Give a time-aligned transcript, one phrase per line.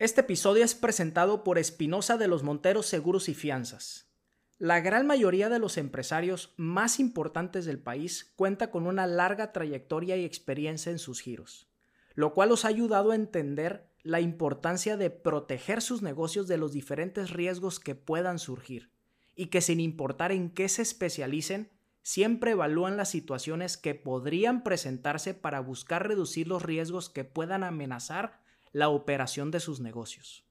[0.00, 4.08] Este episodio es presentado por Espinosa de los Monteros Seguros y Fianzas.
[4.56, 10.16] La gran mayoría de los empresarios más importantes del país cuenta con una larga trayectoria
[10.16, 11.68] y experiencia en sus giros,
[12.14, 16.70] lo cual los ha ayudado a entender la importancia de proteger sus negocios de los
[16.70, 18.92] diferentes riesgos que puedan surgir
[19.34, 21.72] y que sin importar en qué se especialicen,
[22.02, 28.46] siempre evalúan las situaciones que podrían presentarse para buscar reducir los riesgos que puedan amenazar
[28.78, 30.44] la operación de sus negocios.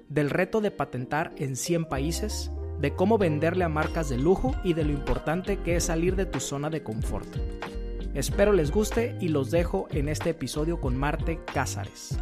[0.09, 4.75] del reto de patentar en 100 países, de cómo venderle a marcas de lujo y
[4.75, 7.29] de lo importante que es salir de tu zona de confort.
[8.15, 12.19] Espero les guste y los dejo en este episodio con Marte Cázares.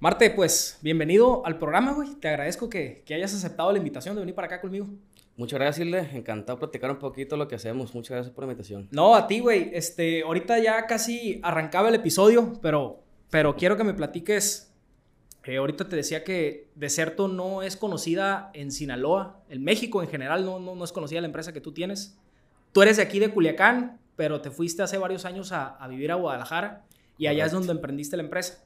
[0.00, 2.14] Marte, pues bienvenido al programa, güey.
[2.14, 4.86] Te agradezco que, hayas aceptado la invitación de venir para acá conmigo.
[5.36, 6.08] Muchas gracias, Hilde.
[6.12, 7.94] Encantado de platicar un poquito lo que hacemos.
[7.94, 8.88] Muchas gracias por la invitación.
[8.90, 9.70] No, a ti, güey.
[9.72, 14.68] Este, ahorita ya casi arrancaba el episodio, pero, pero quiero que me platiques
[15.56, 20.58] ahorita te decía que Deserto no es conocida en Sinaloa, en México en general no,
[20.58, 22.18] no, es conocida la empresa que tú tienes.
[22.72, 26.16] Tú eres de aquí de Culiacán, pero te fuiste hace varios años a, vivir a
[26.16, 26.84] Guadalajara
[27.16, 28.64] y allá es donde emprendiste la empresa.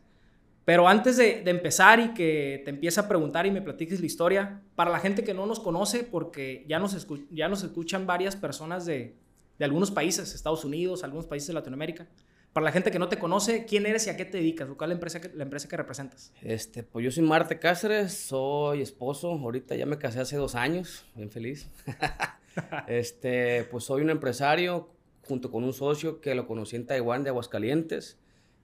[0.64, 4.62] Pero antes de, empezar y que te empiece a preguntar y me platiques la historia,
[4.76, 9.16] para la gente que no nos conoce, porque ya nos, escuchan varias personas de,
[9.58, 12.06] de algunos países, Estados Unidos, algunos países de Latinoamérica,
[12.52, 14.68] para la gente que no te conoce, ¿quién eres y a qué te dedicas?
[14.76, 16.32] ¿Cuál es la empresa que, la empresa que representas?
[16.42, 19.32] Este, pues yo soy Marte Cáceres, soy esposo.
[19.32, 21.66] Ahorita ya me casé hace dos años, bien feliz.
[22.88, 24.90] este, pues soy un empresario
[25.26, 28.18] junto con un socio que lo conocí en Taiwán de Aguascalientes.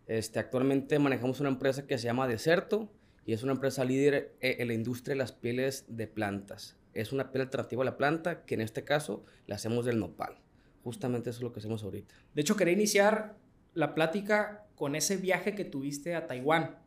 [0.09, 2.91] Este, actualmente manejamos una empresa que se llama Deserto
[3.27, 6.77] y es una empresa líder e, en la industria de las pieles de plantas.
[6.95, 10.39] Es una piel alternativa a la planta que en este caso la hacemos del nopal.
[10.83, 12.15] Justamente eso es lo que hacemos ahorita.
[12.35, 13.37] De hecho, quería iniciar
[13.75, 16.79] la plática con ese viaje que tuviste a Taiwán,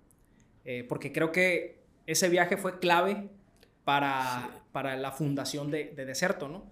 [0.65, 3.29] eh, porque creo que ese viaje fue clave
[3.83, 6.65] para, para la fundación de, de Deserto, ¿no?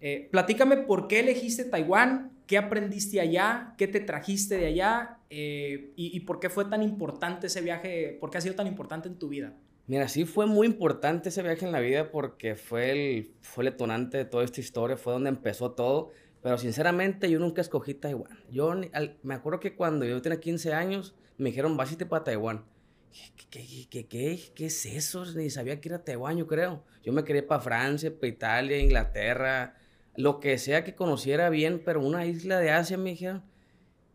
[0.00, 5.92] Eh, platícame por qué elegiste Taiwán, qué aprendiste allá, qué te trajiste de allá eh,
[5.94, 9.06] y, y, por qué fue tan importante ese viaje, por qué ha sido tan importante
[9.06, 9.54] en tu vida.
[9.86, 13.70] Mira, sí fue muy importante ese viaje en la vida porque fue el, fue el
[13.70, 16.10] detonante de toda esta historia, fue donde empezó todo.
[16.42, 18.38] Pero sinceramente yo nunca escogí Taiwán.
[18.50, 18.74] Yo
[19.22, 22.64] me acuerdo que cuando yo tenía 15 años me dijeron, vas para Taiwán.
[23.50, 25.24] ¿Qué, qué, qué, qué, es eso?
[25.34, 26.84] Ni sabía que era Taiwán, yo creo.
[27.02, 29.74] Yo me quería para Francia, para Italia, Inglaterra,
[30.18, 33.42] lo que sea que conociera bien, pero una isla de Asia me dijeron.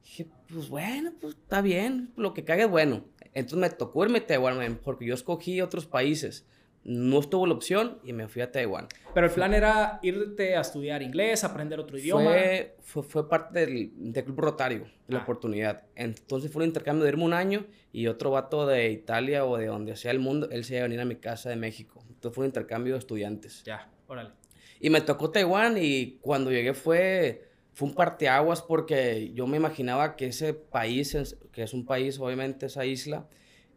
[0.03, 3.05] Dije, pues bueno, pues está bien, lo que caiga es bueno.
[3.33, 6.45] Entonces me tocó irme a Taiwán, porque yo escogí otros países
[6.83, 8.87] no estuvo la opción y me fui a Taiwán.
[9.13, 12.31] Pero el plan era irte a estudiar inglés, aprender otro idioma.
[12.81, 15.23] Fue, fue, parte del, del, Club Rotario, de la ah.
[15.23, 15.83] oportunidad.
[15.95, 19.67] Entonces fue un intercambio de irme un año y otro vato de Italia o de
[19.67, 22.03] donde sea el mundo, él se iba a venir a mi casa de México.
[22.09, 23.63] Entonces fue un intercambio de estudiantes.
[23.63, 24.31] Ya, órale.
[24.83, 30.17] Y me tocó Taiwán y cuando llegué fue, fue un parteaguas porque yo me imaginaba
[30.17, 33.29] que ese país, que es un país, obviamente esa isla,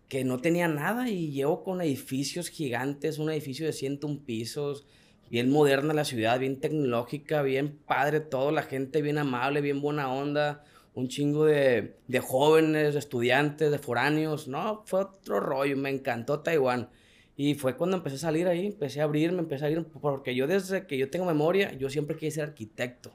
[0.08, 4.84] que no tenía nada y llevo con edificios gigantes, un edificio de 101 pisos,
[5.30, 10.12] bien moderna la ciudad, bien tecnológica, bien padre todo, la gente bien amable, bien buena
[10.12, 10.64] onda,
[10.94, 16.40] un chingo de, de jóvenes, de estudiantes, de foráneos, no, fue otro rollo, me encantó
[16.40, 16.90] Taiwán.
[17.36, 20.46] Y fue cuando empecé a salir ahí, empecé a abrirme, empecé a ir, porque yo
[20.46, 23.12] desde que yo tengo memoria, yo siempre quise ser arquitecto.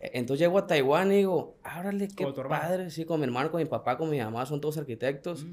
[0.00, 3.60] E, entonces llego a Taiwán y digo, ábrale, qué padre, sí, con mi hermano, con
[3.60, 5.46] mi papá, con mi mamá, son todos arquitectos.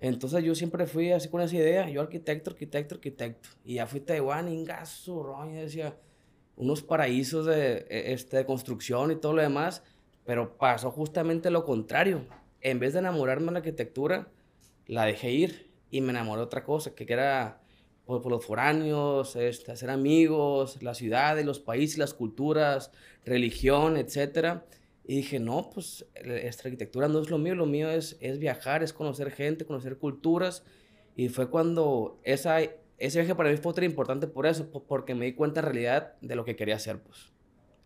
[0.00, 3.50] Entonces yo siempre fui así con esa idea, yo arquitecto, arquitecto, arquitecto.
[3.64, 5.94] Y ya fui a Taiwán, ingazo, roña, decía,
[6.56, 9.82] unos paraísos de, e, este, de construcción y todo lo demás,
[10.24, 12.22] pero pasó justamente lo contrario.
[12.62, 14.28] En vez de enamorarme de la arquitectura,
[14.86, 17.60] la dejé ir y me enamoré de otra cosa, que era
[18.04, 22.90] por, por los foráneos, este, hacer amigos, la ciudad, los países, las culturas,
[23.24, 24.64] religión, etcétera.
[25.04, 28.82] Y dije, no, pues esta arquitectura no es lo mío, lo mío es, es viajar,
[28.82, 30.64] es conocer gente, conocer culturas.
[31.16, 35.24] Y fue cuando esa, ese viaje para mí fue tan importante por eso, porque me
[35.24, 37.32] di cuenta en realidad de lo que quería hacer, pues,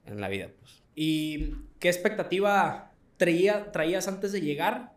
[0.04, 0.82] en la vida, pues.
[0.96, 4.92] ¿Y qué expectativa traía, traías antes de llegar?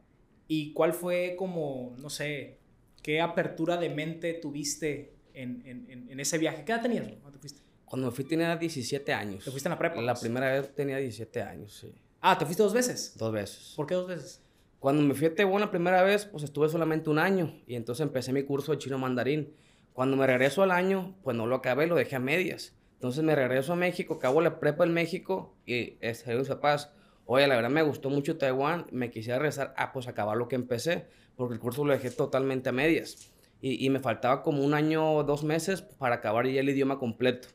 [0.47, 2.57] ¿Y cuál fue como, no sé,
[3.05, 6.65] qué apertura de mente tuviste en, en, en ese viaje?
[6.65, 7.05] ¿Qué edad tenías?
[7.21, 7.61] ¿Cuándo fuiste?
[7.85, 9.43] Cuando me fui tenía 17 años.
[9.45, 10.01] ¿Te fuiste en la prepa?
[10.01, 11.93] La primera vez tenía 17 años, sí.
[12.19, 13.15] Ah, ¿te fuiste dos veces?
[13.15, 13.73] Dos veces.
[13.75, 14.41] ¿Por qué dos veces?
[14.79, 18.03] Cuando me fui a Taiwán la primera vez, pues estuve solamente un año y entonces
[18.03, 19.53] empecé mi curso de chino mandarín.
[19.93, 22.73] Cuando me regreso al año, pues no lo acabé, lo dejé a medias.
[22.93, 26.91] Entonces me regreso a México, acabo la prepa en México y este, mis papás,
[27.25, 30.55] oye, la verdad me gustó mucho Taiwán, me quisiera regresar a pues acabar lo que
[30.55, 31.05] empecé,
[31.35, 33.31] porque el curso lo dejé totalmente a medias.
[33.61, 36.99] Y, y me faltaba como un año o dos meses para acabar ya el idioma
[36.99, 37.47] completo.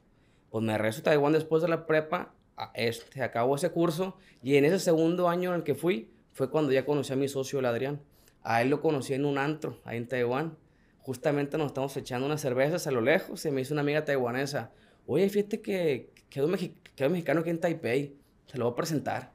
[0.50, 2.34] Pues me regreso a Taiwán después de la prepa
[2.74, 6.84] este, acabó ese curso y en ese segundo año en que fui fue cuando ya
[6.84, 8.00] conocí a mi socio, el Adrián.
[8.42, 10.56] A él lo conocí en un antro, ahí en Taiwán.
[11.00, 14.70] Justamente nos estamos echando unas cervezas a lo lejos y me hizo una amiga taiwanesa.
[15.06, 18.16] Oye, fíjate que quedó, mexicano aquí en Taipei.
[18.46, 19.32] Se lo voy a presentar.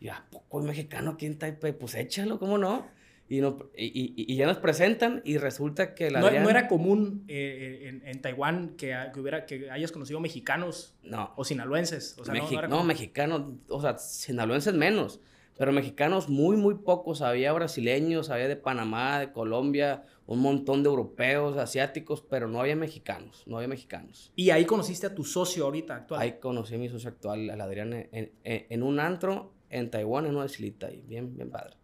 [0.00, 1.72] Y ¿a poco hay mexicano aquí en Taipei?
[1.72, 2.86] Pues échalo, ¿cómo no?
[3.26, 7.24] Y, no, y, y, ya nos presentan y resulta que la no, no, era común
[7.26, 11.32] eh, eh, en, en, Taiwán que, que, hubiera, que hayas conocido mexicanos no.
[11.34, 12.16] o sinaloenses.
[12.18, 15.20] O sea, no, no, mexicanos, o sea, sinaloenses menos,
[15.56, 17.22] pero mexicanos muy, muy pocos.
[17.22, 22.76] Había brasileños, había de Panamá, de Colombia, un montón de europeos, asiáticos, pero no había
[22.76, 24.32] mexicanos, no había mexicanos.
[24.36, 26.20] ¿Y ahí conociste a tu socio ahorita actual?
[26.20, 30.26] Ahí conocí a mi socio actual, al Adrián, en, en, en un antro en Taiwán,
[30.26, 31.76] en una islita, y bien, bien padre.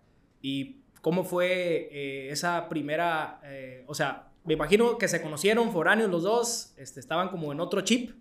[0.43, 6.11] Y ¿Cómo fue eh, esa primera, eh, o sea, me imagino que se conocieron foráneos
[6.11, 8.13] los dos, este, estaban como en otro chip,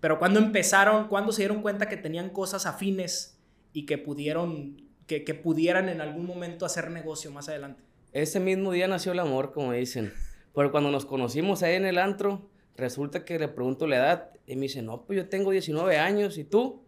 [0.00, 3.38] pero cuando empezaron, cuando se dieron cuenta que tenían cosas afines
[3.72, 7.82] y que pudieron, que, pudieran en algún momento hacer negocio más adelante?
[8.12, 10.12] Ese mismo día nació el amor, como dicen.
[10.54, 14.56] Pero cuando nos conocimos ahí en el antro, resulta que le pregunto la edad y
[14.56, 16.82] me dice, no, pues yo tengo 19 años, ¿y tú?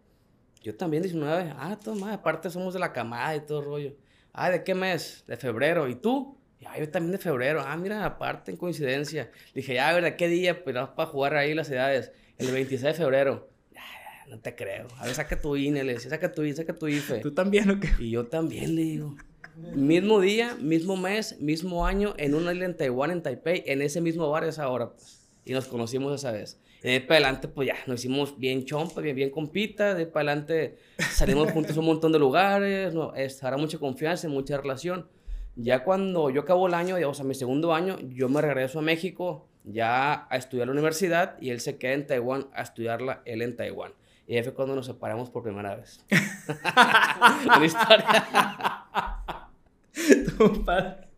[0.61, 1.53] Yo también 19.
[1.55, 3.95] Ah, toma, aparte somos de la camada y todo el rollo.
[4.33, 5.23] Ah, ¿de qué mes?
[5.27, 5.87] De febrero.
[5.87, 6.37] ¿Y tú?
[6.65, 7.63] Ah, yo también de febrero.
[7.65, 9.31] Ah, mira, aparte, en coincidencia.
[9.53, 10.15] dije, ya, ¿verdad?
[10.15, 10.63] ¿Qué día?
[10.63, 12.11] Pues vamos para jugar ahí las edades.
[12.37, 13.49] El 26 de febrero.
[14.27, 14.87] no te creo.
[14.97, 17.19] A ver, saca tu INE, le decía, saca tu INE, saca tu IFE.
[17.19, 17.89] ¿Tú también o qué?
[17.99, 19.15] Y yo también le digo.
[19.73, 24.01] mismo día, mismo mes, mismo año, en una isla en Taiwán, en Taipei, en ese
[24.01, 24.91] mismo bar esa hora.
[24.91, 25.27] Pues.
[25.45, 26.59] Y nos conocimos esa vez.
[26.81, 29.93] De ahí para adelante, pues ya, nos hicimos bien chompa, bien, bien compita.
[29.93, 30.77] De ahí para adelante
[31.11, 32.93] salimos juntos a un montón de lugares.
[32.93, 35.07] No, es, ahora mucha confianza, mucha relación.
[35.55, 38.81] Ya cuando yo acabo el año, o sea, mi segundo año, yo me regreso a
[38.81, 43.41] México ya a estudiar la universidad y él se queda en Taiwán a estudiarla, él
[43.41, 43.93] en Taiwán.
[44.25, 46.05] Y ahí fue cuando nos separamos por primera vez.
[46.09, 48.27] la historia.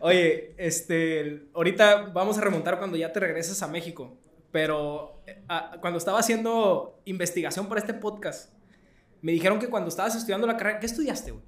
[0.00, 4.18] Oye, este, ahorita vamos a remontar cuando ya te regresas a México,
[4.56, 5.42] pero eh,
[5.82, 8.54] cuando estaba haciendo investigación para este podcast,
[9.20, 11.44] me dijeron que cuando estabas estudiando la carrera, ¿qué estudiaste, güey?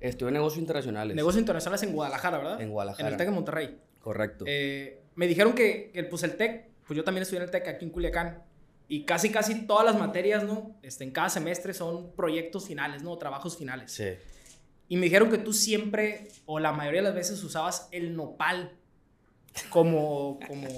[0.00, 1.14] Estudié negocios internacionales.
[1.14, 2.62] Negocios internacionales en Guadalajara, ¿verdad?
[2.62, 3.06] En Guadalajara.
[3.06, 3.78] En el TEC de Monterrey.
[4.00, 4.46] Correcto.
[4.48, 7.68] Eh, me dijeron que, que, pues el TEC, pues yo también estudié en el TEC
[7.68, 8.42] aquí en Culiacán.
[8.88, 10.74] Y casi, casi todas las materias, ¿no?
[10.80, 13.18] Este, en cada semestre son proyectos finales, ¿no?
[13.18, 13.92] Trabajos finales.
[13.92, 14.08] Sí.
[14.88, 18.72] Y me dijeron que tú siempre, o la mayoría de las veces, usabas el nopal
[19.68, 20.68] como, como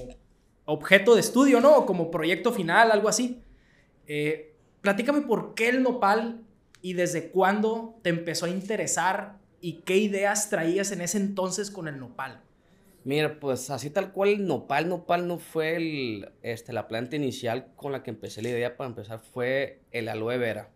[0.71, 1.85] objeto de estudio, ¿no?
[1.85, 3.43] Como proyecto final, algo así.
[4.07, 6.43] Eh, platícame por qué el nopal
[6.81, 11.89] y desde cuándo te empezó a interesar y qué ideas traías en ese entonces con
[11.89, 12.41] el nopal.
[13.03, 17.73] Mira, pues así tal cual el nopal, nopal no fue el, este, la planta inicial
[17.75, 20.71] con la que empecé la idea para empezar, fue el aloe vera.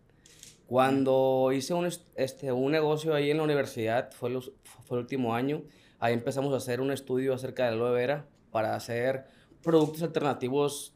[0.66, 5.62] Cuando hice un, este, un negocio ahí en la universidad, fue, fue el último año,
[6.00, 9.26] ahí empezamos a hacer un estudio acerca de aloe vera para hacer
[9.64, 10.94] productos alternativos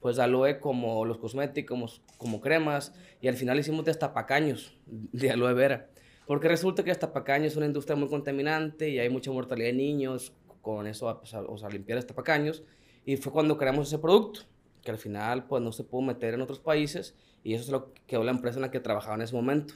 [0.00, 5.52] pues de aloe como los cosméticos, como, cremas, y al final hicimos destapacaños de aloe
[5.54, 5.90] vera.
[6.26, 10.32] Porque resulta que destapacaños es una industria muy contaminante y hay mucha mortalidad de niños
[10.62, 12.62] con eso, pues, o sea, limpiar destapacaños.
[13.04, 14.42] Y fue cuando creamos ese producto,
[14.82, 17.92] que al final pues no se pudo meter en otros países y eso es lo
[17.92, 19.74] que quedó la empresa en la que trabajaba en ese momento.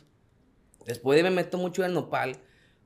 [0.86, 2.36] Después me meto mucho en nopal,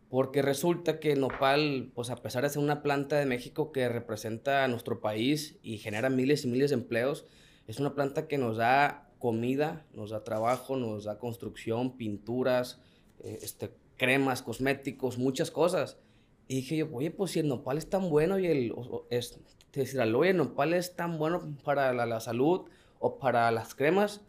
[0.08, 4.64] porque resulta que nopal, pues a pesar de ser una planta de México que representa
[4.64, 7.26] a nuestro país y genera miles y miles de empleos,
[7.66, 12.80] es una planta que nos da comida, nos da trabajo, nos da construcción, pinturas,
[13.20, 15.98] eh, este, cremas, cosméticos, muchas cosas.
[16.46, 18.74] Y dije yo, oye, pues si el nopal es tan bueno y el,
[19.10, 19.38] es,
[19.72, 22.62] decir, el nopal es tan bueno para la, la salud
[22.98, 24.22] o para las cremas,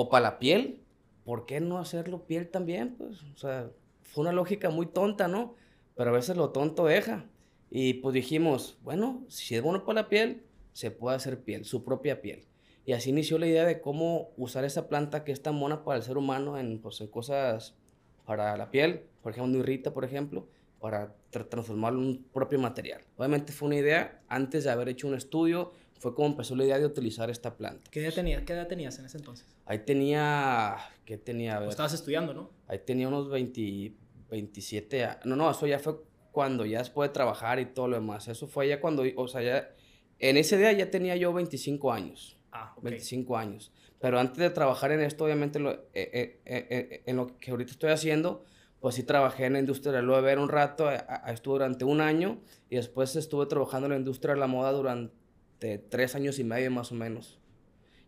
[0.00, 0.80] o para la piel,
[1.24, 2.94] ¿por qué no hacerlo piel también?
[2.96, 3.68] Pues, o sea,
[4.12, 5.54] fue una lógica muy tonta, ¿no?
[5.94, 7.26] Pero a veces lo tonto deja.
[7.70, 11.84] Y pues dijimos, bueno, si es bueno para la piel, se puede hacer piel, su
[11.84, 12.46] propia piel.
[12.86, 15.98] Y así inició la idea de cómo usar esa planta que es tan buena para
[15.98, 17.74] el ser humano en, pues, en cosas
[18.24, 20.46] para la piel, por ejemplo, no irrita, por ejemplo,
[20.80, 23.02] para transformarlo en un propio material.
[23.16, 26.78] Obviamente fue una idea antes de haber hecho un estudio, fue como empezó la idea
[26.78, 27.90] de utilizar esta planta.
[27.90, 29.46] ¿Qué edad, tenía, ¿Qué edad tenías en ese entonces?
[29.66, 30.76] Ahí tenía,
[31.08, 31.64] ¿qué tenía?
[31.64, 32.50] estabas estudiando, ¿no?
[32.66, 33.94] Ahí tenía unos 20,
[34.28, 35.24] 27 años.
[35.24, 38.28] No, no, eso ya fue cuando ya después de trabajar y todo lo demás.
[38.28, 39.70] Eso fue ya cuando, o sea, ya,
[40.18, 42.36] en ese día ya tenía yo 25 años.
[42.52, 42.82] Ah, ok.
[42.84, 43.72] 25 años.
[43.98, 47.72] Pero antes de trabajar en esto, obviamente, lo, eh, eh, eh, en lo que ahorita
[47.72, 48.44] estoy haciendo,
[48.78, 52.38] pues sí trabajé en la industria de la ver un rato, estuve durante un año
[52.68, 56.70] y después estuve trabajando en la industria de la moda durante tres años y medio
[56.70, 57.37] más o menos.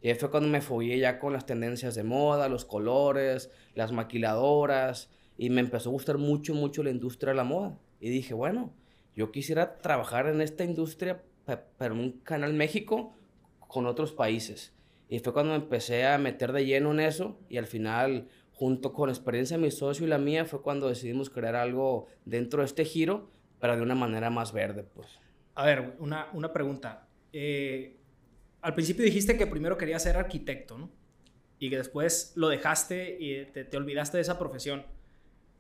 [0.03, 3.93] Y ahí fue cuando me fui ya con las tendencias de moda, los colores, las
[3.93, 7.79] maquiladoras, y me empezó a gustar mucho, mucho la industria de la moda.
[8.01, 8.73] Y dije, bueno,
[9.15, 11.23] yo quisiera trabajar en esta industria,
[11.77, 13.15] pero en un canal México
[13.59, 14.75] con otros países.
[15.09, 18.93] Y fue cuando me empecé a meter de lleno en eso, y al final, junto
[18.93, 22.61] con la experiencia de mi socio y la mía, fue cuando decidimos crear algo dentro
[22.61, 23.31] de este giro,
[23.61, 25.09] pero de una manera más verde, pues.
[25.55, 28.00] A ver, una, una pregunta eh,
[28.63, 30.91] al principio dijiste que primero querías ser arquitecto, ¿no?
[31.59, 34.85] Y que después lo dejaste y te, olvidaste de esa profesión.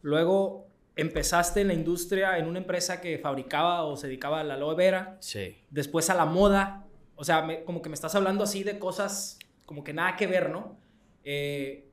[0.02, 0.66] Luego
[0.96, 4.74] empezaste en la industria, en una empresa que fabricaba o se dedicaba a la aloe
[4.74, 5.18] vera.
[5.20, 5.56] Sí.
[5.70, 6.86] Después a la moda.
[7.16, 10.50] O sea, como que me estás hablando así de cosas como que nada que ver,
[10.50, 10.78] ¿no?
[11.22, 11.86] Eh,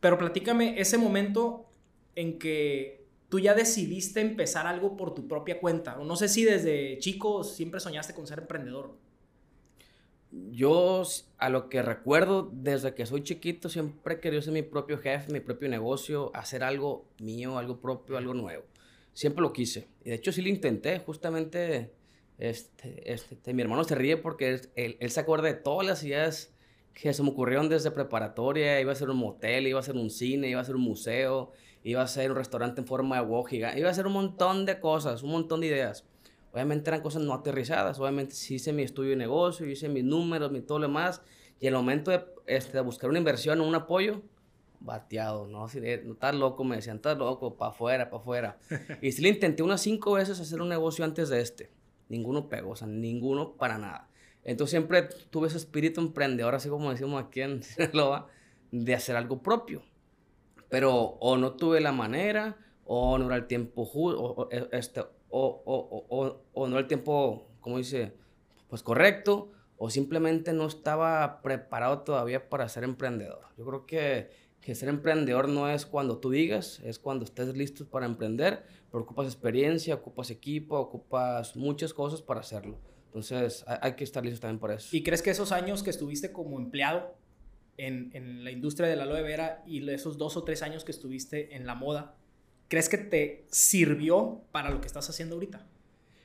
[0.00, 1.70] pero platícame ese momento
[2.14, 5.98] en que tú ya decidiste empezar algo por tu propia cuenta.
[5.98, 8.96] O no sé si desde chico siempre soñaste con ser emprendedor.
[10.50, 11.02] Yo,
[11.38, 15.32] a lo que recuerdo, desde que soy chiquito, siempre he querido ser mi propio jefe,
[15.32, 18.64] mi propio negocio, hacer algo mío, algo propio, algo nuevo.
[19.12, 19.86] Siempre lo quise.
[20.04, 21.92] Y de hecho sí lo intenté, justamente,
[22.38, 26.52] este, este, mi hermano se ríe porque él, él, se acuerda de todas las ideas
[26.94, 30.10] que se me ocurrieron desde preparatoria, iba a ser un motel, iba a ser un
[30.10, 31.52] cine, iba a ser un museo,
[31.84, 34.80] iba a ser un restaurante en forma de WOW iba a ser un montón de
[34.80, 36.04] cosas, un montón de ideas.
[36.54, 40.52] Obviamente eran cosas no aterrizadas, obviamente sí hice mi estudio de negocio, hice mis números,
[40.52, 41.20] mi todo lo demás,
[41.58, 44.22] y el momento de, este, de buscar una inversión o un apoyo,
[44.78, 45.64] bateado, ¿no?
[45.64, 48.58] Así de, no estás loco, me decían, estás loco, para afuera, para afuera.
[49.02, 51.72] y sí le intenté unas cinco veces hacer un negocio antes de este.
[52.08, 54.08] Ninguno pegó, o sea, ninguno para nada.
[54.44, 58.28] Entonces siempre tuve ese espíritu emprendedor, así como decimos aquí en Sinaloa,
[58.70, 59.82] de hacer algo propio.
[60.68, 65.02] Pero o no tuve la manera, o no era el tiempo o, e, este,
[65.36, 68.12] o, o, o, no era el tiempo, como dice,
[68.68, 73.40] pues correcto, o simplemente no estaba preparado todavía para ser emprendedor.
[73.58, 77.84] Yo creo que, que ser emprendedor no es cuando tú digas, es cuando estés listo
[77.84, 82.78] para emprender, pero ocupas experiencia, ocupas equipo, ocupas muchas cosas para hacerlo.
[83.06, 84.96] Entonces hay que estar listo también por eso.
[84.96, 87.12] ¿Y crees que esos años que estuviste como empleado
[87.76, 90.92] en, en la industria de la aloe vera y esos dos o tres años que
[90.92, 92.14] estuviste en la moda,
[92.74, 95.64] crees que te sirvió para lo que estás haciendo ahorita?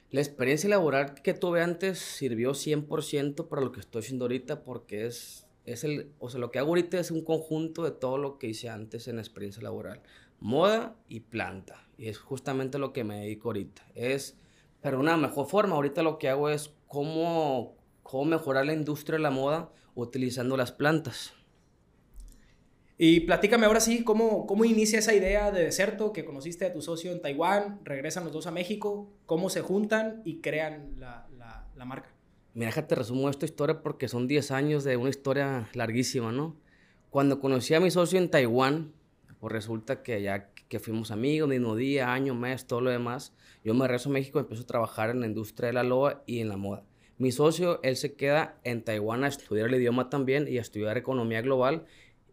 [0.09, 5.05] La experiencia laboral que tuve antes sirvió 100% para lo que estoy haciendo ahorita porque
[5.05, 8.39] es, es el, o sea, lo que hago ahorita es un conjunto de todo lo
[8.39, 10.01] que hice antes en la experiencia laboral.
[10.39, 11.87] Moda y planta.
[11.99, 13.85] Y es justamente lo que me dedico ahorita.
[13.93, 14.35] Es,
[14.81, 15.75] pero una mejor forma.
[15.75, 20.71] Ahorita lo que hago es cómo, cómo mejorar la industria de la moda utilizando las
[20.71, 21.31] plantas.
[23.01, 26.81] Y platícame ahora sí, ¿cómo, ¿cómo inicia esa idea de Deserto que conociste a tu
[26.81, 27.79] socio en Taiwán?
[27.85, 31.25] Regresan los dos a México, ¿cómo se juntan y crean la,
[31.77, 32.09] la, marca?
[32.53, 36.57] Mira, te resumo esta historia porque son 10 años de una historia larguísima, ¿no?
[37.09, 38.91] Cuando conocí a mi socio en Taiwán,
[39.39, 43.73] pues resulta que ya que fuimos amigos, mismo día, año, mes, todo lo demás, yo
[43.73, 46.41] me regreso a México y empiezo a trabajar en la industria de la loa y
[46.41, 46.83] en la moda.
[47.17, 50.97] Mi socio, él se queda en Taiwán a estudiar el idioma también y a estudiar
[50.97, 51.85] economía global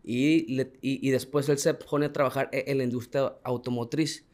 [0.08, 0.46] y,
[0.80, 4.24] y, después él se pone a trabajar e, en la industria automotriz,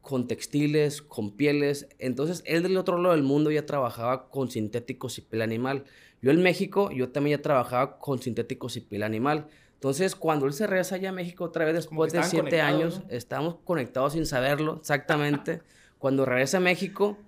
[0.00, 1.88] con textiles, con pieles.
[1.98, 5.82] Entonces, él del otro lado del mundo ya trabajaba con sintéticos y piel animal.
[6.22, 9.48] Yo en México, yo también ya trabajaba con sintéticos y piel animal.
[9.74, 13.56] Entonces, cuando él se regresa allá a México otra vez después de siete años, estamos
[13.64, 15.60] conectados sin saberlo exactamente.
[15.98, 17.18] cuando regresa a México,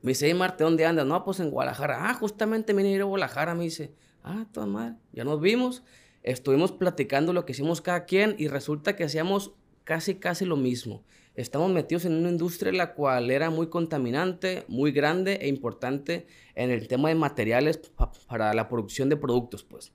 [0.00, 1.06] me dice, hey, Marte, ¿dónde andas?
[1.06, 2.10] No, pues en Guadalajara.
[2.10, 3.94] Ah, justamente vine a ir a Guadalajara, me dice.
[4.24, 5.84] Ah, toda madre, ya nos vimos
[6.22, 9.52] estuvimos platicando lo que hicimos cada quien y resulta que hacíamos
[9.84, 11.02] casi, casi lo mismo.
[11.34, 16.70] Estamos metidos en una industria la cual era muy contaminante, muy grande e importante en
[16.70, 17.80] el tema de materiales
[18.28, 19.92] para la producción de productos, pues.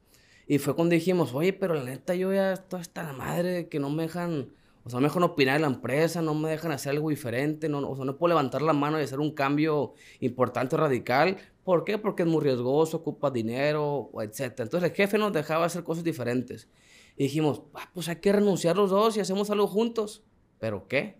[0.47, 3.79] Y fue cuando dijimos, oye, pero la neta yo ya estoy hasta la madre que
[3.79, 4.49] no me dejan,
[4.83, 7.69] o sea, no me dejan opinar de la empresa, no me dejan hacer algo diferente,
[7.69, 11.83] no, o sea, no puedo levantar la mano y hacer un cambio importante, radical, ¿Por
[11.83, 11.97] qué?
[11.97, 14.61] Porque es muy riesgoso, ocupa dinero, etc.
[14.61, 16.69] Entonces el jefe nos dejaba hacer cosas diferentes.
[17.17, 20.23] Y dijimos, ah, pues hay que renunciar los dos y hacemos algo juntos.
[20.59, 21.17] ¿Pero qué?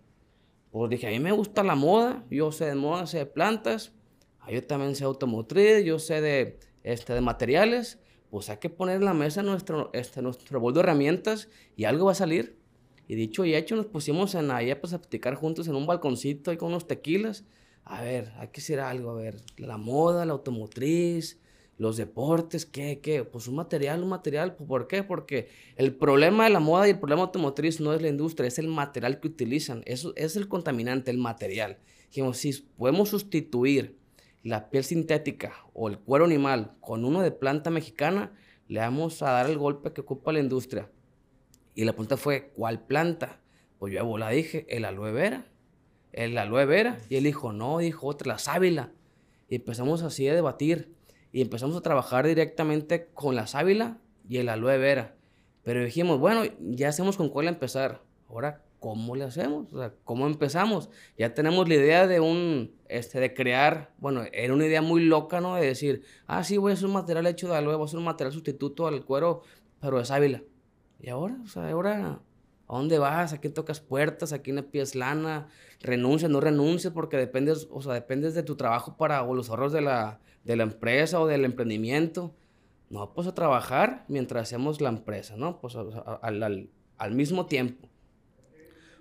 [0.71, 3.91] Pues dije, a mí me gusta la moda, yo sé de moda, sé de plantas,
[4.39, 7.99] ah, yo también sé automotriz, yo sé de, este, de materiales.
[8.29, 12.05] Pues hay que poner en la mesa nuestro, este, nuestro bolso de herramientas y algo
[12.05, 12.57] va a salir.
[13.05, 16.51] Y dicho y hecho, nos pusimos en ahí pues, a platicar juntos en un balconcito
[16.51, 17.43] ahí con unos tequilas
[17.89, 21.39] a ver, hay que hacer algo, a ver, la moda, la automotriz,
[21.77, 23.23] los deportes, ¿qué, qué?
[23.23, 25.03] Pues un material, un material, ¿por qué?
[25.03, 28.59] Porque el problema de la moda y el problema automotriz no es la industria, es
[28.59, 31.77] el material que utilizan, eso es el contaminante, el material.
[32.09, 33.97] Dijimos, si podemos sustituir
[34.43, 38.33] la piel sintética o el cuero animal con uno de planta mexicana,
[38.67, 40.89] le vamos a dar el golpe que ocupa la industria.
[41.75, 43.39] Y la pregunta fue, ¿cuál planta?
[43.77, 45.47] Pues yo la dije, el aloe vera
[46.17, 46.97] el aloe vera.
[47.09, 48.91] Y él dijo, no, dijo otra, la sábila.
[49.49, 50.91] Y empezamos así a debatir.
[51.31, 55.15] Y empezamos a trabajar directamente con la sábila y el aloe vera.
[55.63, 58.01] Pero dijimos, bueno, ya hacemos con cuál empezar.
[58.29, 59.71] Ahora, ¿cómo le hacemos?
[59.71, 60.89] O sea, ¿cómo empezamos?
[61.17, 65.39] Ya tenemos la idea de un, este, de crear, bueno, era una idea muy loca,
[65.39, 65.55] ¿no?
[65.55, 67.99] De decir, ah, sí, voy a hacer un material hecho de aloe, voy a hacer
[67.99, 69.43] un material sustituto al cuero,
[69.79, 70.41] pero de sábila.
[70.99, 72.21] Y ahora, o sea, ahora
[72.67, 73.33] ¿A dónde vas?
[73.33, 74.33] ¿A quién tocas puertas?
[74.33, 75.47] ¿A quién le lana?
[75.79, 76.29] ¿Renuncias?
[76.29, 76.93] ¿No renuncias?
[76.93, 80.55] Porque dependes, o sea, dependes de tu trabajo para, o los ahorros de la, de
[80.57, 82.35] la empresa o del emprendimiento.
[82.89, 85.59] No, pues a trabajar mientras hacemos la empresa, ¿no?
[85.59, 87.87] Pues al, al, al, mismo tiempo.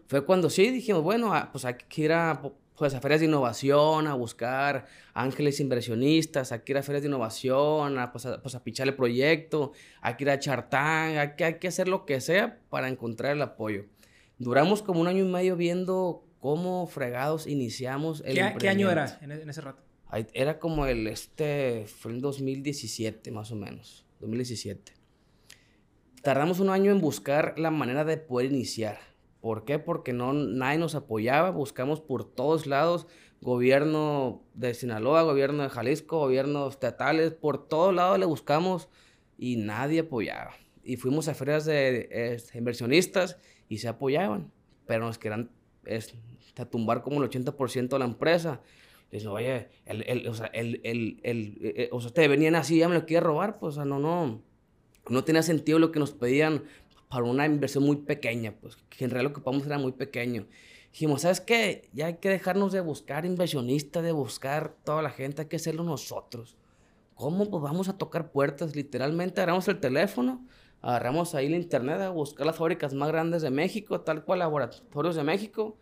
[0.07, 2.40] Fue cuando sí dijimos, bueno, ah, pues hay que ir a
[2.76, 7.08] pues a ferias de innovación, a buscar ángeles inversionistas, hay que ir a ferias de
[7.08, 11.44] innovación, a, pues, a, pues, pichar el proyecto, hay que ir a Chartán, hay que,
[11.44, 13.86] hay que hacer lo que sea para encontrar el apoyo.
[14.38, 19.18] Duramos como un año y medio viendo cómo fregados iniciamos el ¿Qué, ¿Qué año era
[19.22, 19.82] en, en, ese rato?
[20.34, 24.92] Era como el, este, fue en 2017 más o menos, 2017.
[26.22, 28.98] Tardamos un año en buscar la manera de poder iniciar
[29.46, 29.78] ¿Por qué?
[29.78, 33.06] Porque no, nadie nos apoyaba, buscamos por todos lados,
[33.40, 38.88] gobierno de Sinaloa, gobierno de Jalisco, gobiernos estatales, por todos lados le buscamos
[39.38, 40.56] y nadie apoyaba.
[40.82, 44.50] Y fuimos a ferias de inversionistas y se apoyaban,
[44.85, 45.52] pero nos querían
[46.68, 48.62] tumbar como el 80% de la empresa.
[49.12, 50.80] Dicen, oye, el, el, o sea, el,
[51.22, 54.42] eh, ustedes venían así, ya me lo quiere robar, pues, o sea, no, no,
[55.09, 56.64] no tenía sentido lo que nos pedían
[57.08, 60.46] para una inversión muy pequeña, pues, que en realidad lo que ocupamos era muy pequeño.
[60.92, 61.88] Dijimos, ¿sabes qué?
[61.92, 65.84] Ya hay que dejarnos de buscar inversionistas, de buscar toda la gente, hay que hacerlo
[65.84, 66.56] nosotros.
[67.14, 67.48] ¿Cómo?
[67.48, 70.46] Pues vamos a tocar puertas, literalmente agarramos el teléfono,
[70.82, 75.16] agarramos ahí la internet a buscar las fábricas más grandes de México, tal cual laboratorios
[75.16, 75.76] de México.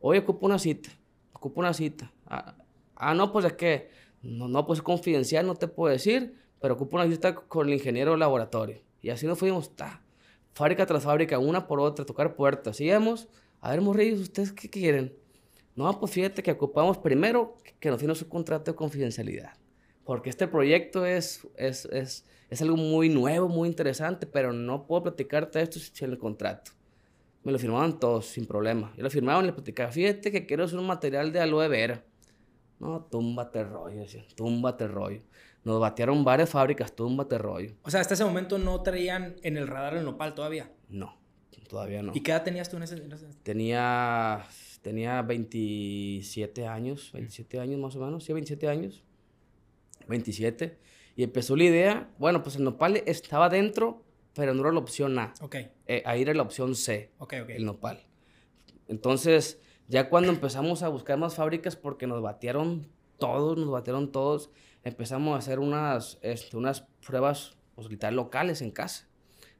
[0.00, 0.90] Hoy ocupo una cita,
[1.32, 2.12] ocupo una cita.
[2.26, 2.54] Ah,
[2.96, 3.88] ah, no, pues es que,
[4.22, 7.74] no, no, pues es confidencial, no te puedo decir, pero ocupo una cita con el
[7.74, 8.80] ingeniero del laboratorio.
[9.00, 10.03] Y así nos fuimos, ta,
[10.54, 12.80] fábrica tras fábrica, una por otra, tocar puertas.
[12.80, 13.28] Íbamos,
[13.60, 15.14] a ver, morrillos, ¿ustedes qué quieren?
[15.76, 19.52] No, pues fíjate que ocupamos primero que nos firme su contrato de confidencialidad.
[20.04, 25.04] Porque este proyecto es, es, es, es algo muy nuevo, muy interesante, pero no puedo
[25.04, 26.72] platicarte esto sin el contrato.
[27.42, 28.92] Me lo firmaban todos, sin problema.
[28.96, 32.04] Yo lo firmaba y le platicaba, fíjate que quiero hacer un material de aloe vera.
[32.78, 35.22] No, túmbate rollo, decía, túmbate rollo.
[35.64, 37.74] Nos batearon varias fábricas, túmbate rollo.
[37.82, 40.70] O sea, hasta ese momento no traían en el radar el nopal todavía.
[40.88, 41.16] No,
[41.68, 42.12] todavía no.
[42.14, 42.96] ¿Y qué edad tenías tú en ese?
[43.42, 44.44] Tenía,
[44.82, 49.02] tenía 27 años, 27 años más o menos, sí, 27 años.
[50.08, 50.78] 27.
[51.16, 54.02] Y empezó la idea, bueno, pues el nopal estaba dentro,
[54.34, 55.32] pero no era la opción A.
[55.40, 55.56] Ok.
[55.86, 57.50] Eh, ahí era la opción C, Ok, ok.
[57.50, 58.04] el nopal.
[58.88, 62.86] Entonces, ya cuando empezamos a buscar más fábricas, porque nos batearon
[63.18, 64.50] todos, nos batearon todos,
[64.84, 69.08] empezamos a hacer unas, este, unas pruebas pues, literal, locales en casa.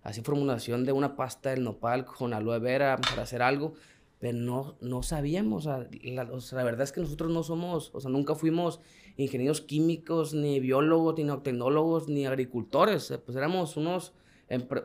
[0.02, 3.72] Así formulación de una pasta del nopal con aloe vera para hacer algo,
[4.18, 5.66] pero no, no sabíamos.
[5.66, 8.34] O sea, la, o sea, la verdad es que nosotros no somos, o sea, nunca
[8.34, 8.80] fuimos
[9.16, 13.10] ingenieros químicos, ni biólogos, ni tecnólogos, ni agricultores.
[13.10, 14.12] Eh, Pues éramos unos,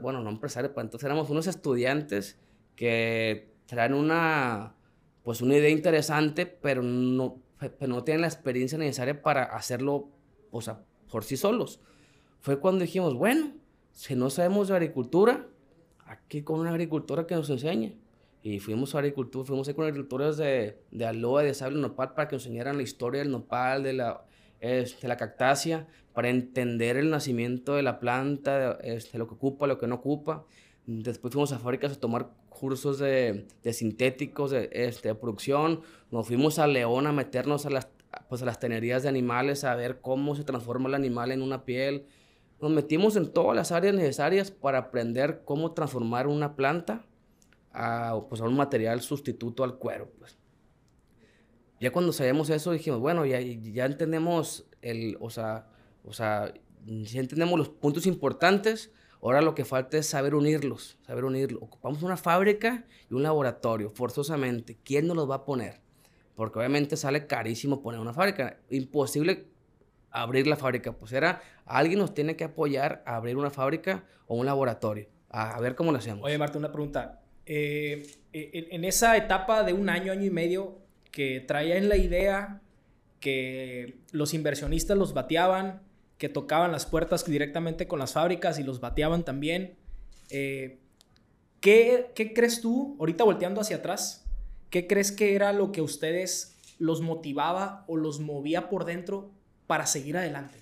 [0.02, 2.40] bueno, no empresarios, pues entonces éramos unos estudiantes
[2.78, 4.76] que traen una,
[5.24, 10.08] pues una idea interesante, pero no, pe- pero no tienen la experiencia necesaria para hacerlo,
[10.52, 10.82] o sea,
[11.12, 11.80] por sí solos.
[12.40, 13.52] Fue cuando dijimos, bueno,
[13.94, 15.48] si no sabemos de agricultura,
[16.06, 17.98] aquí con una agricultora que nos enseñe.
[18.42, 22.38] Y fuimos a agricultura, fuimos con agricultores de, de aloe, de sable nopal, para que
[22.38, 24.24] nos enseñaran la historia del nopal, de la,
[24.62, 29.78] este, la cactácea, para entender el nacimiento de la planta, este, lo que ocupa, lo
[29.78, 30.46] que no ocupa.
[30.86, 35.82] Después fuimos a fábricas a tomar cursos de, de sintéticos, de, este, de producción.
[36.10, 37.90] Nos fuimos a León a meternos a las,
[38.28, 41.66] pues, a las tenerías de animales, a ver cómo se transforma el animal en una
[41.66, 42.08] piel.
[42.62, 47.06] Nos metimos en todas las áreas necesarias para aprender cómo transformar una planta
[47.72, 50.12] a, pues, a un material sustituto al cuero.
[50.18, 50.38] Pues.
[51.80, 55.68] Ya cuando sabíamos eso dijimos, bueno, ya, ya entendemos el, o sea,
[56.04, 56.54] o sea,
[56.86, 58.92] ya entendemos los puntos importantes,
[59.22, 61.62] ahora lo que falta es saber unirlos, saber unirlos.
[61.62, 64.78] Ocupamos una fábrica y un laboratorio, forzosamente.
[64.84, 65.82] ¿Quién nos los va a poner?
[66.40, 68.60] Porque obviamente sale carísimo poner una fábrica.
[68.70, 69.48] Imposible
[70.10, 70.94] abrir la fábrica.
[70.94, 75.10] Pues era, alguien nos tiene que apoyar a abrir una fábrica o un laboratorio.
[75.30, 76.24] A, a ver cómo lo hacemos.
[76.24, 77.20] Oye, Marta, una pregunta.
[77.46, 80.78] Eh, en, en esa etapa de un año, año y medio,
[81.12, 82.62] que traían la idea
[83.20, 85.82] que los inversionistas los bateaban,
[86.18, 89.76] que tocaban las puertas directamente con las fábricas y los bateaban también.
[90.30, 90.80] Eh,
[91.60, 94.29] ¿qué, ¿Qué crees tú, ahorita volteando hacia atrás,
[94.70, 99.32] qué crees que era lo que a ustedes los motivaba o los movía por dentro
[99.68, 100.58] para seguir adelante?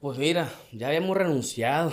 [0.00, 1.92] Pues mira, ya habíamos renunciado.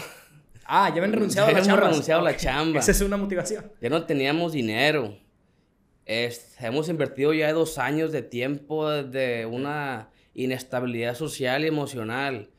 [0.65, 1.88] Ah, ya habían renunciado Ya a la chamba.
[1.88, 2.79] renunciado a la chamba.
[2.79, 3.71] Esa es una motivación.
[3.81, 5.17] Ya no teníamos dinero.
[6.05, 12.49] Este, hemos invertido ya dos años de tiempo de una inestabilidad social y emocional.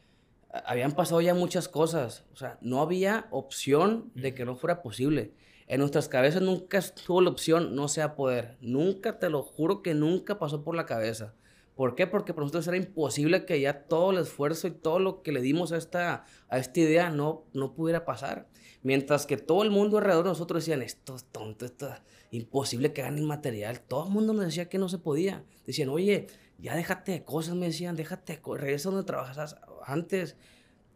[0.67, 2.25] Habían pasado ya muchas cosas.
[2.35, 5.33] O sea, no había opción de que no fuera posible.
[5.67, 8.57] En nuestras cabezas nunca estuvo la opción no sea poder.
[8.61, 11.35] Nunca, te lo juro que nunca pasó por la cabeza.
[11.75, 12.07] ¿Por qué?
[12.07, 15.41] Porque para nosotros era imposible que ya todo el esfuerzo y todo lo que le
[15.41, 18.49] dimos a esta, a esta idea no, no pudiera pasar.
[18.83, 22.93] Mientras que todo el mundo alrededor de nosotros decían, esto es tonto, esto es imposible
[22.93, 23.81] que ganen material.
[23.81, 25.45] Todo el mundo nos decía que no se podía.
[25.67, 26.27] Decían, oye,
[26.59, 30.37] ya déjate de cosas, me decían, déjate, de co- regresa donde trabajas antes.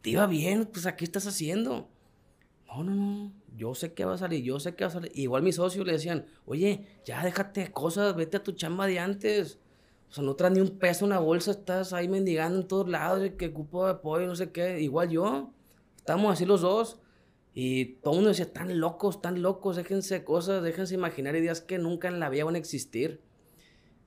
[0.03, 1.89] Te iba bien, pues aquí estás haciendo.
[2.67, 5.13] No, no, no, yo sé que va a salir, yo sé que va a salir.
[5.15, 9.59] Igual mis socios le decían, oye, ya déjate cosas, vete a tu chamba de antes.
[10.11, 13.31] O sea, no traes ni un peso una bolsa, estás ahí mendigando en todos lados,
[13.39, 14.81] que ocupo de apoyo, no sé qué.
[14.81, 15.53] Igual yo,
[15.97, 16.99] estamos así los dos.
[17.55, 21.79] Y todo el mundo decía, tan locos, tan locos, déjense cosas, déjense imaginar ideas que
[21.79, 23.23] nunca en la vida van a existir.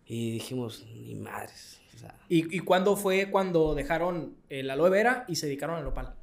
[0.06, 1.82] Y dijimos, ni madres.
[2.30, 6.14] ¿Y, y cuándo fue cuando dejaron el aloe vera y se dedicaron al nopal?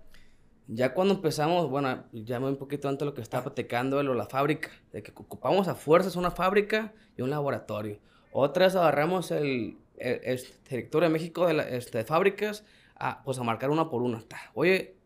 [0.69, 4.03] Ya cuando empezamos, bueno, ya me un poquito antes de lo que estaba platicando de
[4.03, 8.01] lo de la fábrica, de que ocupamos a fuerzas una fábrica y un laboratorio.
[8.33, 12.65] Otras agarramos el, este, director de México de, este, fábricas
[12.97, 14.25] a, pues a marcar una por una.
[14.55, 14.97] Oye,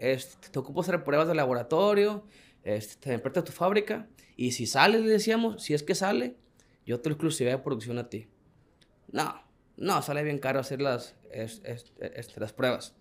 [0.00, 2.24] este, te ocupo hacer pruebas de laboratorio,
[2.64, 6.36] este, te tu fábrica y si sale, le decíamos, si es que sale,
[6.86, 8.28] yo te exclusividad de producción a ti.
[9.10, 9.42] No,
[9.76, 12.94] no, sale bien caro hacer las, este, las pruebas.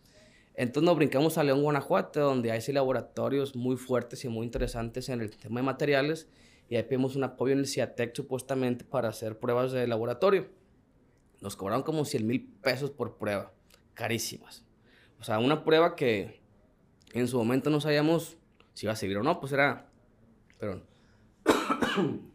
[0.61, 5.09] Entonces nos brincamos a León, Guanajuato, donde hay sí laboratorios muy fuertes y muy interesantes
[5.09, 6.29] en el tema de materiales.
[6.69, 10.49] Y ahí pedimos un apoyo en el CIATEC supuestamente para hacer pruebas de laboratorio.
[11.39, 13.51] Nos cobraron como 100 mil pesos por prueba.
[13.95, 14.63] Carísimas.
[15.19, 16.43] O sea, una prueba que
[17.13, 18.37] en su momento no sabíamos
[18.75, 19.89] si iba a servir o no, pues era...
[20.59, 20.83] Perdón.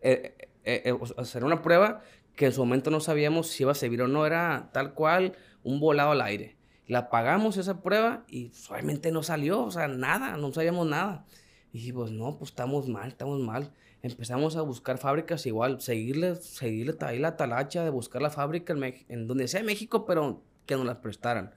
[0.00, 2.02] eh, eh, eh, hacer una prueba
[2.34, 4.26] que en su momento no sabíamos si iba a servir o no.
[4.26, 6.56] Era tal cual un volado al aire.
[6.92, 11.24] La pagamos esa prueba y obviamente no salió, o sea, nada, no sabíamos nada.
[11.72, 13.72] Y dije, pues no, pues estamos mal, estamos mal.
[14.02, 18.94] Empezamos a buscar fábricas igual, seguirle, seguirle ahí la talacha de buscar la fábrica en,
[19.08, 21.54] en donde sea México, pero que nos las prestaran.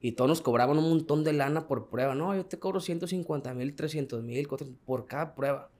[0.00, 2.14] Y todos nos cobraban un montón de lana por prueba.
[2.14, 4.48] No, yo te cobro 150 mil, 300 mil
[4.86, 5.70] por cada prueba.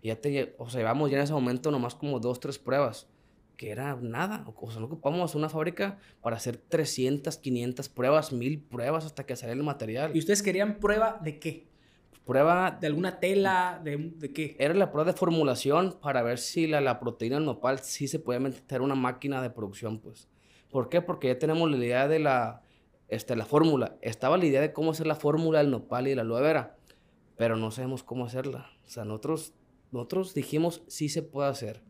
[0.00, 3.08] Y ya te, o sea, llevamos ya en ese momento nomás como dos, tres pruebas
[3.56, 4.44] que era nada.
[4.46, 9.36] O sea, no ocupamos una fábrica para hacer 300, 500 pruebas, 1000 pruebas hasta que
[9.36, 10.14] saliera el material.
[10.14, 11.68] ¿Y ustedes querían prueba de qué?
[12.24, 12.78] Prueba...
[12.80, 13.80] ¿De alguna tela?
[13.82, 14.56] ¿De, de qué?
[14.58, 18.40] Era la prueba de formulación para ver si la, la proteína nopal sí se puede
[18.40, 20.28] meter una máquina de producción, pues.
[20.70, 21.02] ¿Por qué?
[21.02, 22.62] Porque ya tenemos la idea de la,
[23.08, 23.96] este, la fórmula.
[24.00, 26.76] Estaba la idea de cómo hacer la fórmula del nopal y de la aloe vera,
[27.36, 28.70] pero no sabemos cómo hacerla.
[28.84, 29.54] O sea, nosotros,
[29.92, 31.82] nosotros dijimos sí se puede hacer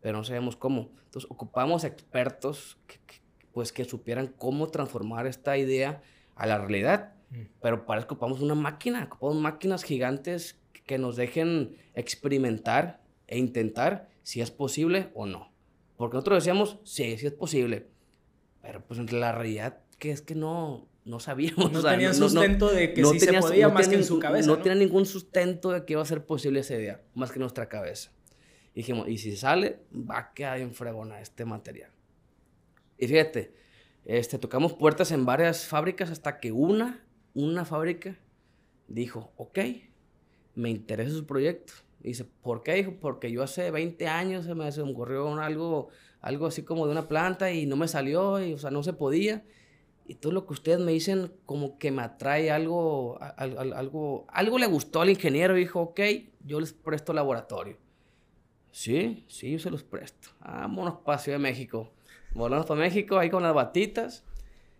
[0.00, 0.90] pero no sabemos cómo.
[1.04, 2.98] Entonces ocupamos expertos que,
[3.52, 6.02] pues que supieran cómo transformar esta idea
[6.36, 7.14] a la realidad.
[7.30, 7.42] Mm.
[7.60, 14.08] Pero para eso ocupamos una máquina, ocupamos máquinas gigantes que nos dejen experimentar e intentar
[14.22, 15.52] si es posible o no.
[15.96, 17.88] Porque nosotros decíamos, sí, sí es posible.
[18.62, 21.72] Pero pues en la realidad que es que no, no sabíamos.
[21.72, 24.46] No tenían sustento de que sí se podía más que en su cabeza.
[24.46, 27.68] No, tenía ningún sustento de que iba a ser posible esa idea, más que nuestra
[27.68, 28.12] cabeza
[28.74, 31.90] dijimos, y si sale, va a quedar en fregona este material.
[32.98, 33.54] Y fíjate,
[34.04, 37.04] este, tocamos puertas en varias fábricas hasta que una,
[37.34, 38.18] una fábrica
[38.88, 39.58] dijo, ok,
[40.54, 41.74] me interesa su proyecto.
[42.00, 42.74] dice, ¿por qué?
[42.74, 45.88] Dijo, porque yo hace 20 años se me, ocurrió algo,
[46.20, 48.92] algo así como de una planta y no me salió, y, o sea, no se
[48.92, 49.44] podía.
[50.06, 54.66] Y todo lo que ustedes me dicen como que me atrae algo, algo, algo le
[54.66, 56.00] gustó al ingeniero, dijo, ok,
[56.44, 57.76] yo les presto laboratorio.
[58.78, 60.28] Sí, sí, yo se los presto.
[60.38, 61.90] Vámonos para Ciudad de México.
[62.32, 64.22] Volamos para México ahí con las batitas.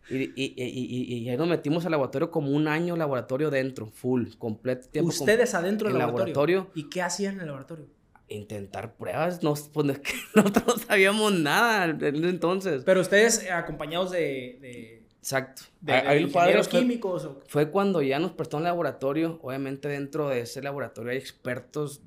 [0.08, 4.28] Y, y, y, y, ahí nos metimos al laboratorio como un año laboratorio dentro, full,
[4.38, 5.08] completo tiempo.
[5.08, 6.70] ¿Ustedes adentro del laboratorio?
[6.76, 7.86] ¿Y qué hacían en el laboratorio?
[8.28, 9.86] Intentar pruebas, no, pues,
[10.36, 12.84] nosotros no sabíamos nada entonces.
[12.84, 15.02] Pero ustedes eh, acompañados de...
[15.18, 15.62] Exacto.
[15.80, 17.28] De, de, químicos.
[17.48, 19.40] Fue cuando ya nos prestó un laboratorio.
[19.42, 22.00] Obviamente dentro de ese laboratorio hay expertos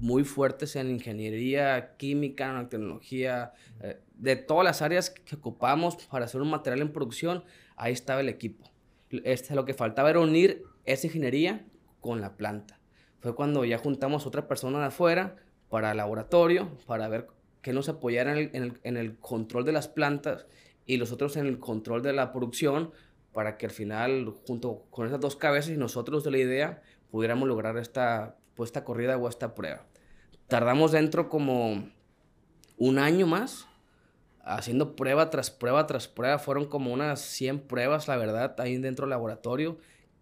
[0.00, 6.40] muy fuertes en ingeniería, química, nanotecnología, eh, de todas las áreas que ocupamos para hacer
[6.40, 7.44] un material en producción,
[7.76, 8.70] ahí estaba el equipo.
[9.10, 11.66] Este, lo que faltaba era unir esa ingeniería
[12.00, 12.80] con la planta.
[13.20, 15.36] Fue cuando ya juntamos otra persona de afuera
[15.68, 17.26] para el laboratorio, para ver
[17.62, 20.46] que nos apoyaran en el, en el control de las plantas
[20.86, 22.92] y los otros en el control de la producción,
[23.32, 27.48] para que al final, junto con esas dos cabezas y nosotros de la idea, pudiéramos
[27.48, 29.86] lograr esta pues, esta corrida o esta prueba.
[30.48, 31.88] Tardamos dentro como
[32.78, 33.66] un año más,
[34.42, 36.38] haciendo prueba tras prueba tras prueba.
[36.38, 39.78] Fueron como unas 100 pruebas, la verdad, ahí dentro del laboratorio,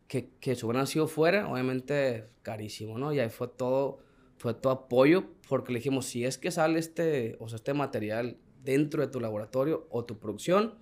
[0.09, 3.13] que, que si hubieran sido fuera, obviamente carísimo, ¿no?
[3.13, 3.99] Y ahí fue todo,
[4.37, 8.39] fue todo apoyo, porque le dijimos, si es que sale este, o sea, este material
[8.63, 10.75] dentro de tu laboratorio o tu producción,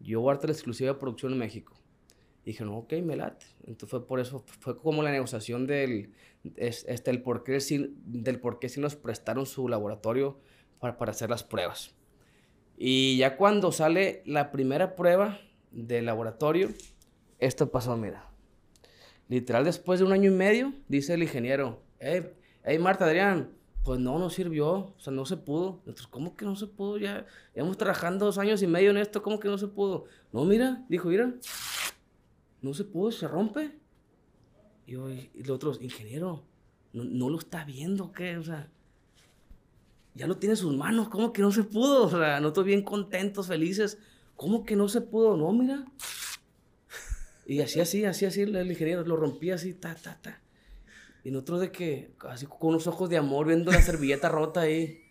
[0.00, 1.74] yo voy a exclusiva de producción en México.
[2.44, 3.46] Y dije, no, ok, me late.
[3.66, 6.12] Entonces fue por eso, fue como la negociación del,
[6.56, 7.58] este, el por qué,
[8.04, 10.38] del por qué sí nos prestaron su laboratorio
[10.78, 11.94] para, para hacer las pruebas.
[12.76, 16.68] Y ya cuando sale la primera prueba del laboratorio,
[17.38, 18.30] esto pasó, mira.
[19.28, 23.52] Literal, después de un año y medio, dice el ingeniero, hey, hey Marta, Adrián,
[23.84, 25.82] pues no, no sirvió, o sea, no se pudo.
[25.84, 26.98] Nosotros, ¿cómo que no se pudo?
[26.98, 30.04] Ya llevamos trabajando dos años y medio en esto, ¿cómo que no se pudo?
[30.32, 31.34] No, mira, dijo, mira,
[32.64, 33.78] no se pudo, se rompe.
[34.86, 36.42] Y, yo, y los otros, ingeniero,
[36.92, 38.38] no, lo está viendo, ¿qué?
[38.38, 38.70] O sea,
[40.14, 42.04] ya lo tiene en sus manos, ¿cómo que no se pudo?
[42.06, 43.98] O sea, nosotros bien contentos, felices,
[44.34, 45.36] ¿cómo que no se pudo?
[45.36, 45.84] No, mira.
[47.46, 50.40] Y así, así, así, así, el ingeniero lo rompía así, ta, ta, ta.
[51.22, 55.02] Y nosotros de que, así con unos ojos de amor, viendo la servilleta rota ahí.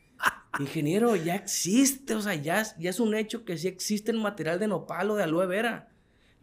[0.59, 4.59] ingeniero, ya existe, o sea, ya, ya es un hecho que sí existe el material
[4.59, 5.92] de nopal o de aloe vera.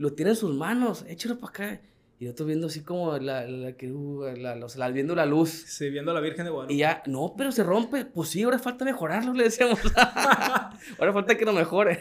[0.01, 1.81] Lo tiene en sus manos, échalo para acá.
[2.19, 5.51] Y yo estoy viendo así como la, la, que, uh, la, la, viendo la luz.
[5.51, 6.73] Sí, viendo a la Virgen de Guadalupe.
[6.73, 8.07] Y ya, no, pero se rompe.
[8.07, 9.79] Pues sí, ahora falta mejorarlo, le decíamos.
[10.99, 12.01] ahora falta que lo mejore.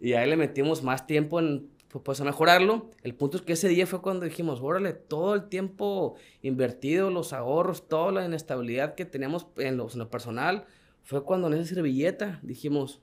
[0.00, 1.70] Y ahí le metimos más tiempo en,
[2.02, 2.90] pues, a mejorarlo.
[3.04, 7.32] El punto es que ese día fue cuando dijimos, órale, todo el tiempo invertido, los
[7.32, 10.66] ahorros, toda la inestabilidad que teníamos en lo, en lo personal,
[11.04, 13.00] fue cuando en esa servilleta dijimos,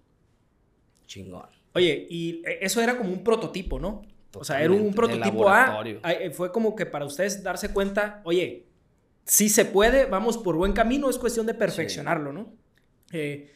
[1.05, 1.62] chingón.
[1.73, 4.01] Oye, y e, eso era como un prototipo, ¿no?
[4.36, 5.83] O sea, era un, prototipo A.
[5.86, 8.65] Eh, fue como que para ustedes darse cuenta, oye,
[9.25, 12.53] si se puede, vamos por buen camino, es cuestión de perfeccionarlo, ¿no?
[13.12, 13.51] Eh,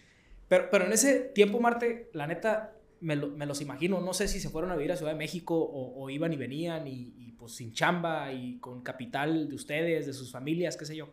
[0.47, 4.49] pero, pero en ese tiempo, Marte, la neta, me, los imagino, no sé si se
[4.49, 8.31] fueron a vivir a Ciudad de México o, iban y venían y, pues sin chamba
[8.33, 11.09] y con capital de ustedes, de sus familias, qué sé yo.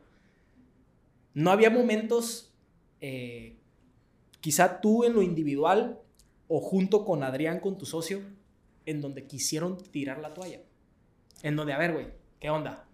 [1.35, 2.55] No había momentos,
[3.01, 3.57] eh,
[4.41, 5.99] quizá tú en lo individual
[6.57, 8.21] o junto con Adrián, con tu socio,
[8.87, 10.61] en donde quisieron tirar la toalla.
[11.43, 12.07] En donde, a ver, güey,
[12.39, 12.87] ¿qué onda?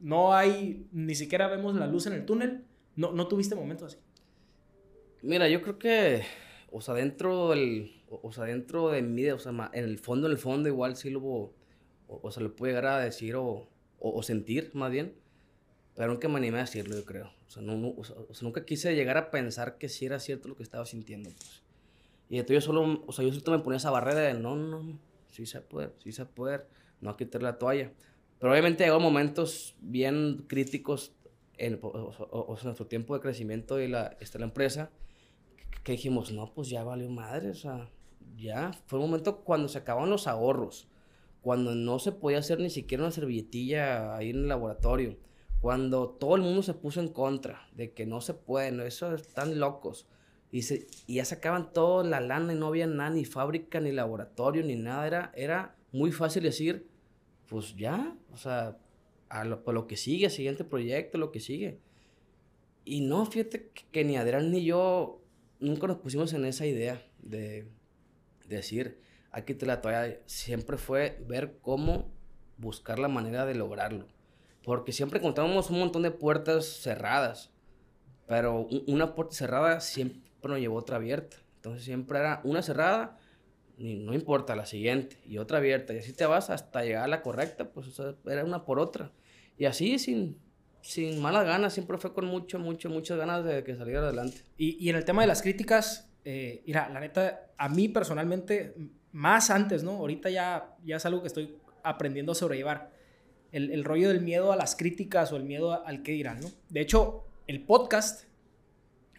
[0.00, 2.64] No hay, ni siquiera vemos la luz en el túnel.
[2.96, 4.02] No, no tuviste momentos así.
[5.20, 6.22] Mira, yo creo que,
[6.72, 10.32] o sea, dentro del, o, sea, dentro de mí, o sea, en el fondo, en
[10.32, 11.52] el fondo, igual sí lo, o,
[12.08, 15.14] o sea, le puede llegar a decir o, o, sentir, más bien.
[15.94, 17.30] Pero nunca me animé a decirlo, yo creo.
[17.46, 17.76] O sea, no,
[18.40, 21.63] nunca quise llegar a pensar que sí era cierto lo que estaba sintiendo, pues.
[22.34, 24.98] Y entonces yo solo, o sea, yo solo me ponía esa barrera de no, no,
[25.30, 26.66] sí se puede, sí se puede,
[27.00, 27.92] no que quitar la toalla.
[28.40, 31.12] Pero obviamente llegó momentos bien críticos
[31.58, 34.90] en, o, nuestro tiempo de crecimiento y la, esta, la empresa,
[35.84, 37.88] que, dijimos, no, pues ya valió madre, o sea,
[38.34, 38.72] ya.
[38.86, 40.88] Fue un momento cuando se acababan los ahorros,
[41.40, 45.18] cuando no se podía hacer ni siquiera una servilletilla ahí en el laboratorio,
[45.60, 49.14] cuando todo el mundo se puso en contra de que no se puede, no, eso
[49.14, 50.08] están locos.
[50.54, 53.90] Y, se, y ya sacaban toda la lana y no había nada, ni fábrica, ni
[53.90, 55.04] laboratorio, ni nada.
[55.04, 56.86] Era, era muy fácil decir,
[57.48, 58.78] pues ya, o sea,
[59.28, 61.80] a lo, lo que sigue, siguiente proyecto, lo que sigue.
[62.84, 65.20] Y no, fíjate que, ni Adrián ni yo
[65.58, 67.66] nunca nos pusimos en esa idea de,
[68.46, 69.00] decir,
[69.32, 70.20] aquí te la toalla.
[70.26, 72.12] Siempre fue ver cómo
[72.58, 74.06] buscar la manera de lograrlo.
[74.62, 77.50] Porque siempre encontrábamos un montón de puertas cerradas.
[78.28, 81.36] Pero una puerta cerrada siempre nos llevó otra abierta.
[81.56, 83.18] Entonces siempre era una cerrada,
[83.78, 85.94] no importa, la siguiente, y otra abierta.
[85.94, 89.12] Y así te vas hasta llegar a la correcta, pues era una por otra.
[89.56, 90.38] Y así, sin,
[90.82, 94.42] sin malas ganas, siempre fue con mucho, mucho, muchas ganas de que saliera adelante.
[94.58, 98.74] Y, y en el tema de las críticas, eh, mira, la neta, a mí personalmente,
[99.12, 99.92] más antes, ¿no?
[99.92, 102.92] Ahorita ya, ya es algo que estoy aprendiendo a sobrellevar.
[103.52, 106.48] El, el rollo del miedo a las críticas o el miedo al que dirán, ¿no?
[106.68, 108.24] De hecho, el podcast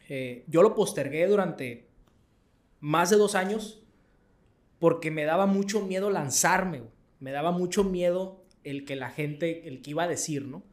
[0.08, 1.88] eh, yo lo postergué durante
[2.80, 3.84] más de dos años
[4.80, 6.84] porque me daba mucho miedo lanzarme,
[7.20, 10.64] me daba mucho miedo el que la gente, el que iba a decir, ¿no?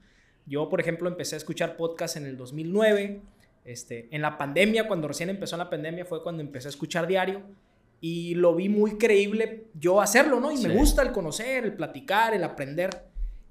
[0.45, 3.23] Yo, por ejemplo, empecé a escuchar podcast en el 2009,
[3.64, 7.42] este, en la pandemia, cuando recién empezó la pandemia, fue cuando empecé a escuchar diario
[8.03, 10.51] y lo vi muy creíble yo hacerlo, ¿no?
[10.51, 12.90] Y me gusta el conocer, el platicar, el aprender.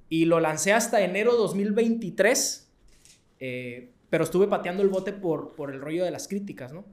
[0.10, 2.70] Y lo lancé hasta enero 2023.
[3.40, 6.84] Eh, pero estuve pateando el bote por, por el rollo de las críticas, ¿no?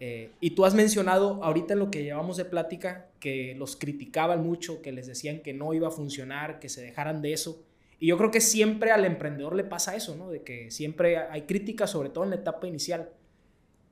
[0.00, 4.44] Eh, y tú has mencionado ahorita en lo que llevamos de plática que los criticaban
[4.44, 7.64] mucho, que les decían que no iba a funcionar, que se dejaran de eso.
[7.98, 10.30] Y yo creo que siempre al emprendedor le pasa eso, ¿no?
[10.30, 13.08] De que siempre hay críticas, sobre todo en la etapa inicial.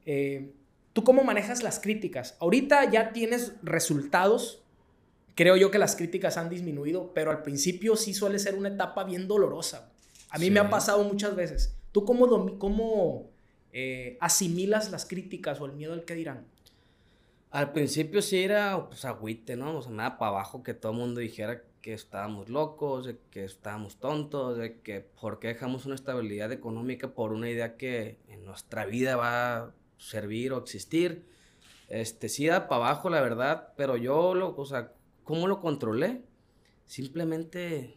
[0.04, 0.52] Eh,
[0.92, 2.36] ¿Tú cómo manejas las críticas?
[2.40, 4.62] Ahorita ya tienes resultados.
[5.34, 9.02] Creo yo que las críticas han disminuido, pero al principio sí suele ser una etapa
[9.04, 9.90] bien dolorosa.
[10.28, 11.75] A mí me ha pasado muchas veces.
[11.96, 13.30] ¿Tú cómo, cómo
[13.72, 16.46] eh, asimilas las críticas o el miedo al que dirán?
[17.50, 19.78] Al principio sí era, pues, agüite, ¿no?
[19.78, 23.44] O sea, nada para abajo que todo el mundo dijera que estábamos locos, de que
[23.44, 28.44] estábamos tontos, de que por qué dejamos una estabilidad económica por una idea que en
[28.44, 31.24] nuestra vida va a servir o existir.
[31.88, 34.92] Este, sí da para abajo, la verdad, pero yo, lo, o sea,
[35.24, 36.20] ¿cómo lo controlé?
[36.84, 37.95] Simplemente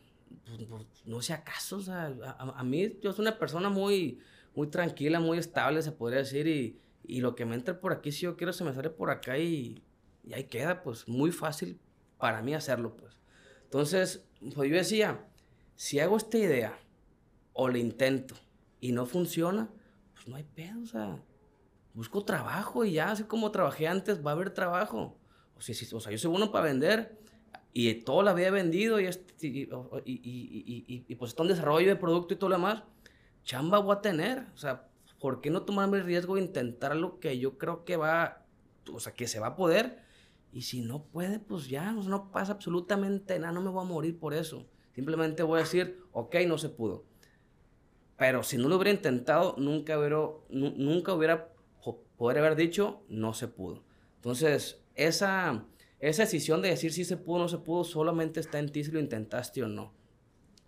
[1.05, 4.19] no sé acaso, o sea, a, mí yo soy una persona muy,
[4.55, 8.11] muy tranquila, muy estable, se podría decir, y, y lo que me entra por aquí,
[8.11, 9.83] si yo quiero, se me sale por acá y,
[10.23, 11.79] y ahí queda, pues muy fácil
[12.17, 13.19] para mí hacerlo, pues.
[13.63, 15.25] Entonces, pues yo decía,
[15.75, 16.77] si hago esta idea
[17.53, 18.35] o la intento
[18.79, 19.69] y no funciona,
[20.13, 21.23] pues no hay pedo, o sea,
[21.93, 25.17] busco trabajo y ya, así como trabajé antes, va a haber trabajo.
[25.55, 27.19] O si, o sea yo soy bueno para vender,
[27.73, 29.69] y todo lo había vendido y, y,
[30.05, 32.83] y, y, pues está en desarrollo de producto y todo lo demás,
[33.43, 34.47] chamba voy a tener.
[34.53, 34.87] O sea,
[35.19, 38.45] ¿por qué no tomarme el riesgo de intentar lo que yo creo que va,
[38.91, 40.03] o sea, que se va a poder?
[40.51, 44.17] Y si no puede, pues ya, no pasa absolutamente nada, no me voy a morir
[44.17, 44.65] por eso.
[44.95, 47.05] Simplemente voy a decir, ok, no se pudo.
[48.17, 50.17] Pero si no lo hubiera intentado, nunca hubiera,
[50.49, 51.49] nunca hubiera
[52.17, 53.83] poder haber dicho, no se pudo.
[54.15, 55.63] Entonces, esa,
[55.99, 58.83] esa decisión de decir si se pudo o no se pudo solamente está en ti
[58.83, 59.93] si lo intentaste o no.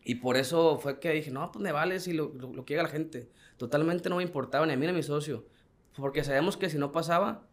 [0.03, 2.87] Y por eso fue que dije, no, pues me vale si lo, lo, que la
[2.87, 3.29] gente.
[3.57, 5.45] Totalmente no me importaba ni a mí ni a mi socio.
[5.95, 7.45] Porque sabemos que si no pasaba,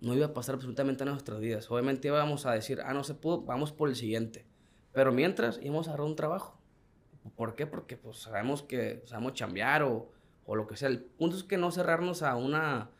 [0.00, 1.70] no iba a pasar absolutamente en nuestras vidas.
[1.70, 4.44] Obviamente íbamos a decir, ah, no se pudo, vamos por el siguiente.
[4.92, 6.58] Pero mientras íbamos a agarrar un trabajo.
[7.34, 7.66] ¿Por qué?
[7.66, 10.10] Porque pues sabemos que sabemos chambear o,
[10.44, 10.88] o lo que sea.
[10.88, 12.90] El punto es que no cerrarnos a una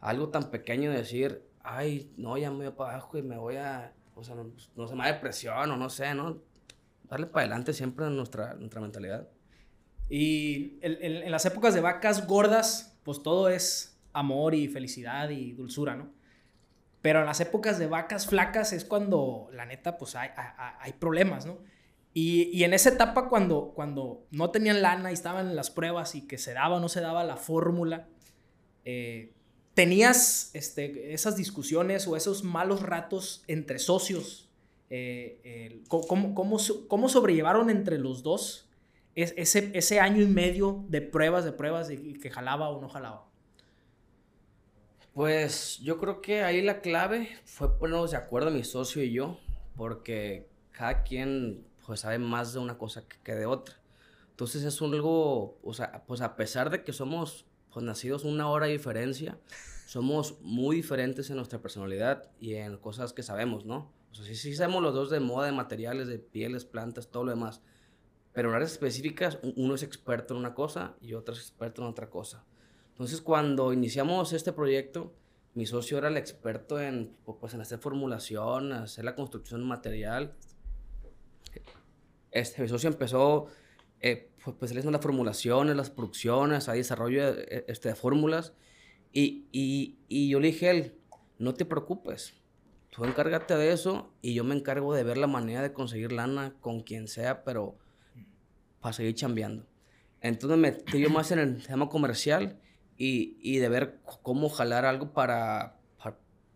[0.00, 1.42] algo tan pequeño de decir,
[1.76, 4.88] ay, no, ya me voy para abajo y me voy a, o sea, no, no
[4.88, 6.48] se me da depresión o no sé, ¿no?
[7.08, 9.28] darle para adelante siempre en nuestra, nuestra mentalidad.
[10.08, 15.96] Y en, las épocas de vacas gordas, pues todo es amor y felicidad y dulzura,
[15.96, 16.12] ¿no?
[17.02, 20.30] Pero en las épocas de vacas flacas es cuando, la neta, pues hay,
[20.80, 21.58] hay, problemas, ¿no?
[22.12, 26.14] Y, y, en esa etapa cuando, cuando no tenían lana y estaban en las pruebas
[26.14, 28.08] y que se daba o no se daba la fórmula,
[28.84, 29.34] eh,
[29.78, 34.48] ¿tenías este, esas discusiones o esos malos ratos entre socios
[34.90, 38.68] eh, cómo, cómo, sobrellevaron entre los dos
[39.14, 43.28] ese, ese año y medio de pruebas, de pruebas, de que jalaba o no jalaba?
[45.14, 49.38] Pues yo creo que ahí la clave fue ponernos de acuerdo mi socio y yo,
[49.76, 53.76] porque cada quien pues sabe más de una cosa que de otra.
[54.30, 58.66] Entonces es algo, o sea, pues a pesar de que somos pues nacidos una hora
[58.66, 59.38] de diferencia,
[59.86, 63.92] somos muy diferentes en nuestra personalidad y en cosas que sabemos, ¿no?
[64.10, 67.24] O sea, sí, sí sabemos los dos de moda, de materiales, de pieles, plantas, todo
[67.24, 67.62] lo demás.
[68.32, 71.88] Pero en áreas específicas, uno es experto en una cosa y otro es experto en
[71.88, 72.44] otra cosa.
[72.90, 75.14] Entonces, cuando iniciamos este proyecto,
[75.54, 80.34] mi socio era el experto en, pues, en hacer formulación, hacer la construcción material.
[82.30, 83.46] Este, mi socio empezó,
[84.00, 88.52] eh, pues, pues él las formulaciones, las producciones, a desarrollo de, este, de fórmulas.
[89.12, 90.94] Y, y, y yo le dije a él,
[91.38, 92.34] no te preocupes,
[92.90, 96.54] tú encárgate de eso y yo me encargo de ver la manera de conseguir lana
[96.60, 97.78] con quien sea, pero
[98.80, 99.66] para seguir chambeando.
[100.20, 102.58] Entonces me metí yo más en el tema comercial
[102.96, 105.76] y, y de ver cómo jalar algo para,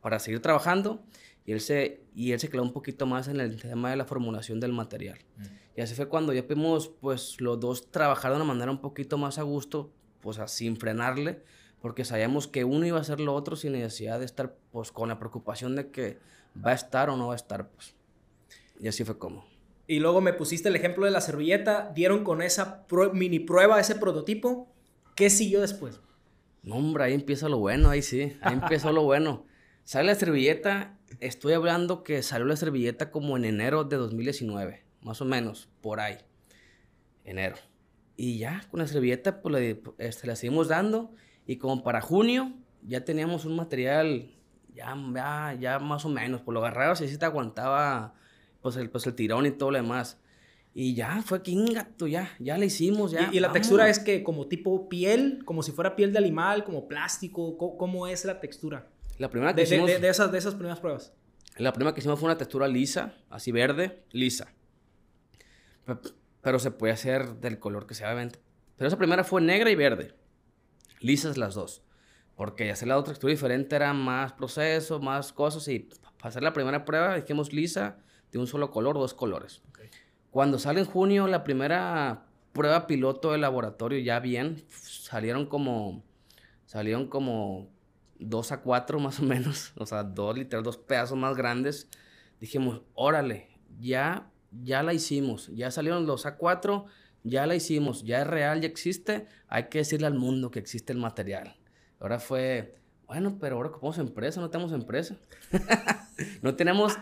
[0.00, 1.04] para, seguir trabajando.
[1.44, 4.04] Y él, se, y él se quedó un poquito más en el tema de la
[4.04, 5.18] formulación del material.
[5.36, 5.42] Mm.
[5.76, 9.18] Y así fue cuando ya pudimos, pues, los dos trabajar de una manera un poquito
[9.18, 11.42] más a gusto, pues, sin frenarle
[11.82, 15.08] porque sabíamos que uno iba a hacer lo otro sin necesidad de estar pues con
[15.08, 16.18] la preocupación de que
[16.64, 17.94] va a estar o no va a estar pues.
[18.80, 19.44] Y así fue como.
[19.88, 23.96] Y luego me pusiste el ejemplo de la servilleta, dieron con esa mini prueba, ese
[23.96, 24.72] prototipo,
[25.16, 26.00] ¿qué siguió después?
[26.62, 29.44] No, hombre, ahí empieza lo bueno, ahí sí, ahí empezó lo bueno.
[29.82, 35.20] Sale la servilleta, estoy hablando que salió la servilleta como en enero de 2019, más
[35.20, 36.18] o menos, por ahí,
[37.24, 37.56] enero.
[38.16, 41.12] Y ya, con la servilleta, pues le, este, la seguimos dando
[41.46, 44.30] y como para junio ya teníamos un material
[44.74, 48.14] ya, ya, ya más o menos, por lo agarrabas y así te aguantaba
[48.60, 50.18] pues el, pues el tirón y todo lo demás.
[50.74, 53.28] Y ya, fue gato, ya, ya le hicimos, ya.
[53.30, 56.88] ¿Y, la textura es que como tipo piel, como si fuera piel de animal, como
[56.88, 57.58] plástico?
[57.58, 58.88] ¿Cómo, es la textura?
[59.18, 60.00] La primera que de, hicimos...
[60.00, 61.12] De, esas, de esas primeras pruebas.
[61.58, 64.54] La primera que hicimos fue una textura lisa, así verde, lisa.
[66.42, 68.40] Pero, se puede hacer del color que sea, obviamente.
[68.76, 70.14] Pero esa primera fue negra y verde
[71.02, 71.82] lisas las dos.
[72.36, 75.68] Porque hacer la otra textura diferente era más proceso, más cosas.
[75.68, 75.80] Y
[76.18, 77.98] para hacer la primera prueba dijimos lisa
[78.30, 79.62] de un solo color, dos colores.
[80.30, 86.02] Cuando sale en junio la primera prueba piloto de laboratorio ya bien, salieron como,
[86.64, 87.70] salieron como
[88.18, 89.72] dos a cuatro más o menos.
[89.76, 91.88] O sea, dos literal, dos pedazos más grandes.
[92.40, 94.31] Dijimos, órale, ya,
[94.62, 95.50] ya la hicimos.
[95.54, 96.86] Ya salieron los A4
[97.24, 100.92] ya la hicimos, ya es real, ya existe, hay que decirle al mundo que existe
[100.92, 101.56] el material.
[102.00, 102.76] Ahora fue,
[103.06, 105.16] bueno, pero ahora como empresa, no tenemos empresa.
[106.42, 106.98] no tenemos,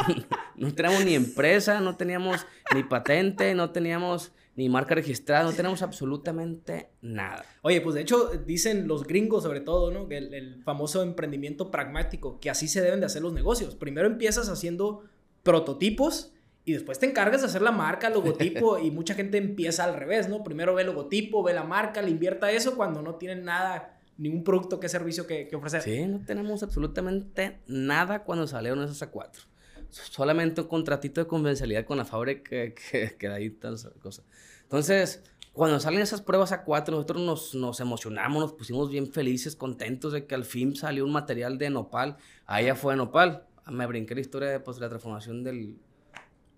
[0.56, 5.82] no, tenemos ni empresa, no teníamos ni patente, no teníamos ni marca registrada, no tenemos
[5.82, 7.44] absolutamente nada.
[7.62, 10.08] Oye, pues de hecho dicen los gringos sobre todo, ¿no?
[10.10, 13.76] El, el famoso emprendimiento pragmático, que así se deben de hacer los negocios.
[13.76, 15.04] Primero empiezas haciendo
[15.44, 16.32] prototipos
[16.68, 20.28] y después te encargas de hacer la marca, logotipo, y mucha gente empieza al revés,
[20.28, 20.44] ¿no?
[20.44, 24.44] Primero ve el logotipo, ve la marca, le invierta eso cuando no tienen nada, ningún
[24.44, 25.80] producto, qué servicio que, que ofrecer.
[25.80, 29.46] Sí, no tenemos absolutamente nada cuando salieron esos A4.
[29.88, 32.74] Solamente un contratito de confidencialidad con la fábrica que,
[33.18, 34.22] que, da ahí tal cosa.
[34.64, 35.22] Entonces,
[35.54, 40.12] cuando salen esas pruebas a cuatro, nosotros nos, nos, emocionamos, nos pusimos bien felices, contentos
[40.12, 42.18] de que al fin salió un material de nopal.
[42.44, 43.46] Ahí ya fue de nopal.
[43.66, 45.78] Me brinqué la historia de pues, la transformación del...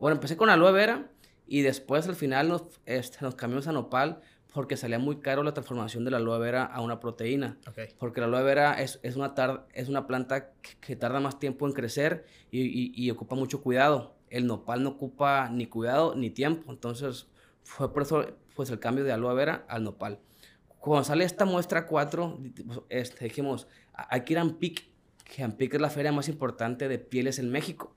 [0.01, 1.11] Bueno, empecé con aloe vera
[1.47, 4.23] y después al final nos, este, nos cambiamos a nopal
[4.55, 7.59] porque salía muy caro la transformación de la aloe vera a una proteína.
[7.99, 9.35] Porque la aloe vera es, es una,
[9.75, 14.17] es una planta que, tarda más tiempo en crecer y, y, y, ocupa mucho cuidado.
[14.31, 16.73] El nopal no ocupa ni cuidado ni tiempo.
[16.73, 17.27] Entonces
[17.63, 18.25] fue por eso
[18.57, 20.19] pues, el cambio de aloe vera al nopal.
[20.79, 22.39] Cuando sale esta muestra 4,
[22.89, 24.83] este, dijimos, hay que ir a Ampic,
[25.25, 27.95] que Ampic es la feria más importante de pieles en México.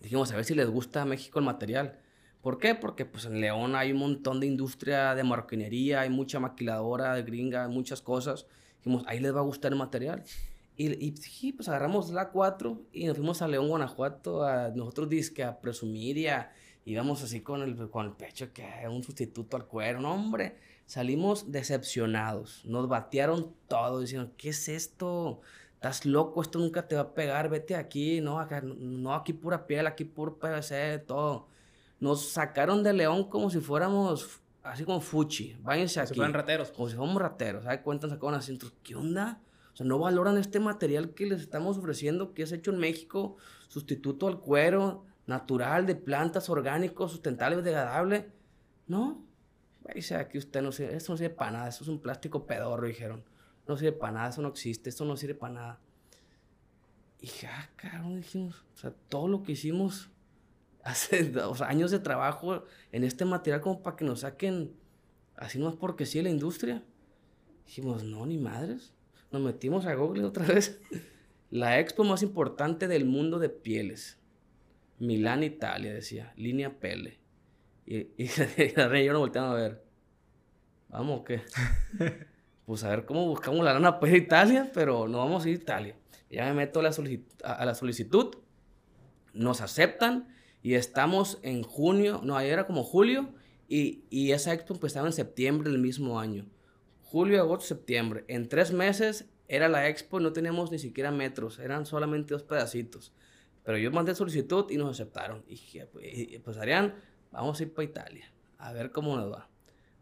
[0.00, 1.98] Dijimos, a ver si les gusta a México el material.
[2.40, 2.74] ¿Por qué?
[2.74, 7.22] Porque pues en León hay un montón de industria de marroquinería, hay mucha maquiladora de
[7.22, 8.46] gringa, muchas cosas.
[8.78, 10.24] Dijimos, ahí les va a gustar el material.
[10.76, 15.10] Y, y sí, pues agarramos la 4 y nos fuimos a León, Guanajuato, a nosotros
[15.10, 16.52] disque a presumir y a,
[16.86, 20.00] íbamos así con el, con el pecho que un sustituto al cuero.
[20.00, 22.64] No, hombre, salimos decepcionados.
[22.64, 25.42] Nos batearon todo diciendo, ¿qué es esto?
[25.80, 29.66] Estás loco, esto nunca te va a pegar, vete aquí, no, acá, no, aquí pura
[29.66, 31.46] piel, aquí puro PVC, todo.
[32.00, 36.10] Nos sacaron de León como si fuéramos, así como fuchi, váyanse aquí.
[36.10, 36.70] Si fueran rateros.
[36.72, 37.80] Como si fuéramos rateros, ¿sabes?
[37.80, 39.40] Cuentan, sacaron así, ¿qué onda?
[39.72, 43.38] O sea, no valoran este material que les estamos ofreciendo, que es hecho en México,
[43.68, 48.30] sustituto al cuero, natural, de plantas, orgánicos, sustentable, degradable.
[48.86, 49.24] No,
[49.94, 52.86] dice aquí usted no sirve, eso no sirve para nada, eso es un plástico pedorro,
[52.86, 53.24] dijeron.
[53.66, 55.80] No sirve para nada, eso no existe, eso no sirve para nada.
[57.20, 60.10] Y ya, ah, cabrón, dijimos, o sea, todo lo que hicimos
[60.82, 64.74] hace dos años de trabajo en este material como para que nos saquen
[65.36, 66.82] así nomás porque sí la industria.
[67.66, 68.92] Dijimos, no, ni madres.
[69.30, 70.80] Nos metimos a Google otra vez.
[71.50, 74.18] La expo más importante del mundo de pieles.
[74.98, 76.32] Milán, Italia, decía.
[76.36, 77.18] Línea Pele.
[77.86, 79.84] Y, y, y yo nos volteamos a ver.
[80.88, 81.42] Vamos, ¿qué?
[82.70, 85.60] Pues a ver cómo buscamos la lana pues Italia, pero no vamos a ir a
[85.60, 85.96] Italia.
[86.30, 86.92] Ya me meto a la,
[87.42, 88.36] a la solicitud.
[89.32, 90.28] Nos aceptan
[90.62, 93.34] y estamos en junio, no, ahí era como julio,
[93.66, 96.46] y, y esa expo empezaba en septiembre del mismo año.
[97.02, 98.24] Julio, agosto, septiembre.
[98.28, 103.12] En tres meses era la expo no teníamos ni siquiera metros, eran solamente dos pedacitos.
[103.64, 105.42] Pero yo mandé solicitud y nos aceptaron.
[105.48, 106.06] Y dije, pues,
[106.44, 106.94] pues Arián,
[107.32, 109.48] vamos a ir para Italia, a ver cómo nos va.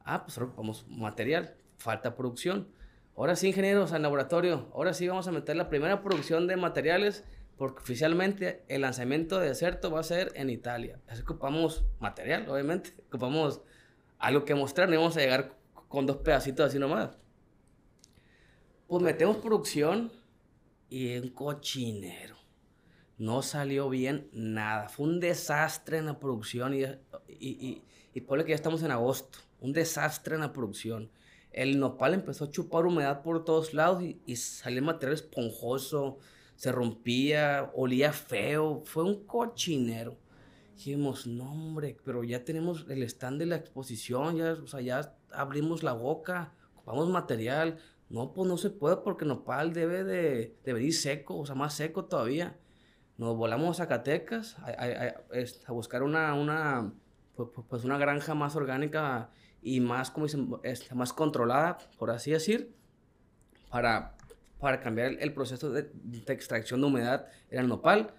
[0.04, 2.68] Ah, pues vamos, material, falta producción.
[3.16, 7.24] Ahora sí, ingenieros al laboratorio, ahora sí vamos a meter la primera producción de materiales
[7.56, 11.00] porque oficialmente el lanzamiento de Deserto va a ser en Italia.
[11.08, 13.60] Así ocupamos material, obviamente, ocupamos
[14.18, 15.56] algo que mostrar, no vamos a llegar
[15.88, 17.18] con dos pedacitos así nomás.
[18.86, 20.12] Pues metemos producción
[20.88, 22.36] y un cochinero.
[23.18, 24.88] No salió bien nada.
[24.88, 26.86] Fue un desastre en la producción y, y,
[27.38, 29.40] y, y que ya estamos en agosto.
[29.60, 31.10] Un desastre en la producción.
[31.62, 36.18] El nopal empezó a chupar humedad por todos lados y, y salió material esponjoso
[36.58, 40.16] se rompía, olía feo, fue un cochinero.
[40.74, 45.14] Dijimos, no hombre, pero ya tenemos el stand de la exposición, ya, o sea, ya
[45.30, 47.78] abrimos la boca, ocupamos material.
[48.10, 51.74] No, pues no se puede porque Nopal debe de, de venir seco, o sea, más
[51.74, 52.58] seco todavía.
[53.18, 55.14] Nos volamos a Zacatecas a,
[55.66, 56.92] a, buscar una, una,
[57.36, 59.30] pues, pues, pues, una granja más orgánica
[59.62, 62.74] y más, como dicen, este, más controlada, por así decir,
[63.70, 64.18] para
[64.58, 65.90] para cambiar el, proceso de,
[66.26, 68.12] extracción de humedad era el nopal.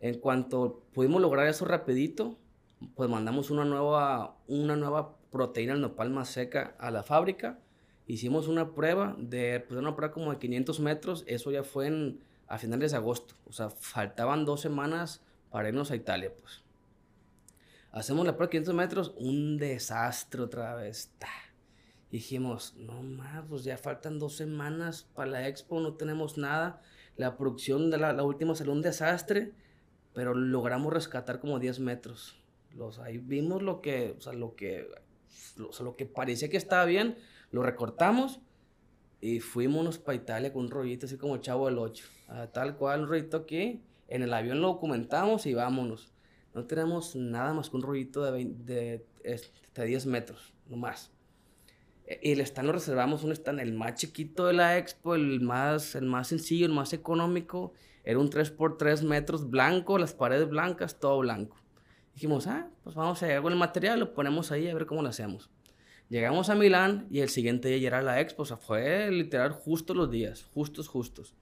[0.00, 2.38] En cuanto pudimos lograr eso rapidito,
[2.94, 7.58] pues mandamos una nueva, una nueva proteína al nopal más seca a la fábrica.
[8.06, 12.20] Hicimos una prueba de, pues una prueba como de 500 metros, eso ya fue en,
[12.48, 13.34] a finales de agosto.
[13.46, 16.61] O sea, faltaban dos semanas para irnos a Italia, pues.
[17.92, 21.12] Hacemos la prueba de 500 metros, un desastre otra vez
[22.12, 26.82] dijimos, no más, pues ya faltan dos semanas para la expo, no tenemos nada.
[27.16, 29.52] La producción de la, última salió un desastre,
[30.12, 32.38] pero logramos rescatar como 10 metros.
[32.76, 34.86] Los, ahí vimos lo que, o sea, lo que,
[35.56, 37.16] lo que parecía que estaba bien,
[37.50, 38.40] lo recortamos
[39.22, 42.04] y fuimos para Italia con un rollito así como Chavo del 8.
[42.52, 43.82] tal cual, un rollito aquí.
[44.08, 46.11] En el avión lo documentamos y vámonos.
[46.54, 49.04] No tenemos nada más que un rollito de, de,
[49.74, 51.10] de 10 metros, no más.
[52.20, 55.94] Y el stand lo reservamos, un stand el más chiquito de la expo, el más,
[55.94, 57.72] el más sencillo, el más económico.
[58.04, 61.56] Era un 3x3 metros blanco, las paredes blancas, todo blanco.
[62.14, 65.02] Dijimos, ah, pues vamos a llegar con el material, lo ponemos ahí a ver cómo
[65.02, 65.50] lo hacemos.
[66.08, 69.52] Llegamos a Milán y el siguiente día ya era la expo, o sea, fue literal
[69.52, 71.34] justo los días, justos, justos.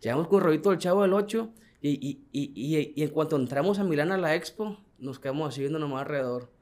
[0.00, 1.50] Llegamos con el rollito del Chavo del 8
[1.82, 5.60] y, y, y, y, en cuanto entramos a Milán a la expo, nos quedamos así
[5.60, 6.52] viendo nomás alrededor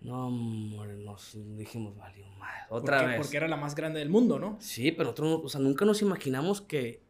[0.00, 2.66] No, hombre, nos dijimos, valió más.
[2.68, 3.18] Otra vez.
[3.18, 4.56] Porque era la más grande del mundo, ¿no?
[4.60, 7.00] Sí, pero nosotros, o sea, nunca nos imaginamos que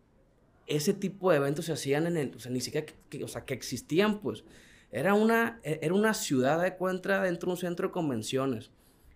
[0.66, 3.44] ese tipo de eventos se hacían en el, o sea, ni siquiera que, o sea,
[3.44, 4.44] que existían, pues.
[4.92, 8.70] Era una, e, era una ciudad de cuenta dentro de un centro de convenciones.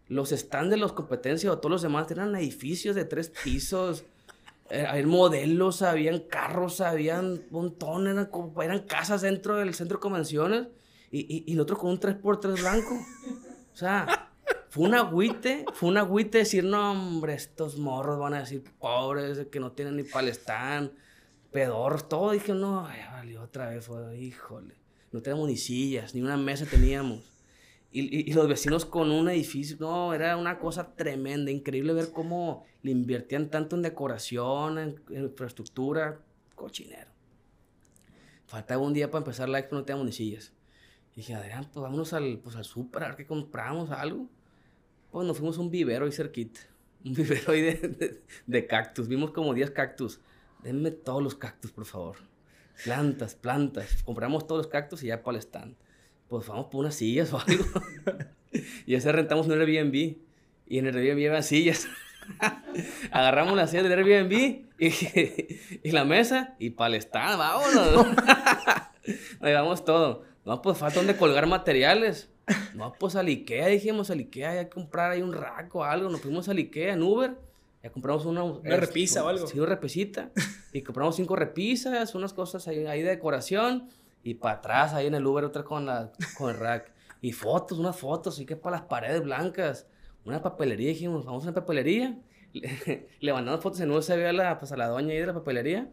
[0.08, 4.04] Los stands de las competencias o todos los demás eran edificios de tres pisos.
[4.74, 8.28] Eh, había modelos, habían carros, habían montón, eran,
[8.60, 10.66] eran casas dentro del centro de convenciones.
[11.12, 12.98] Y, y, y con un 3x3 blanco.
[13.72, 14.32] O sea,
[14.68, 19.46] fue un agüite, fue un agüite decir, no, hombre, estos morros van a decir pobres,
[19.46, 20.92] que no tienen ni palestán,
[21.52, 22.32] pedor, todo.
[22.32, 24.74] Dije, no, ay, valió otra vez, fue, híjole.
[25.12, 27.20] No teníamos ni sillas, ni una mesa teníamos.
[27.92, 32.64] Y, y, los vecinos con un edificio, no, era una cosa tremenda, increíble ver cómo
[32.84, 36.20] le invertían tanto en decoración, en, infraestructura,
[36.54, 37.10] cochinero.
[38.46, 40.52] Faltaba un día para empezar la expo, no teníamos ni sillas.
[41.14, 44.28] Y dije, Adrián, pues vámonos al, pues, al súper a ver qué compramos, algo.
[45.10, 46.60] Pues nos fuimos a un vivero ahí cerquita.
[47.06, 47.62] Un vivero ahí
[48.46, 49.08] de, cactus.
[49.08, 50.20] Vimos como 10 cactus.
[50.62, 52.16] Denme todos los cactus, por favor.
[52.84, 54.02] Plantas, plantas.
[54.02, 55.74] Compramos todos los cactus y ya para el stand.
[56.28, 57.64] Pues vamos por unas sillas o algo.
[58.86, 60.18] y ese rentamos un Airbnb.
[60.66, 61.88] Y en el Airbnb había sillas.
[63.10, 64.32] Agarramos las sillas del Airbnb
[64.78, 68.06] y, y la mesa y stand, vámonos.
[69.40, 70.22] Nos llevamos todo.
[70.44, 72.30] No, pues falta donde colgar materiales.
[72.74, 76.10] No, pues al Ikea, dijimos al Ikea, hay que comprar ahí un rack o algo.
[76.10, 77.36] Nos fuimos al Ikea en Uber.
[77.82, 78.44] Ya compramos una...
[78.44, 79.46] Una repisa o algo.
[79.46, 80.30] Sí, una repisita.
[80.72, 83.88] y compramos cinco repisas, unas cosas ahí, ahí de decoración.
[84.22, 86.92] Y para atrás, ahí en el Uber, otra con, la, con el rack.
[87.20, 89.86] Y fotos, unas fotos, así que para las paredes blancas.
[90.24, 92.16] Una papelería, dijimos, vamos a una papelería.
[92.52, 95.34] Le, le mandamos fotos en USB a la, pues, a la doña ahí de la
[95.34, 95.88] papelería.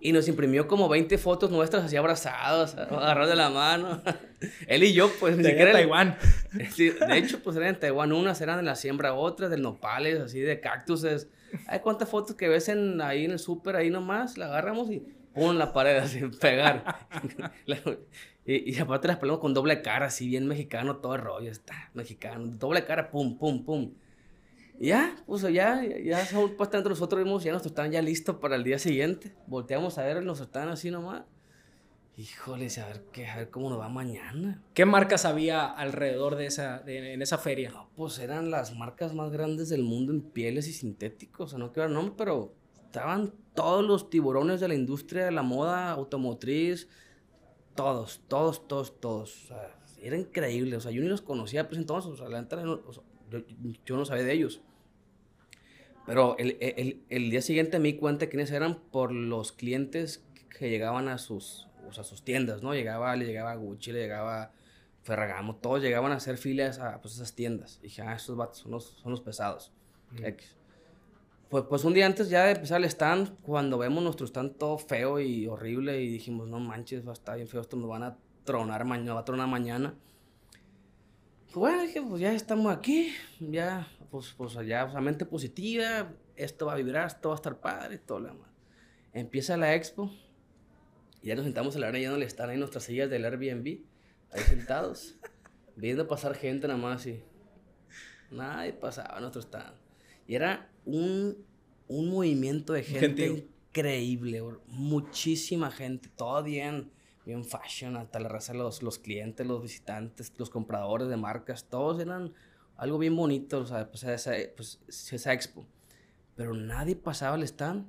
[0.00, 4.00] Y nos imprimió como 20 fotos nuestras así abrazados, agarrados de la mano.
[4.68, 5.72] Él y yo, pues, ni siquiera.
[5.72, 6.16] Taiwán.
[6.72, 8.12] Sí, de hecho, pues eran en Taiwán.
[8.12, 11.28] Unas eran de la siembra, otras de nopales, así de cactuses.
[11.66, 15.02] Hay cuántas fotos que ves en, ahí en el súper, ahí nomás, la agarramos y
[15.34, 17.08] pum, la pared, así, pegar.
[18.48, 21.90] Y, y, aparte las ponemos con doble cara, así bien mexicano, todo el rollo, está
[21.92, 22.46] mexicano.
[22.46, 23.92] Doble cara, pum, pum, pum.
[24.80, 28.36] Y ya, pues ya, ya son pues tanto nosotros vimos, ya nuestro estaban ya listos
[28.36, 29.34] para el día siguiente.
[29.46, 31.24] Volteamos a ver, nos estaban así nomás.
[32.16, 34.62] Híjole, a ver, qué, a ver cómo nos va mañana.
[34.72, 37.70] ¿Qué marcas había alrededor de esa, de, en esa feria?
[37.70, 41.46] No, pues eran las marcas más grandes del mundo en pieles y sintéticos.
[41.46, 42.54] O sea, no quiero nombre, pero
[42.86, 46.88] estaban todos los tiburones de la industria de la moda automotriz.
[47.78, 49.44] Todos, todos, todos, todos.
[49.44, 50.74] O sea, era increíble.
[50.74, 53.38] O sea, yo ni los conocía, pues entonces, o sea, la o sea, yo,
[53.86, 54.60] yo, no sabía de ellos.
[56.04, 60.24] Pero el, el, el, día siguiente me di cuenta quiénes eran por los clientes
[60.58, 62.74] que llegaban a sus, o sea, sus tiendas, ¿no?
[62.74, 64.50] Llegaba, le llegaba Gucci, le llegaba
[65.04, 67.78] Ferragamo, todos llegaban a hacer filas a pues, esas tiendas.
[67.78, 69.70] Y dije, ah, estos vatos son los, son los pesados.
[71.48, 74.76] Pues, pues un día antes ya de empezar el stand, cuando vemos nuestro stand todo
[74.76, 78.02] feo y horrible, y dijimos, no manches, va a estar bien feo, esto nos van
[78.02, 79.94] a tronar mañana, va a tronar mañana.
[81.46, 86.66] Pues bueno, dije, pues ya estamos aquí, ya pues, pues allá, o mente positiva, esto
[86.66, 88.50] va a vibrar, esto va a estar padre, todo lo demás.
[89.14, 90.10] Empieza la expo,
[91.22, 93.24] y ya nos sentamos en la arena, ya no le están ahí nuestras sillas del
[93.24, 93.80] Airbnb,
[94.32, 95.16] ahí sentados,
[95.76, 97.22] viendo pasar gente nada más y
[98.30, 99.74] nadie pasaba nuestro stand.
[100.26, 101.36] Y era un,
[101.86, 106.90] un movimiento de gente increíble, muchísima gente, todo bien,
[107.24, 112.00] bien fashion, hasta la raza, los, los clientes, los visitantes, los compradores de marcas, todos
[112.00, 112.32] eran
[112.76, 115.66] algo bien bonito, o sea, pues esa, pues, esa expo.
[116.36, 117.86] Pero nadie pasaba al stand.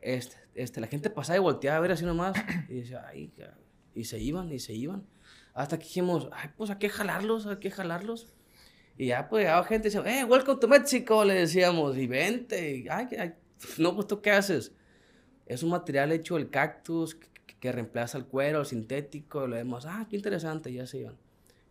[0.00, 2.36] Este, este, la gente pasaba y volteaba a ver así nomás.
[2.68, 3.32] Y decía, ay,
[3.94, 5.04] y se iban, y se iban.
[5.52, 8.28] Hasta que dijimos, ay, pues hay que jalarlos, hay que jalarlos.
[9.00, 12.76] Y ya, pues, llegaba gente y decía, eh, welcome to Mexico, le decíamos, y vente.
[12.76, 13.32] Y, ay, ay,
[13.78, 14.74] no, pues, ¿tú qué haces?
[15.46, 17.28] Es un material hecho del cactus que,
[17.58, 19.86] que reemplaza el cuero, el sintético, lo demás.
[19.86, 21.16] Ah, qué interesante, y ya se iban.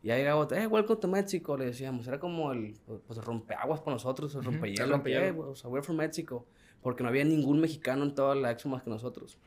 [0.01, 2.07] Y ya llegaba otro, eh, welcome to Mexico, le decíamos.
[2.07, 2.73] Era como el,
[3.05, 4.97] pues, rompeaguas para nosotros, el rompehielo.
[4.97, 6.47] Uh -huh, o sea, we're from Mexico.
[6.81, 9.37] Porque no había ningún mexicano en toda la expo más que nosotros.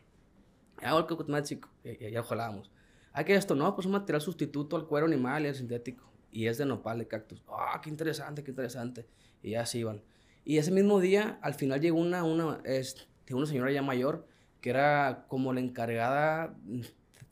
[0.81, 1.69] Ya, welcome to Mexico.
[1.83, 2.71] Y, ya jalábamos.
[3.13, 3.57] ¿Ah, qué esto?
[3.57, 6.12] No, pues un material sustituto al cuero animal y al sintético.
[6.33, 7.45] Y es de nopal, de cactus.
[7.49, 9.07] Ah, qué interesante, qué interesante.
[9.43, 10.03] Y ya se iban.
[10.45, 13.03] Y ese mismo día, al final llegó una, una, este,
[13.35, 14.27] una señora ya mayor,
[14.61, 16.57] que era como la encargada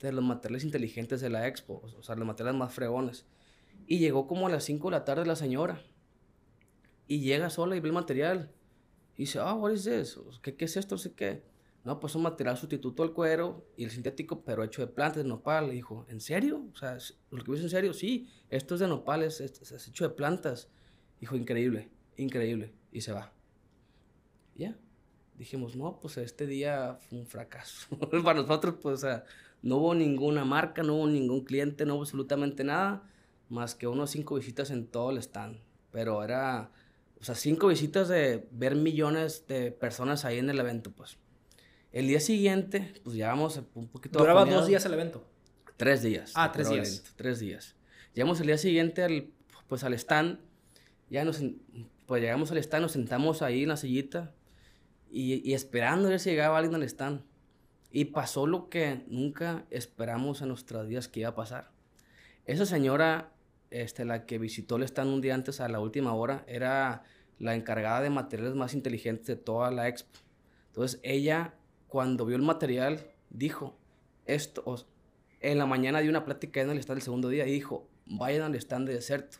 [0.00, 3.26] de los materiales inteligentes de la expo, o sea, los materiales más fregones.
[3.86, 5.82] Y llegó como a las 5 de la tarde la señora.
[7.06, 8.52] Y llega sola y ve el material.
[9.16, 10.18] Y dice, ah, what is this?
[10.42, 10.94] ¿Qué, ¿Qué es esto?
[10.94, 11.42] No sé qué.
[11.82, 15.28] No, pues un material sustituto al cuero y el sintético, pero hecho de plantas de
[15.28, 15.68] nopal.
[15.68, 16.66] Le dijo, ¿en serio?
[16.72, 16.98] O sea,
[17.30, 17.94] ¿lo que ves en serio?
[17.94, 20.68] Sí, esto es de nopal, es, es, hecho de plantas.
[21.20, 22.74] Dijo, increíble, increíble.
[22.92, 23.32] Y se va.
[24.56, 24.76] Ya.
[25.38, 27.96] Dijimos, no, pues este día fue un fracaso.
[28.24, 29.24] Para nosotros, pues, o sea,
[29.62, 33.08] no hubo ninguna marca, no hubo ningún cliente, no hubo absolutamente nada,
[33.48, 35.58] más que unos cinco visitas en todo el stand.
[35.92, 36.72] Pero era,
[37.18, 41.16] o sea, cinco visitas de ver millones de personas ahí en el evento, pues.
[41.92, 44.18] El día siguiente, pues llevamos un poquito...
[44.18, 45.26] ¿Duraba dos días el evento?
[45.76, 46.32] Tres días.
[46.34, 47.04] Ah, tres días.
[47.16, 47.74] tres días.
[48.14, 49.30] Llegamos el día siguiente al,
[49.66, 50.38] pues al stand,
[51.08, 51.42] ya nos,
[52.06, 54.32] pues llegamos al stand, nos sentamos ahí en la sillita
[55.10, 57.22] y, y esperando a ver si llegaba alguien al stand.
[57.92, 61.72] Y pasó lo que nunca esperamos en nuestras días que iba a pasar.
[62.44, 63.32] Esa señora,
[63.70, 67.02] este, la que visitó el stand un día antes a la última hora, era
[67.40, 70.18] la encargada de materiales más inteligentes de toda la expo.
[70.68, 71.54] Entonces ella
[71.90, 73.76] cuando vio el material, dijo,
[74.24, 74.86] esto,
[75.40, 78.42] en la mañana dio una plática en el stand el segundo día y dijo, vayan
[78.42, 79.38] al stand de deserto.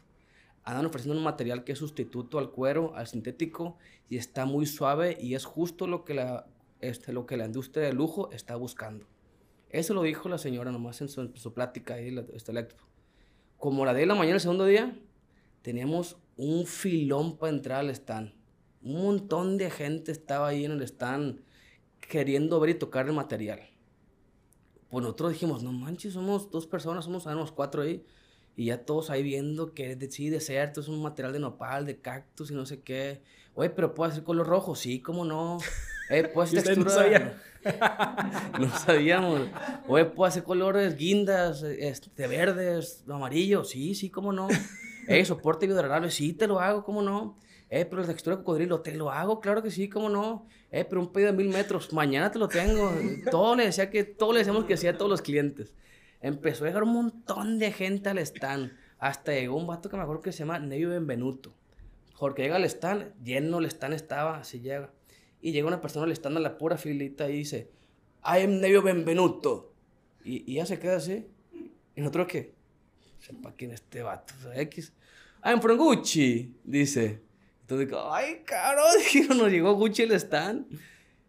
[0.65, 3.79] Andan ofreciendo un material que es sustituto al cuero, al sintético,
[4.09, 6.49] y está muy suave y es justo lo que la,
[6.81, 9.07] este, lo que la industria de lujo está buscando.
[9.69, 12.85] Eso lo dijo la señora nomás en su, plática ahí, este electro.
[13.59, 14.99] Como la de la mañana el segundo día,
[15.63, 18.35] teníamos un filón para entrar al stand.
[18.83, 21.43] Un montón de gente estaba ahí en el stand
[22.11, 23.61] queriendo ver y tocar el material.
[24.91, 28.05] Pues nosotros dijimos, no manches, somos dos personas, somos unos cuatro ahí.
[28.57, 32.01] Y ya todos ahí viendo que de, sí, desierto, es un material de nopal, de
[32.01, 33.23] cactus y no sé qué.
[33.55, 35.59] Oye, pero puede ser color rojo, sí, cómo no.
[36.11, 37.41] Eh, puede ser textura.
[38.53, 39.43] No, no sabíamos.
[39.87, 44.49] Oye, puede ser colores guindas, este, verdes, amarillos, sí, sí, cómo no.
[45.07, 47.37] Eh, soporte biodegradable, sí, te lo hago, cómo no.
[47.73, 50.47] Eh, pero la textura de cocodrilo, te lo hago, claro que sí, cómo no.
[50.73, 52.93] Eh, pero un pedido de mil metros, mañana te lo tengo.
[53.31, 55.73] todo le decía que, todo le decíamos que hacía a todos los clientes.
[56.21, 58.73] Empezó a llegar un montón de gente al stand.
[58.99, 61.55] Hasta llegó un vato que me acuerdo que se llama Nevio Benvenuto.
[62.18, 64.91] Porque llega al stand, lleno el stand estaba, así llega.
[65.41, 67.71] Y llega una persona al stand a la pura filita y dice,
[68.25, 69.73] I am Nevio Benvenuto.
[70.25, 71.25] Y, ya se queda así.
[71.95, 72.53] Y nosotros que,
[73.21, 74.93] sepa quién es este vato, o sea, X.
[75.62, 77.30] From Gucci, dice.
[77.71, 78.83] Entonces digo, ay, caro,
[79.37, 80.66] nos llegó Gucci el stand.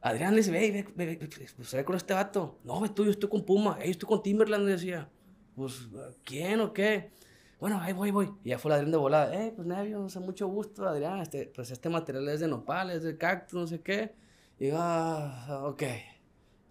[0.02, 2.58] Adrián le dice, ve, ve, ve, ve, pues ve con este vato.
[2.64, 5.08] No, ve tú, yo estoy con Puma, yo estoy con Timberland, decía.
[5.56, 5.88] Pues,
[6.24, 7.12] ¿quién o qué?
[7.60, 8.32] Bueno, ahí voy, voy.
[8.44, 9.36] Y ya fue el Adrián de volada.
[9.36, 11.20] Eh, pues Nevio, o sea, mucho gusto, Adrián.
[11.20, 14.16] Este, pues este material es de nopal, es de cactus, no sé qué.
[14.58, 15.84] Y digo, ah, ok.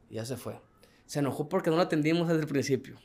[0.08, 0.60] Y ya se fue.
[1.06, 2.96] Se enojó porque no lo atendimos desde el principio.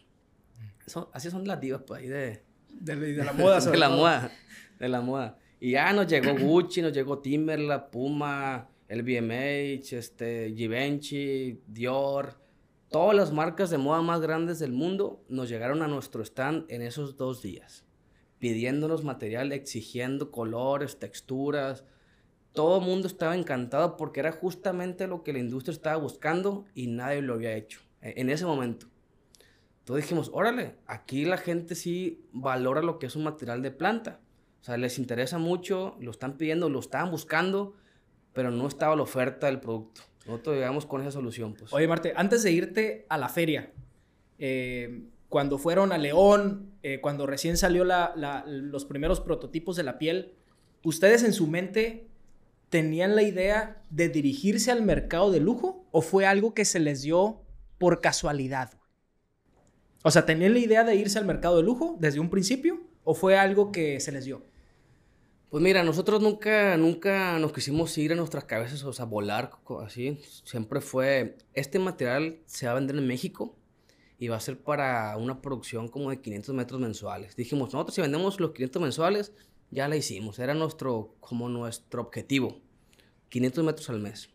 [1.14, 2.44] así son las divas, pues, ahí de...
[2.72, 4.32] De, de la moda, De la moda,
[4.80, 5.38] de la moda.
[5.66, 12.36] Y ya nos llegó Gucci, nos llegó Timberland, Puma, el BMH, este, Givenchy, Dior.
[12.92, 16.84] Todas las marcas de moda más grandes del mundo nos llegaron a nuestro stand en
[16.84, 17.84] esos dos días,
[18.38, 21.84] pidiéndonos material, exigiendo colores, texturas.
[22.52, 26.86] Todo el mundo estaba encantado porque era justamente lo que la industria estaba buscando y
[26.86, 28.86] nadie lo había hecho e, en ese momento.
[29.80, 34.22] Entonces dijimos, órale, aquí la gente sí valora lo que es un material de planta.
[34.66, 37.76] O sea, les interesa mucho, lo están pidiendo, lo estaban buscando,
[38.34, 40.02] pero no estaba la oferta del producto.
[40.26, 41.54] Nosotros llegamos con esa solución.
[41.54, 41.72] Pues.
[41.72, 43.72] Oye, Marte, antes de irte a la feria,
[44.40, 50.34] eh, cuando fueron a León, eh, cuando recién salió los primeros prototipos de la piel,
[50.84, 52.08] ¿ustedes en su mente
[52.70, 57.04] tenían la idea de dirigirse al mercado de lujo o fue algo que se les
[57.04, 57.44] dio
[57.78, 58.72] por casualidad?
[60.02, 63.14] O sea, ¿tenían la idea de irse al mercado de lujo desde un principio o
[63.14, 64.42] fue algo que se les dio?
[65.56, 69.52] Pues mira, nosotros nunca, nunca nos quisimos ir a nuestras cabezas, o sea, volar
[69.86, 70.20] así.
[70.44, 73.56] Siempre fue, este material se va a vender en México
[74.20, 77.38] y va a ser para una producción como de 500 metros mensuales.
[77.38, 79.32] Dijimos, nosotros si vendemos los 500 mensuales,
[79.72, 80.40] ya la hicimos.
[80.40, 82.60] Era nuestro, como nuestro objetivo.
[83.30, 84.32] 500 metros al mes.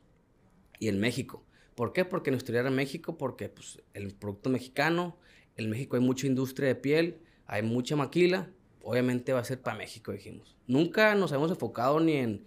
[0.78, 1.44] Y en México.
[1.74, 2.06] ¿Por qué?
[2.06, 5.18] Porque idea era México, porque pues, el producto mexicano,
[5.58, 8.48] en México hay mucha industria de piel, hay mucha maquila,
[8.82, 10.56] obviamente va a ser para México, dijimos.
[10.66, 12.46] Nunca nos hemos enfocado ni en,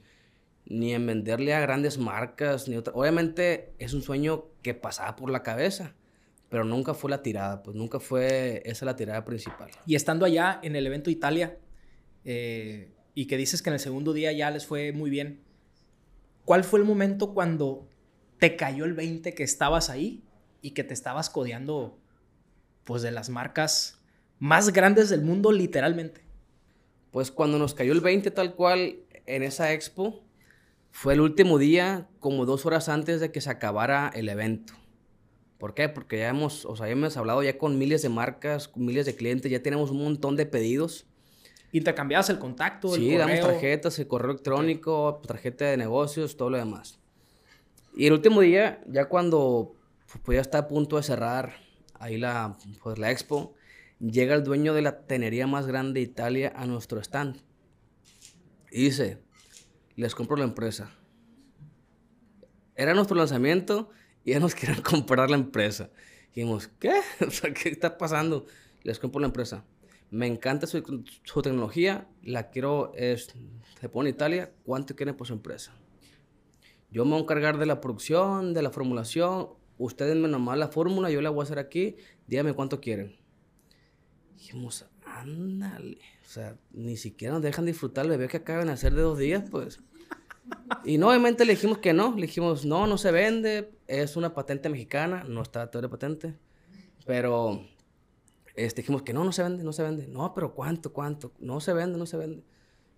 [0.65, 2.93] ni en venderle a grandes marcas, ni otra.
[2.95, 5.95] Obviamente es un sueño que pasaba por la cabeza,
[6.49, 9.71] pero nunca fue la tirada, pues nunca fue esa la tirada principal.
[9.85, 11.57] Y estando allá en el evento Italia,
[12.25, 15.41] eh, y que dices que en el segundo día ya les fue muy bien,
[16.45, 17.87] ¿cuál fue el momento cuando
[18.39, 20.23] te cayó el 20 que estabas ahí
[20.61, 21.99] y que te estabas codeando,
[22.83, 23.99] pues, de las marcas
[24.39, 26.22] más grandes del mundo, literalmente?
[27.13, 28.97] Pues cuando nos cayó el 20 tal cual
[29.27, 30.23] en esa expo,
[30.89, 34.73] Fue el último día, como dos horas antes de que se acabara el evento.
[35.57, 35.89] ¿Por qué?
[35.89, 39.07] Porque ya hemos, o sea, ya hemos hablado ya con miles de marcas, con miles
[39.07, 41.07] de clientes, ya tenemos un montón de pedidos.
[41.71, 46.57] Intercambiabas el contacto, el Sí, damos tarjetas, el correo electrónico, tarjeta de negocios, todo lo
[46.57, 46.99] demás.
[47.95, 49.75] Y el último día, ya cuando
[50.23, 51.53] pues, ya está a punto de cerrar
[51.95, 53.55] ahí la, pues, la expo,
[53.99, 57.37] llega el dueño de la tenería más grande de Italia a nuestro stand.
[58.71, 59.19] Y dice,
[59.95, 60.91] les compro la empresa.
[62.75, 63.89] Era nuestro lanzamiento
[64.25, 65.89] y ya nos quieren comprar la empresa.
[66.31, 67.01] Y dijimos, ¿qué?
[67.61, 68.45] ¿qué está pasando?
[68.83, 69.63] Les compro la empresa.
[70.09, 70.81] Me encanta su,
[71.41, 73.33] tecnología, la quiero, es,
[73.79, 75.73] se pone en Italia, ¿cuánto quieren por su empresa?
[76.91, 80.67] Yo me voy a encargar de la producción, de la formulación, ustedes me nomás la
[80.67, 81.95] fórmula, yo la voy a hacer aquí,
[82.27, 83.22] dígame cuánto quieren.
[84.35, 88.93] Dijimos, ándale, o sea, ni siquiera nos dejan disfrutar el bebé que acaban de hacer
[88.93, 89.79] de dos días, pues.
[90.83, 94.33] Y no, obviamente le dijimos que no, le dijimos, no, no se vende, es una
[94.33, 96.35] patente mexicana, no está todavía patente,
[97.05, 97.61] pero
[98.55, 100.07] este, dijimos que no, no se vende, no se vende.
[100.07, 101.33] No, pero ¿cuánto, cuánto?
[101.39, 102.43] No se vende, no se vende.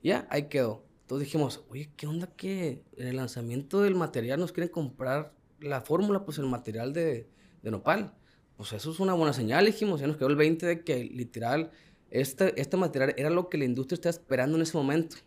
[0.04, 0.86] Ya, ahí quedó.
[1.02, 5.82] Entonces dijimos, oye, ¿qué onda que en el lanzamiento del material nos quieren comprar la
[5.82, 7.30] fórmula, pues el material de,
[7.62, 8.16] de nopal?
[8.58, 11.72] Pues eso es una buena señal, dijimos, ya nos quedó el 20 de que literal
[12.10, 15.18] este, este material era lo que la industria estaba esperando en ese momento,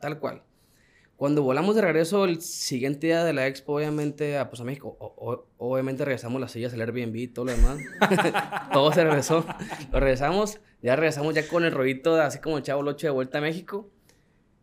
[0.00, 0.42] tal cual.
[1.16, 4.96] Cuando volamos de regreso el siguiente día de la expo, obviamente, a, pues a México,
[5.00, 7.78] o- o- obviamente regresamos las sillas, el Airbnb y todo lo demás.
[8.72, 9.44] todo se regresó.
[9.92, 13.10] Lo regresamos, ya regresamos ya con el rollito, de- así como el chavo Loche de
[13.10, 13.90] vuelta a México.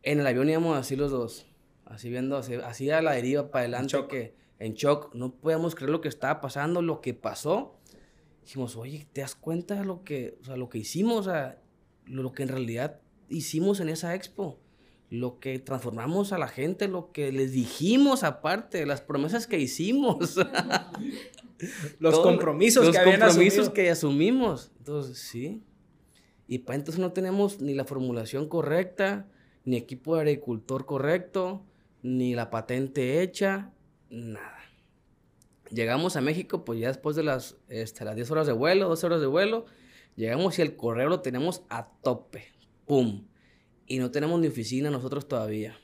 [0.01, 1.45] En el avión íbamos así los dos,
[1.86, 4.07] así viendo, así, así a la deriva para adelante, shock.
[4.09, 7.74] que en shock, no podíamos creer lo que estaba pasando, lo que pasó.
[8.46, 11.60] Dijimos, oye, ¿te das cuenta de lo que, o sea, lo que hicimos, o sea,
[12.06, 14.60] lo, que en realidad hicimos en esa expo?
[15.10, 20.38] Lo que transformamos a la gente, lo que les dijimos aparte, las promesas que hicimos.
[22.00, 24.74] Los Todo- compromisos los que habían compromisos que asumimos.
[24.78, 25.64] Entonces, sí.
[26.48, 29.28] Y para entonces no tenemos ni la formulación correcta,
[29.64, 31.66] ni equipo de agricultor correcto,
[32.04, 33.72] ni la patente hecha,
[34.10, 34.55] nada.
[35.76, 39.05] Llegamos a México, pues ya después de las, este, las 10 horas de vuelo, 12
[39.07, 39.65] horas de vuelo,
[40.15, 42.45] llegamos y el correo lo tenemos a tope.
[42.86, 43.28] ¡Pum!
[43.86, 45.78] Y no tenemos ni oficina nosotros todavía.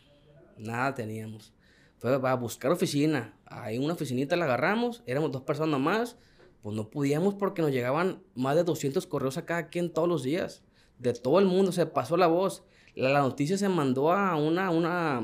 [0.58, 1.54] Nada teníamos.
[1.98, 3.36] Fue a buscar oficina.
[3.46, 6.16] Ahí una oficinita la agarramos, éramos dos personas más.
[6.62, 10.24] Pues no podíamos porque nos llegaban más de 200 correos a cada quien todos los
[10.24, 10.64] días.
[11.00, 12.64] De todo el mundo, se pasó la voz.
[12.96, 15.18] La, la noticia se mandó a una, una,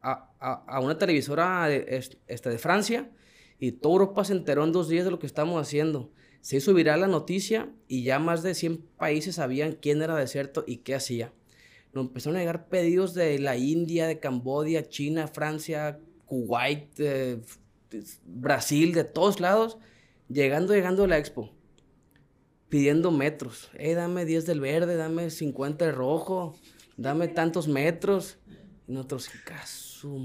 [0.00, 3.10] a, a- a una televisora de, es- este, de Francia
[3.62, 6.10] y toda Europa se enteró en dos días de lo que estamos haciendo.
[6.40, 10.64] Se hizo viral la noticia y ya más de 100 países sabían quién era Desierto
[10.66, 11.32] y qué hacía.
[11.92, 17.40] Nos empezaron a llegar pedidos de la India, de Camboya, China, Francia, Kuwait, eh,
[18.24, 19.78] Brasil, de todos lados,
[20.28, 21.52] llegando, llegando a la expo,
[22.68, 23.70] pidiendo metros.
[23.74, 26.58] Eh, dame 10 del verde, dame 50 del rojo,
[26.96, 28.38] dame tantos metros.
[28.88, 30.18] Y nosotros, caso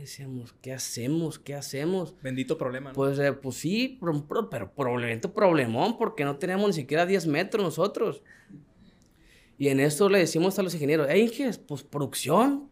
[0.00, 1.38] decíamos, ¿qué hacemos?
[1.38, 2.14] ¿Qué hacemos?
[2.22, 2.94] Bendito problema, ¿no?
[2.94, 7.64] Pues, eh, pues sí, pro- pero problemito, problemón, porque no teníamos ni siquiera 10 metros
[7.64, 8.22] nosotros.
[9.58, 12.68] Y en esto le decimos a los ingenieros, hey, Inges, pues producción,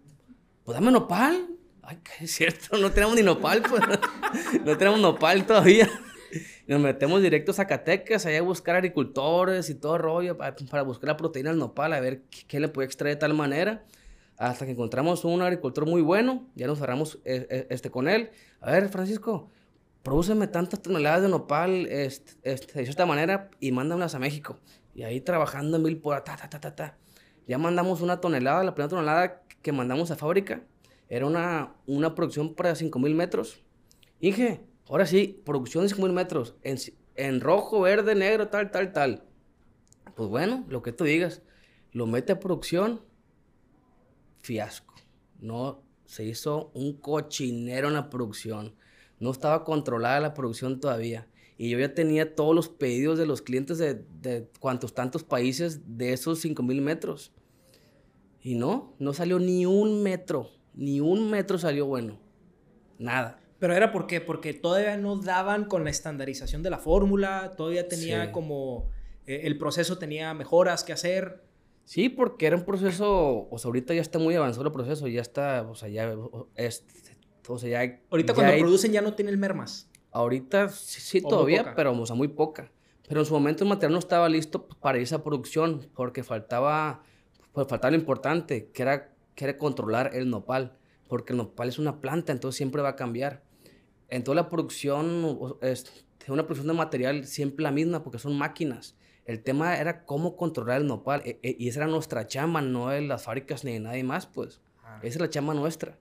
[0.65, 1.49] pues dame nopal.
[1.83, 3.83] Ay, que es cierto, no tenemos ni nopal, pues.
[4.65, 5.89] no tenemos nopal todavía.
[6.67, 11.09] Nos metemos directo a Zacatecas, allá a buscar agricultores y todo rollo para, para buscar
[11.09, 13.85] la proteína del nopal, a ver qué, qué le puede extraer de tal manera.
[14.39, 18.31] Hasta que encontramos un agricultor muy bueno, ya nos cerramos eh, eh, este, con él.
[18.61, 19.51] A ver, Francisco,
[20.03, 24.59] prodúceme tantas toneladas de nopal este, este, de esta manera y mándamelas a México.
[24.95, 26.99] Y ahí trabajando en mil por ta, ta, ta, ta, ta.
[27.47, 30.63] Ya mandamos una tonelada, la primera tonelada que mandamos a fábrica
[31.09, 33.63] era una, una producción para 5 mil metros.
[34.21, 36.77] Inge, ahora sí, producción de 5 mil metros, en,
[37.15, 39.25] en rojo, verde, negro, tal, tal, tal.
[40.15, 41.43] Pues bueno, lo que tú digas,
[41.93, 43.03] lo mete a producción,
[44.47, 44.95] fiasco.
[45.41, 48.75] No se hizo un cochinero en la producción.
[49.19, 51.27] No estaba controlada la producción todavía.
[51.59, 55.81] Y yo ya tenía todos los pedidos de los clientes de, de cuantos tantos países
[55.99, 57.33] de esos 5 mil metros.
[58.41, 60.51] Y no, no salió ni un metro.
[60.75, 62.19] Ni un metro salió bueno.
[62.99, 63.41] Nada.
[63.59, 64.21] Pero era por qué?
[64.21, 68.33] Porque todavía no daban con la estandarización de la fórmula, todavía tenía Sí.
[68.33, 68.91] como
[69.27, 71.43] eh, el proceso tenía mejoras que hacer.
[71.87, 75.21] Sí, porque era un proceso, o sea, ahorita ya está muy avanzado el proceso, ya
[75.23, 76.15] está, o sea, ya,
[76.57, 76.85] es,
[77.49, 78.01] o sea, ya...
[78.11, 79.89] Ahorita ya cuando hay- producen ya no tienen mermas.
[80.11, 82.73] Ahorita sí, sí todavía, pero, o sea, muy poca.
[83.09, 87.05] Pero en su momento el material no estaba listo para irse a producción, porque faltaba,
[87.53, 90.77] pues faltaba lo importante, que era, que era controlar el nopal.
[91.09, 93.45] porque el nopal es una planta, entonces siempre va a cambiar.
[94.09, 95.87] Entonces la producción, es
[96.27, 98.97] una producción de material siempre la misma, porque son máquinas.
[99.27, 102.89] El tema era cómo controlar el nopal, e, e, y esa era nuestra chama, no
[102.89, 104.61] de las fábricas ni de nadie más, pues.
[104.83, 104.99] Ah.
[105.03, 105.99] Esa es la chama nuestra.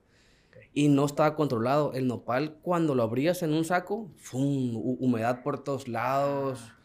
[0.72, 1.92] Y no estaba controlado.
[1.94, 4.76] El nopal, cuando lo abrías en un saco, ¡fum!
[5.00, 6.76] humedad por todos lados, ah.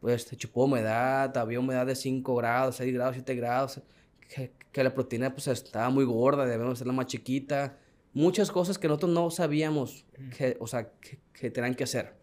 [0.00, 3.80] pues te chupó humedad, había humedad de 5 grados, 6 grados, 7 grados,
[4.28, 7.76] que, que la proteína pues estaba muy gorda, debemos hacerla más chiquita
[8.14, 10.04] muchas cosas que nosotros no sabíamos
[10.36, 10.90] que, o sea,
[11.32, 12.14] que, tenían que hacer.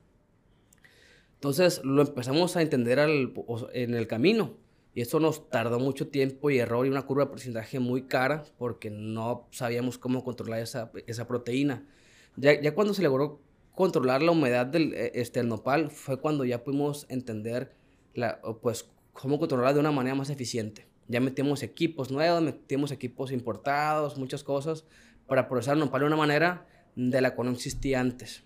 [1.40, 4.58] Entonces lo empezamos a entender en el camino.
[4.94, 8.44] Y eso nos tardó mucho tiempo y error y una curva de porcentaje muy cara
[8.58, 11.88] porque no sabíamos cómo controlar esa, esa proteína.
[12.36, 13.40] Ya, ya, cuando se logró
[13.74, 17.74] controlar la humedad del e, este, el nopal fue cuando ya pudimos entender
[18.14, 20.88] la, pues, cómo controlarla de una manera más eficiente.
[21.08, 24.84] Ya metimos equipos nuevos, metimos equipos importados, muchas cosas
[25.28, 26.68] para procesar el nopal de una manera
[26.98, 28.44] de la cual no existía antes.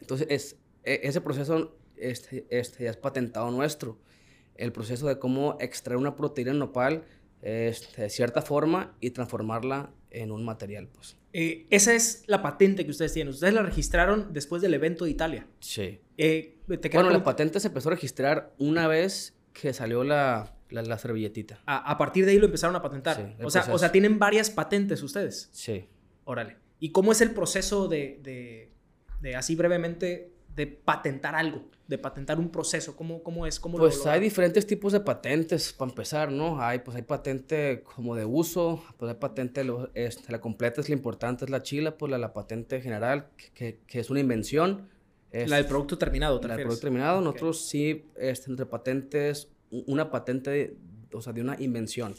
[0.00, 1.76] Entonces, es, e, ese proceso
[2.10, 3.98] este, este, ya es patentado nuestro.
[4.54, 7.04] El proceso de cómo extraer una proteína en nopal
[7.42, 10.88] este, de cierta forma y transformarla en un material.
[10.88, 11.16] Pues.
[11.32, 13.32] Eh, esa es la patente que ustedes tienen.
[13.32, 15.46] Ustedes la registraron después del evento de Italia.
[15.60, 16.00] Sí.
[16.18, 21.60] Eh, bueno, la patente se empezó a registrar una vez que salió la, la, servilletita.
[21.66, 23.36] A, partir de ahí lo empezaron a patentar.
[23.42, 25.48] o, sea, o sea, tienen varias patentes ustedes.
[25.52, 25.88] Sí.
[26.24, 26.56] Órale.
[26.78, 28.70] ¿Y cómo es el proceso de,
[29.20, 31.64] de, así brevemente, de patentar algo?
[31.88, 32.96] De patentar un proceso.
[32.96, 33.58] ¿Cómo, cómo es?
[33.58, 36.62] ¿Cómo pues hay diferentes tipos de patentes, para empezar, ¿no?
[36.62, 40.94] Hay, pues hay patente como de uso, pues hay patente, este, la completa es la
[40.94, 44.88] importante, es la chila, pues la, la patente general, que, que, es una invención.
[45.32, 47.20] la del producto terminado, La del producto terminado.
[47.20, 50.76] Nosotros sí, este, entre patentes, una patente,
[51.12, 52.14] o sea, de una invención.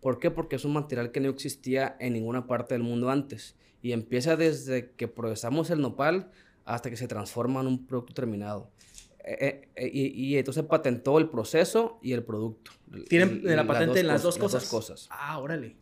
[0.00, 0.30] ¿Por qué?
[0.30, 3.56] Porque es un material que no existía en ninguna parte del mundo antes.
[3.82, 6.30] Y empieza desde que procesamos el nopal
[6.68, 8.70] hasta que se transforma en un producto terminado.
[9.24, 12.70] Eh, eh, eh, y, entonces patentó el proceso y el producto.
[13.08, 14.62] ¿Tienen la patente en las dos cosas?
[14.62, 15.08] Las dos cosas.
[15.10, 15.76] Ah, órale.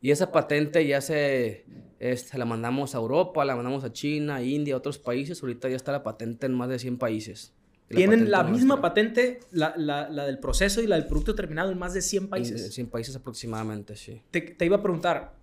[0.00, 1.66] Y esa patente ya se
[1.98, 5.42] este, la mandamos a Europa, la mandamos a China, India, otros países.
[5.42, 7.52] Ahorita ya está la patente en más de 100 países.
[7.88, 11.78] Tienen la misma patente, la, la, la, del proceso y la del producto terminado en
[11.78, 12.64] más de 100 países.
[12.64, 14.22] En 100 países aproximadamente, sí.
[14.30, 15.34] Te, te, iba a preguntar,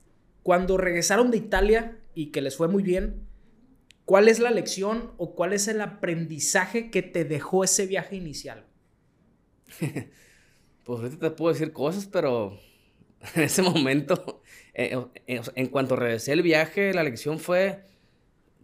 [0.44, 3.28] cuando regresaron de Italia y que les fue muy bien,
[4.08, 8.66] ¿cuál es la lección o cuál es el aprendizaje que te dejó ese viaje inicial?
[10.84, 12.58] pues ahorita te puedo decir cosas, pero
[13.36, 14.42] en ese momento,
[14.74, 14.98] eh,
[15.28, 17.84] eh, en cuanto regresé el viaje, la lección fue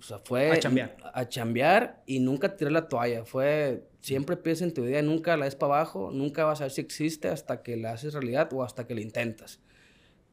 [0.03, 0.51] o sea, fue...
[0.51, 0.97] A chambear.
[1.13, 3.23] A chambear y nunca tirar la toalla.
[3.23, 3.87] Fue...
[4.01, 6.81] Siempre piensa en tu idea, nunca la des para abajo, nunca vas a ver si
[6.81, 9.61] existe hasta que la haces realidad o hasta que la intentas.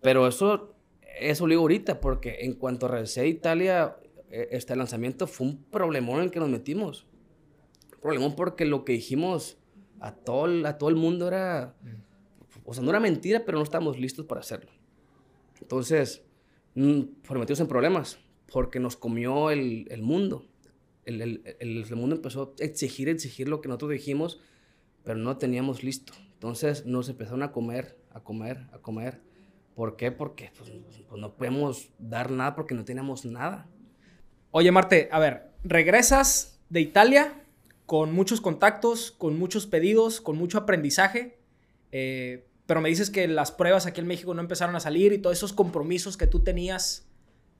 [0.03, 0.75] Pero eso,
[1.21, 3.97] eso lo digo ahorita, porque en cuanto regresé a Italia,
[4.31, 7.07] este lanzamiento fue un problemón en el que nos metimos.
[8.01, 9.59] Problemón porque lo que dijimos
[10.01, 11.75] a todo, a todo el mundo era...
[12.65, 14.71] O sea, no era mentira, pero no estábamos listos para hacerlo.
[15.61, 16.23] Entonces,
[16.75, 18.19] mm, pues metimos en problemas
[18.51, 20.47] porque nos comió el, el mundo.
[21.05, 24.41] El, el, el, mundo empezó a exigir, exigir lo que nosotros dijimos,
[25.05, 26.13] pero no teníamos listo.
[26.35, 29.21] Entonces nos empezaron a comer, a comer, a comer.
[29.75, 30.13] ¿Por qué?
[30.13, 30.71] Porque pues,
[31.09, 33.69] pues no podemos dar nada porque no teníamos nada.
[34.53, 37.35] Oye, Marte, a ver, regresas de Italia
[37.87, 41.39] con muchos contactos, con muchos pedidos, con mucho aprendizaje,
[41.93, 45.19] eh, pero me dices que las pruebas aquí en México no empezaron a salir y
[45.19, 47.09] todos esos compromisos que tú tenías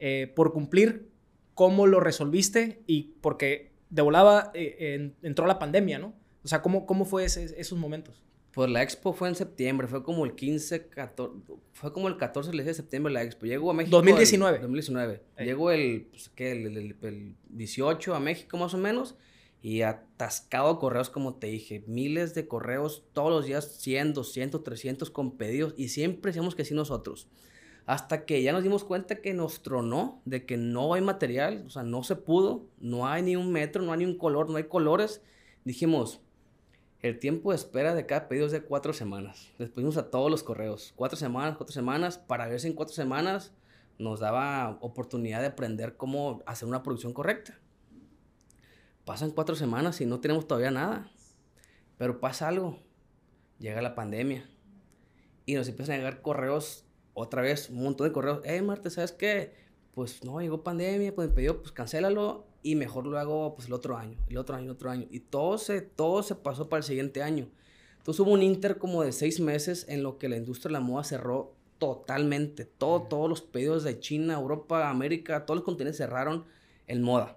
[0.01, 1.11] eh, por cumplir,
[1.55, 6.15] cómo lo resolviste y porque de volada eh, entró la pandemia, ¿no?
[6.43, 8.25] O sea, ¿cómo, cómo fue esos momentos?
[8.53, 11.35] Pues la expo fue en septiembre, fue como el 15, 14,
[11.73, 13.47] fue como el 14 de septiembre la expo.
[13.47, 13.97] Llegó a México.
[13.97, 14.59] 2019.
[14.59, 15.23] 2019.
[15.39, 16.53] Llegó el, pues, ¿qué?
[16.53, 19.17] El, el, 18 a México más o menos
[19.63, 25.11] y atascado correos, como te dije, miles de correos todos los días, 100, 200, 300
[25.11, 27.29] con pedidos y siempre decíamos que sí nosotros
[27.91, 31.71] hasta que ya nos dimos cuenta que nos tronó, de que no hay material, o
[31.71, 34.59] sea, no se pudo, no hay ni un metro, no hay ni un color, no
[34.59, 35.23] hay colores.
[35.65, 36.21] Dijimos,
[37.03, 39.51] el tiempo de espera de cada pedido es de cuatro semanas.
[39.59, 42.95] Les pusimos a todos los correos, cuatro semanas, cuatro semanas, para ver si en cuatro
[42.95, 43.53] semanas
[43.99, 47.59] nos daba oportunidad de aprender cómo hacer una producción correcta.
[49.05, 51.11] Pasan cuatro semanas y no tenemos todavía nada.
[51.97, 52.79] Pero pasa algo.
[53.59, 54.49] Llega la pandemia.
[55.47, 56.85] Y nos empiezan a llegar correos
[57.15, 59.55] otra vez un montón de correos, eh, Marte, ¿sabes qué?
[59.93, 63.97] Pues no, llegó pandemia, pues me pues cancélalo y mejor lo hago pues el otro
[63.97, 65.07] año, el otro año, el otro año.
[65.11, 67.49] Y todo se, todo se pasó para el siguiente año.
[67.99, 70.81] Entonces hubo un inter como de seis meses en lo que la industria de la
[70.81, 72.65] moda cerró totalmente.
[72.65, 76.45] Todo, todos los pedidos de China, Europa, América, todos los continentes cerraron
[76.87, 77.37] en moda.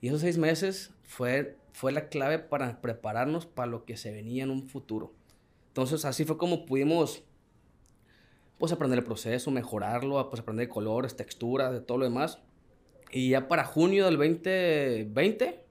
[0.00, 4.44] Y esos seis meses fue, fue la clave para prepararnos para lo que se venía
[4.44, 5.12] en un futuro.
[5.68, 7.22] Entonces así fue como pudimos
[8.58, 12.38] pues aprender el proceso, mejorarlo, pues aprender colores, texturas, de todo lo demás.
[13.12, 15.62] Y ya para junio del 2020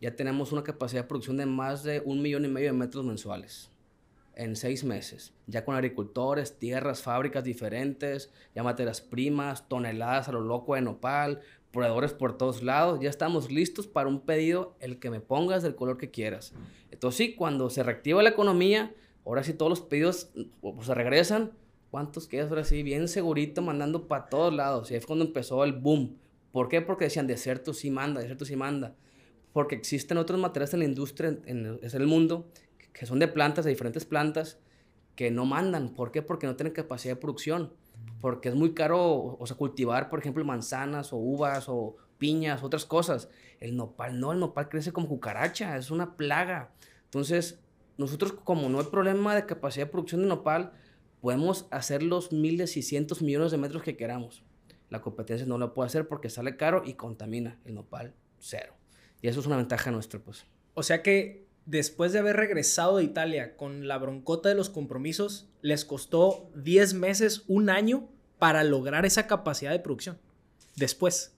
[0.00, 3.04] ya tenemos una capacidad de producción de más de un millón y medio de metros
[3.04, 3.70] mensuales
[4.34, 5.34] en seis meses.
[5.46, 11.40] Ya con agricultores, tierras, fábricas diferentes, ya materias primas, toneladas a lo loco de nopal,
[11.70, 13.00] proveedores por todos lados.
[13.02, 16.54] Ya estamos listos para un pedido, el que me pongas del color que quieras.
[16.90, 18.94] Entonces sí, cuando se reactiva la economía,
[19.26, 20.30] ahora sí todos los pedidos
[20.62, 21.52] pues, se regresan.
[21.90, 22.82] ¿Cuántos quedas ahora sí?
[22.82, 24.90] Bien segurito, mandando para todos lados.
[24.90, 26.16] Y ahí fue cuando empezó el boom.
[26.52, 26.80] ¿Por qué?
[26.80, 28.94] Porque decían, desierto sí manda, desierto sí manda.
[29.52, 32.48] Porque existen otros materiales en la industria, en, el mundo,
[32.92, 34.58] que son de plantas, de diferentes plantas,
[35.16, 35.90] que no mandan.
[35.90, 36.22] ¿Por qué?
[36.22, 37.72] Porque no tienen capacidad de producción.
[38.20, 42.84] Porque es muy caro, o sea, cultivar, por ejemplo, manzanas o uvas o piñas, otras
[42.84, 43.28] cosas.
[43.58, 46.72] El nopal no, el nopal crece como cucaracha, es una plaga.
[47.04, 47.60] Entonces,
[47.98, 50.72] nosotros como no hay problema de capacidad de producción de nopal,
[51.20, 54.42] podemos hacer los miles y cientos millones de metros que queramos.
[54.90, 57.58] La competencia no lo puede hacer porque sale caro y contamina.
[57.64, 58.74] El nopal, cero.
[59.22, 60.44] Y eso es una ventaja nuestra, pues.
[60.74, 65.48] O sea que después de haber regresado de Italia con la broncota de los compromisos,
[65.62, 70.18] les costó 10 meses, un año para lograr esa capacidad de producción.
[70.76, 71.36] Después.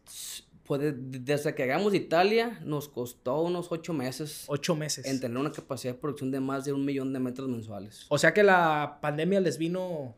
[0.64, 4.44] Pues desde que hagamos Italia, nos costó unos 8 meses.
[4.46, 5.04] 8 meses.
[5.04, 8.06] En tener una capacidad de producción de más de un millón de metros mensuales.
[8.08, 10.14] O sea que la pandemia les vino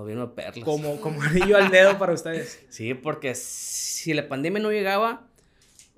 [0.00, 0.64] a perlas.
[0.64, 2.64] Como, como anillo al dedo para ustedes.
[2.68, 5.28] Sí, porque si la pandemia no llegaba,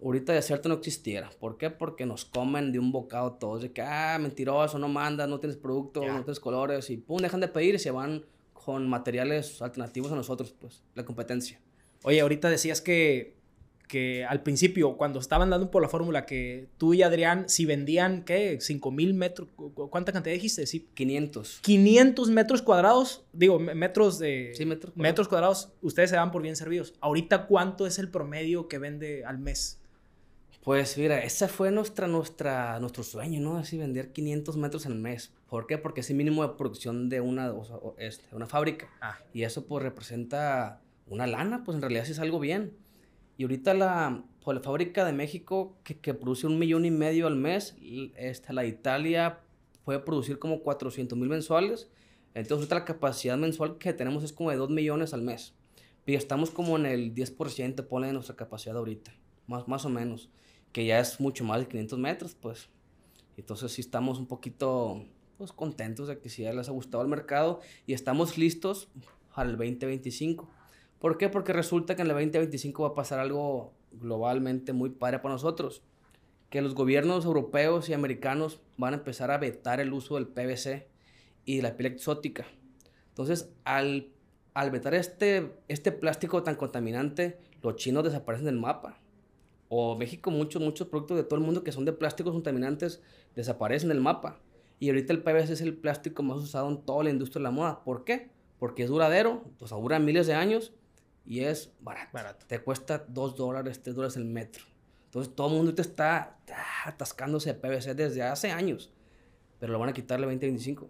[0.03, 1.31] ahorita de cierto no existiera.
[1.41, 1.71] ¿Por qué?
[1.71, 3.63] Porque nos comen de un bocado todos.
[3.63, 6.91] De que, ah, mentiroso, no mandas, no tienes producto, no tienes colores.
[6.91, 11.05] Y pum, dejan de pedir y se van con materiales alternativos a nosotros, pues, la
[11.05, 11.61] competencia.
[12.03, 13.38] Oye, ahorita decías que
[13.89, 18.22] que al principio, cuando estaban dando por la fórmula, que tú y Adrián, si vendían,
[18.22, 18.59] ¿qué?
[18.61, 19.49] 5 mil metros,
[19.91, 20.66] ¿cuánta cantidad dijiste?
[20.66, 20.86] Sí.
[20.95, 21.61] 500.
[21.62, 24.53] 500 metros cuadrados, digo, metros de...
[24.55, 25.09] Sí, metros cuadrados.
[25.11, 26.95] Metros cuadrados, ustedes se dan por bien servidos.
[27.01, 29.80] Ahorita, ¿cuánto es el promedio que vende al mes?
[30.62, 33.57] Pues mira, ese fue nuestra, nuestra, nuestro sueño, ¿no?
[33.57, 35.32] Así vender 500 metros al mes.
[35.49, 35.78] ¿Por qué?
[35.78, 37.55] Porque es el mínimo de producción de una,
[37.97, 38.91] este, una fábrica.
[39.01, 39.16] Ah.
[39.32, 42.76] Y eso pues representa una lana, pues en realidad sí es algo bien.
[43.39, 47.28] Y ahorita la, pues, la fábrica de México, que, que, produce un millón y medio
[47.28, 47.76] al mes,
[48.16, 49.41] esta, la Italia
[49.84, 51.89] puede producir como 400 mil mensuales.
[52.34, 55.55] Entonces ahorita la capacidad mensual que tenemos es como de 2 millones al mes.
[56.05, 59.14] Y estamos como en el 10% pone de nuestra capacidad ahorita,
[59.47, 60.30] más, más o menos.
[60.72, 62.68] Que ya es mucho más de 500 metros, pues.
[63.36, 65.05] Entonces sí estamos un poquito
[65.36, 68.89] pues, contentos de que sí ya les ha gustado el mercado y estamos listos
[69.32, 70.58] para el 2025.
[70.99, 71.29] ¿Por qué?
[71.29, 75.83] Porque resulta que en el 2025 va a pasar algo globalmente muy padre para nosotros.
[76.51, 80.89] Que los gobiernos europeos y americanos van a empezar a vetar el uso del PVC
[81.45, 82.47] y de la piel exótica.
[83.11, 84.09] Entonces, al,
[84.55, 88.99] al vetar este, este plástico tan contaminante, los chinos desaparecen del mapa.
[89.69, 93.03] O México, muchos, muchos productos de todo el mundo que son de plásticos contaminantes
[93.37, 94.41] desaparecen del mapa.
[94.81, 97.51] Y ahorita el PVC es el plástico más usado en toda la industria de la
[97.51, 97.85] moda.
[97.85, 98.31] ¿Por qué?
[98.59, 100.73] Porque es duradero, pues dura miles de años
[101.29, 102.47] y es barato.
[102.47, 104.64] Te cuesta 2 dólares, 3 dólares el metro.
[105.05, 106.39] Entonces todo el mundo te está
[106.87, 108.91] atascándose de PVC desde hace años,
[109.61, 110.89] pero lo van a quitarle 2025.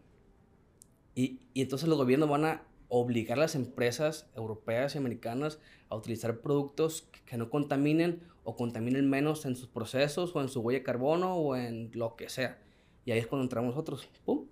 [1.17, 5.59] Y, y entonces los gobiernos van a obligar a las empresas europeas y americanas
[5.89, 10.61] a utilizar productos que, no contaminen o contaminen menos en sus procesos o en su
[10.61, 12.63] huella de carbono o en lo que sea.
[13.05, 14.09] Y ahí es cuando entramos nosotros.
[14.25, 14.47] ¡Pum!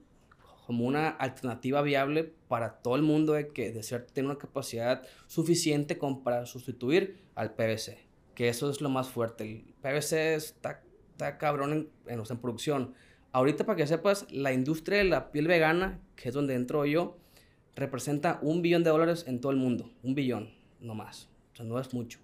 [0.67, 5.07] Como una alternativa viable para todo el mundo de que de cierto tiene una capacidad
[5.29, 7.99] suficiente como para sustituir al PVC,
[8.35, 9.45] que eso es lo más fuerte.
[9.45, 10.83] El PVC está,
[11.13, 12.95] está cabrón en, en, producción.
[13.31, 17.17] Ahorita para que sepas, la industria de la piel vegana, que es donde entro yo,
[17.77, 21.65] representa un billón de dólares en todo el mundo, un billón, no más, o sea,
[21.65, 22.19] no es mucho.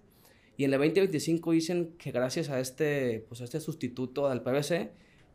[0.57, 4.91] Y en el 2025 dicen que gracias a este, pues a este sustituto del PVC,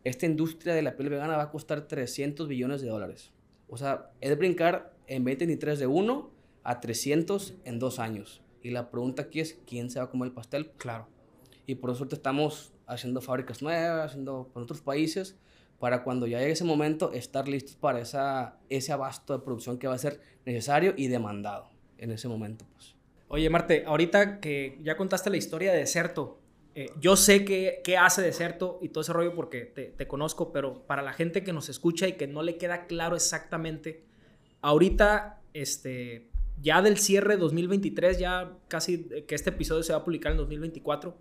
[0.08, 3.32] esta industria de la piel vegana va a costar 300 billones de dólares.
[3.68, 6.30] O sea, es brincar en 2023 de 1
[6.64, 8.42] a 300 en dos años.
[8.62, 10.70] Y la pregunta aquí es, ¿quién se va a comer el pastel?
[10.78, 11.06] Claro.
[11.66, 15.36] Y por eso estamos haciendo fábricas nuevas, haciendo con otros países,
[15.78, 19.86] para cuando ya llegue ese momento estar listos para esa, ese abasto de producción que
[19.86, 22.64] va a ser necesario y demandado en ese momento.
[22.74, 22.96] Pues.
[23.28, 26.40] Oye, Marte, ahorita que ya contaste la historia de Deserto,
[26.80, 31.02] eh, yo sé qué hace Deserto y todo ese rollo porque te, conozco, pero para
[31.02, 34.04] la gente que nos escucha y que no le queda claro exactamente,
[34.60, 36.30] ahorita este,
[36.62, 41.18] ya del cierre 2023, ya casi que este episodio se va a publicar en 2024,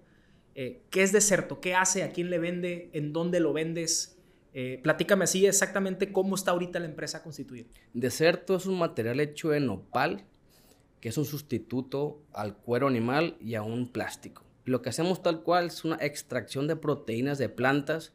[0.54, 1.60] eh, ¿qué es Deserto?
[1.60, 2.04] ¿Qué hace?
[2.04, 2.92] ¿A quién le vende?
[2.94, 4.16] ¿En dónde lo vendes?
[4.54, 7.66] Eh, platícame así exactamente cómo está ahorita la empresa constituida.
[7.96, 10.24] Deserto es un material hecho en opal,
[11.02, 14.47] que es un sustituto al cuero animal y a un plástico.
[14.68, 18.14] Lo que hacemos tal cual es una extracción de proteínas de plantas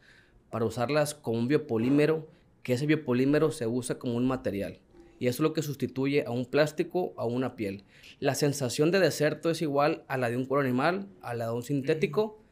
[0.51, 2.29] para usarlas como un biopolímero,
[2.63, 4.79] que ese biopolímero se usa como un material
[5.19, 7.85] y eso es lo que sustituye a un plástico a una piel.
[8.19, 11.53] La sensación de deserto es igual a la de un cuero animal, a la de
[11.53, 12.43] un sintético,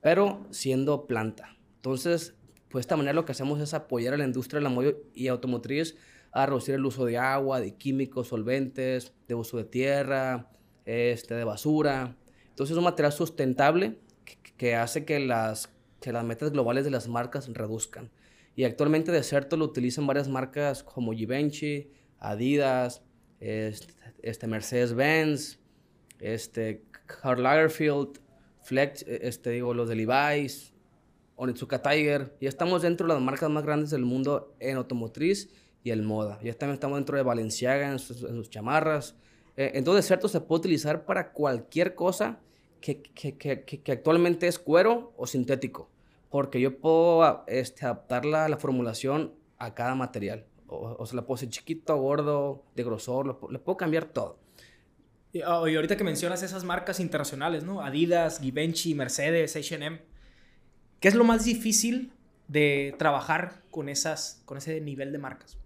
[0.00, 1.56] pero siendo planta.
[1.76, 2.34] Entonces,
[2.70, 4.92] pues de esta manera lo que hacemos es apoyar a la industria de la moda
[5.14, 5.96] y automotriz
[6.32, 10.50] a reducir el uso de agua, de químicos, solventes, de uso de tierra,
[10.86, 12.16] este, de basura.
[12.54, 13.98] Entonces es un material sustentable
[14.56, 15.70] que, hace que las,
[16.00, 18.12] que las metas globales de las marcas reduzcan.
[18.54, 21.90] Y actualmente Deserto lo utilizan varias marcas como Givenchy,
[22.20, 23.02] Adidas,
[23.40, 25.58] este, Mercedes-Benz,
[26.20, 28.20] este, Karl Lagerfeld,
[28.62, 30.72] Flex, este, digo, los de Levi's,
[31.34, 32.36] Onitsuka Tiger.
[32.40, 35.50] Ya estamos dentro de las marcas más grandes del mundo en automotriz
[35.82, 36.38] y en moda.
[36.40, 39.16] Ya también estamos dentro de Balenciaga en sus, chamarras.
[39.56, 42.40] Eh, entonces, cierto, se puede utilizar para cualquier cosa
[42.80, 43.02] que,
[43.88, 45.88] actualmente es cuero o sintético.
[46.30, 51.36] Porque yo puedo este, adaptar la, la formulación a cada material o, se la puedo
[51.36, 54.38] hacer chiquito, gordo, de grosor, le puedo cambiar todo.
[55.44, 57.64] Ah, y, ahorita que mencionas esas marcas internacionales.
[57.82, 60.00] Adidas, Givenchy, Mercedes, H&M.
[61.00, 62.12] ¿Qué es lo más difícil
[62.48, 65.58] de trabajar con, esas, con ese nivel de marcas?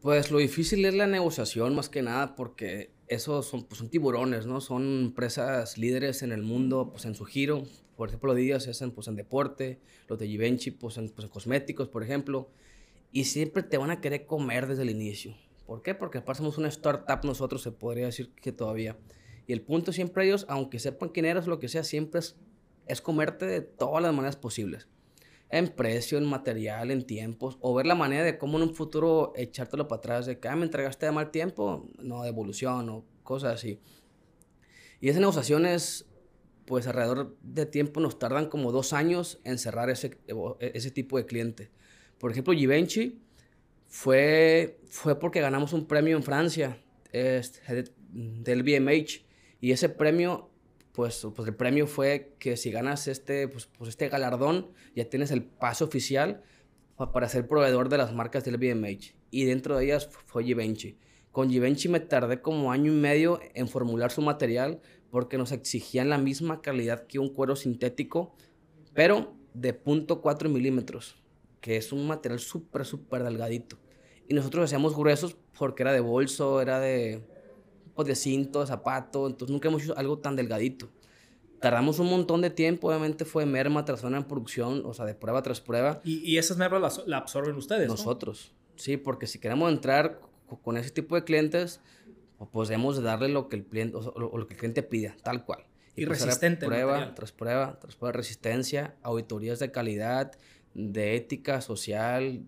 [0.00, 4.46] Pues lo difícil es la negociación más que nada porque esos son, pues, son tiburones,
[4.46, 4.60] ¿no?
[4.60, 7.64] Son empresas líderes en el mundo, pues en su giro.
[7.96, 9.78] Por ejemplo, Adidas se hacen pues en deporte,
[10.08, 12.50] los de Givenchy pues en, pues, en cosméticos, por ejemplo
[13.12, 15.34] y siempre te van a querer comer desde el inicio.
[15.66, 15.94] ¿Por qué?
[15.94, 18.96] Porque pasamos una startup nosotros, se podría decir que todavía.
[19.46, 22.36] Y el punto siempre ellos, aunque sepan quién eres, lo que sea, siempre es,
[22.86, 24.88] es comerte de todas las maneras posibles.
[25.50, 29.32] En precio, en material, en tiempos, o ver la manera de cómo en un futuro
[29.36, 33.04] echártelo para atrás, de que, ah, me entregaste de mal tiempo, no, de evolución o
[33.22, 33.80] cosas así.
[35.00, 36.06] Y esas negociaciones,
[36.66, 40.18] pues alrededor de tiempo nos tardan como dos años en cerrar ese,
[40.60, 41.70] ese tipo de cliente.
[42.18, 43.20] Por ejemplo, Givenchy
[43.86, 46.78] fue, fue porque ganamos un premio en Francia
[47.12, 49.24] este, del BMH.
[49.60, 50.49] Y ese premio,
[50.92, 55.30] pues, pues el premio fue que si ganas este, pues, pues este galardón, ya tienes
[55.30, 56.42] el paso oficial
[57.12, 59.14] para ser proveedor de las marcas del BMH.
[59.30, 60.98] Y dentro de ellas fue Givenchy.
[61.32, 64.80] Con Givenchy me tardé como año y medio en formular su material
[65.10, 68.34] porque nos exigían la misma calidad que un cuero sintético,
[68.92, 71.20] pero de 0.4 milímetros
[71.60, 73.78] que es un material súper, súper delgadito.
[74.28, 77.22] Y nosotros hacíamos gruesos porque era de bolso, era de,
[78.04, 80.88] pues, de cinto, de zapato, entonces nunca hemos hecho algo tan delgadito.
[81.60, 85.14] Tardamos un montón de tiempo, obviamente fue merma tras una en producción, o sea, de
[85.14, 86.00] prueba tras prueba.
[86.04, 87.88] ¿Y, y esas mermas las la absorben ustedes?
[87.88, 90.20] Nosotros, sí, porque si queremos entrar
[90.62, 91.80] con ese tipo de clientes,
[92.46, 95.66] pues debemos darle lo que el cliente, o lo, que el cliente pida, tal cual.
[95.96, 96.66] Y, pues, resistente.
[96.66, 100.32] Prueba tras prueba, tras prueba, resistencia, auditorías de calidad,
[100.72, 102.42] de ética social,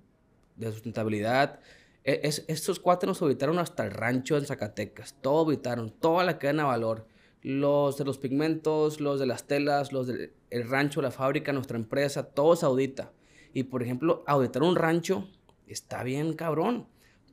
[0.57, 1.61] de sustentabilidad.
[2.05, 5.17] E, es, estos cuatro nos habitaron hasta el rancho en Zacatecas.
[5.21, 7.07] Todo habitaron, toda la cadena de valor.
[7.43, 12.25] Los de los pigmentos, los de las telas, los del rancho, la fábrica, nuestra empresa,
[12.25, 13.13] todo se audita.
[13.53, 15.29] Y por ejemplo, auditar un rancho
[15.67, 16.87] está bien cabrón.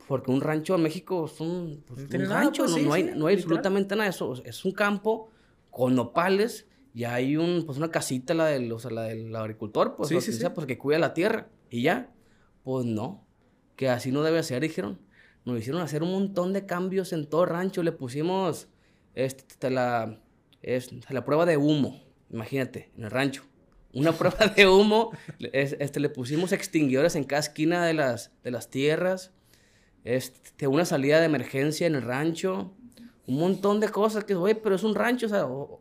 [0.08, 3.96] Porque un rancho en México es un, pues, rancho, pues, no, hay, no hay absolutamente
[3.96, 4.34] nada de eso.
[4.44, 5.30] Es un campo
[5.70, 9.96] con nopales y hay un, pues una casita, la del, o sea, la del agricultor,
[9.96, 11.48] pues, sí, sí, pues que cuida la tierra.
[11.70, 12.12] Y ya,
[12.64, 13.24] pues no,
[13.80, 15.00] que así no debe ser, dijeron.
[15.46, 17.82] Nos hicieron hacer un montón de cambios en todo el rancho.
[17.82, 18.68] Le pusimos
[19.16, 20.20] este, la,
[21.08, 23.44] la prueba de humo, imagínate, en el rancho.
[23.94, 25.12] Una prueba de humo,
[25.54, 29.32] este, le pusimos extinguidores en cada esquina de las, de las tierras.
[30.04, 32.76] Este, una salida de emergencia en el rancho
[33.30, 35.80] un montón de cosas que, oye, pero es un rancho, o sea, o,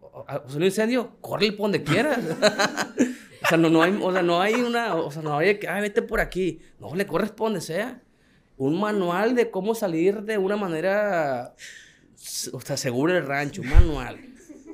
[0.55, 2.19] un incendio, corre por donde quieras.
[3.49, 5.69] o sea, no, no hay, o sea, no hay una, o sea, no hay que,
[5.69, 6.61] ay, vete por aquí.
[6.79, 8.03] No, le corresponde, sea.
[8.59, 11.55] Un manual de cómo salir de una manera,
[12.53, 14.19] o sea, segura el rancho, un manual.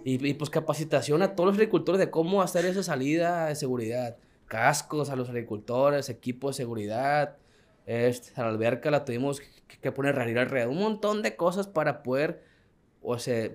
[0.05, 4.17] Y, pues capacitación a todos los agricultores de cómo hacer esa salida de seguridad.
[4.47, 7.37] Cascos a los agricultores, equipos de seguridad.
[7.87, 10.73] Este, a la alberca la tuvimos que, que poner realidad alrededor.
[10.73, 12.43] Un montón de cosas para poder
[13.05, 13.51] o sea,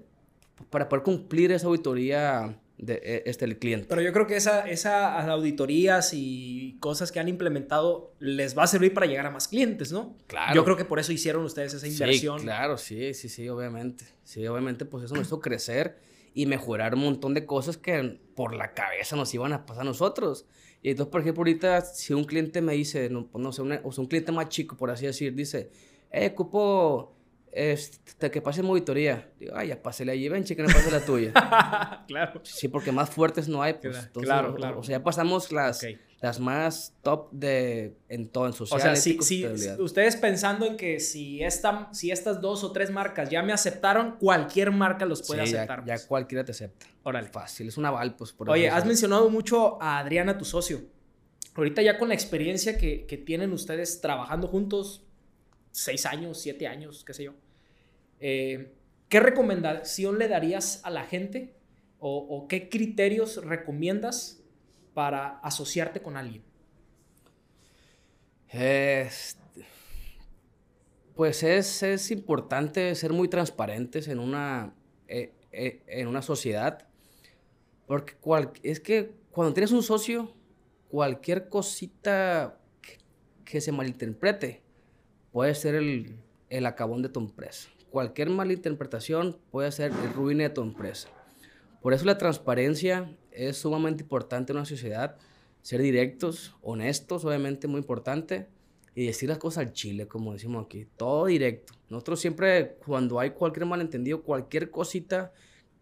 [0.69, 3.87] para poder cumplir esa auditoría de eh, este, el cliente.
[3.89, 8.67] Pero yo creo que esa, esas auditorías y cosas que han implementado les va a
[8.67, 10.15] servir para llegar a más clientes, ¿no?
[10.27, 10.55] Claro.
[10.55, 12.39] Yo creo que por eso hicieron ustedes esa inversión.
[12.39, 14.05] Sí, claro, sí, sí, sí, obviamente.
[14.23, 15.99] Sí, obviamente, pues eso nos hizo crecer
[16.33, 19.85] y mejorar un montón de cosas que por la cabeza nos iban a pasar a
[19.85, 20.45] nosotros.
[20.81, 23.91] Y entonces, por ejemplo, ahorita, si un cliente me dice, no, pues, no sé, o
[23.91, 25.69] sea, un cliente más chico, por así decir, dice,
[26.11, 27.18] eh, cupo
[27.51, 29.31] este, que pase auditoría.
[29.39, 31.33] Digo, ay, ya pásale allí, ven, que no pase la tuya.
[32.07, 32.41] claro.
[32.43, 33.73] Sí, porque más fuertes no hay.
[33.73, 34.79] Pues, claro, claro.
[34.79, 35.85] O, sea, ya pasamos las,
[36.21, 38.79] las más top de, en todo, en social.
[38.79, 39.45] O sea, si, si,
[39.79, 44.17] ustedes pensando en que si, esta, si estas dos o tres marcas ya me aceptaron,
[44.17, 45.85] cualquier marca los puede aceptar.
[45.85, 46.85] Ya, ya, cualquiera te acepta.
[47.03, 47.29] Órale.
[47.29, 48.31] Fácil, es un aval, pues.
[48.33, 50.81] Por Oye, has mencionado mucho a Adriana, tu socio.
[51.55, 55.08] Ahorita ya con la experiencia que, que tienen ustedes trabajando juntos,
[55.71, 57.33] seis años, siete años, qué sé yo.
[58.19, 58.73] Eh,
[59.07, 61.55] ¿Qué recomendación le darías a la gente
[61.99, 64.41] o, qué criterios recomiendas
[64.93, 66.43] para asociarte con alguien?
[71.15, 74.73] pues es, es, importante ser muy transparentes en una,
[75.07, 76.87] eh, eh, en una sociedad,
[77.85, 78.15] porque
[78.63, 80.33] es que cuando tienes un socio,
[80.89, 82.59] cualquier cosita
[83.45, 84.63] que se malinterprete,
[85.39, 86.17] puede ser el,
[86.49, 87.69] el acabón de tu empresa.
[87.91, 91.07] Cualquier malinterpretación puede ser el ruine de tu empresa.
[91.81, 95.15] Por eso la transparencia es sumamente importante en una sociedad.
[95.61, 98.49] Ser directos, honestos, obviamente muy importante.
[98.93, 100.85] Y decir las cosas al chile, como decimos aquí.
[100.97, 101.71] Todo directo.
[101.87, 105.31] Nosotros siempre, cuando hay cualquier malentendido, cualquier cosita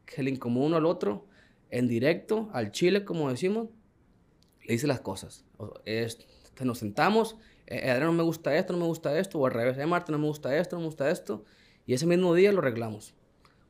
[0.06, 1.26] que le incomoda uno al otro,
[1.72, 3.70] en directo, al chile, como decimos,
[4.68, 5.46] le dice las cosas.
[5.84, 6.20] Es,
[6.62, 9.77] nos sentamos eh, Adrián no me gusta esto, no me gusta esto, o al revés,
[9.77, 11.45] eh, Marta no me gusta esto, no me gusta esto,
[11.85, 13.14] y ese mismo día lo arreglamos.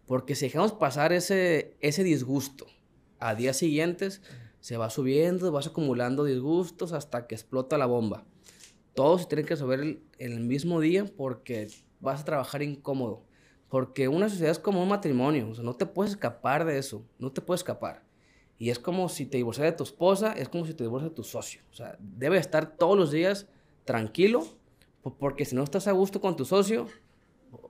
[0.05, 2.65] Porque si dejamos pasar ese, ese disgusto
[3.19, 4.21] a días siguientes,
[4.59, 8.25] se va subiendo, vas acumulando disgustos hasta que explota la bomba.
[8.93, 11.67] Todos se tienen que resolver el, el mismo día porque
[11.99, 13.25] vas a trabajar incómodo.
[13.69, 17.05] Porque una sociedad es como un matrimonio, o sea, no te puedes escapar de eso,
[17.19, 18.03] no te puedes escapar.
[18.57, 21.15] Y es como si te divorcias de tu esposa, es como si te divorcias de
[21.15, 21.61] tu socio.
[21.69, 23.47] O sea, debe estar todos los días
[23.87, 24.45] tranquilo,
[25.17, 26.87] porque si no estás a gusto con tu socio,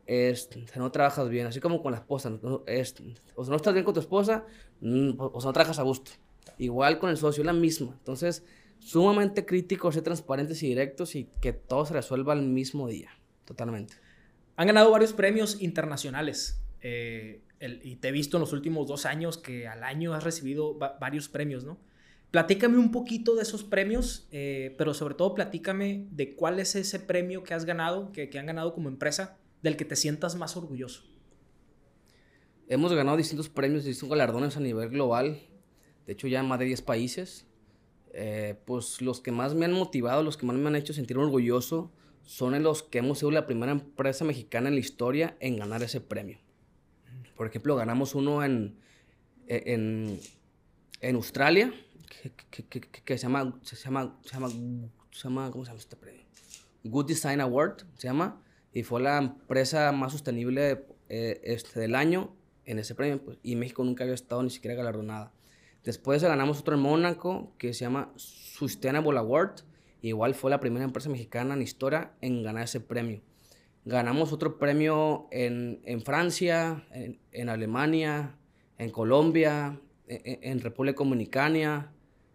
[0.07, 2.95] es, no trabajas bien, así como con la esposa, es,
[3.35, 4.45] o sea, no estás bien con tu esposa,
[4.81, 6.11] mm, o sea, no trabajas a gusto.
[6.57, 7.93] Igual con el socio, la misma.
[7.99, 8.43] Entonces,
[8.79, 13.11] sumamente crítico, ser transparentes y directos y que todo se resuelva al mismo día,
[13.45, 13.93] totalmente.
[14.55, 17.43] Han ganado varios premios internacionales eh,
[17.83, 21.29] y te he visto en los últimos dos años que al año has recibido varios
[21.29, 21.77] premios, ¿no?
[22.31, 26.99] Platícame un poquito de esos premios, eh, pero sobre todo platícame de cuál es ese
[26.99, 31.03] premio que has ganado, que, han ganado como empresa, del que te sientas más orgulloso.
[32.67, 35.39] Hemos ganado distintos premios, distintos galardones a nivel global,
[36.05, 37.45] de hecho ya en más de 10 países.
[38.13, 41.17] Eh, pues los que más me han motivado, los que más me han hecho sentir
[41.17, 41.91] orgulloso,
[42.23, 46.01] son los que hemos sido la primera empresa mexicana en la historia en ganar ese
[46.01, 46.39] premio.
[47.35, 48.75] Por ejemplo, ganamos uno en,
[49.47, 50.19] en,
[51.01, 51.73] en Australia,
[52.07, 56.23] que, se, llama, se, llama, se, llama, se llama, ¿cómo se llama este premio?
[56.83, 58.41] Good Design Award, se llama,
[58.73, 62.35] y fue la empresa más sostenible eh, este, del año
[62.65, 65.33] en ese premio, pues, y México nunca había estado ni siquiera galardonada.
[65.83, 69.61] Después ganamos otro en Mónaco que se llama Sustainable Award,
[70.01, 73.21] igual fue la primera empresa mexicana en historia en ganar ese premio.
[73.85, 78.35] Ganamos otro premio en, en Francia, en, en, Alemania,
[78.77, 81.93] en Colombia, en, en República Dominicana,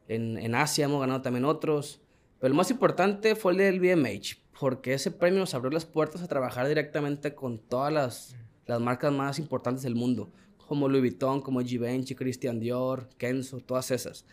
[0.08, 2.00] en, Asia hemos ganado también otros.
[2.38, 6.22] Pero el más importante fue el del BMH, porque ese premio nos abrió las puertas
[6.22, 10.32] a trabajar directamente con todas las, las marcas más importantes del mundo,
[10.66, 14.26] como Louis Vuitton, como Givenchy, Christian Dior, Kenzo, todas esas.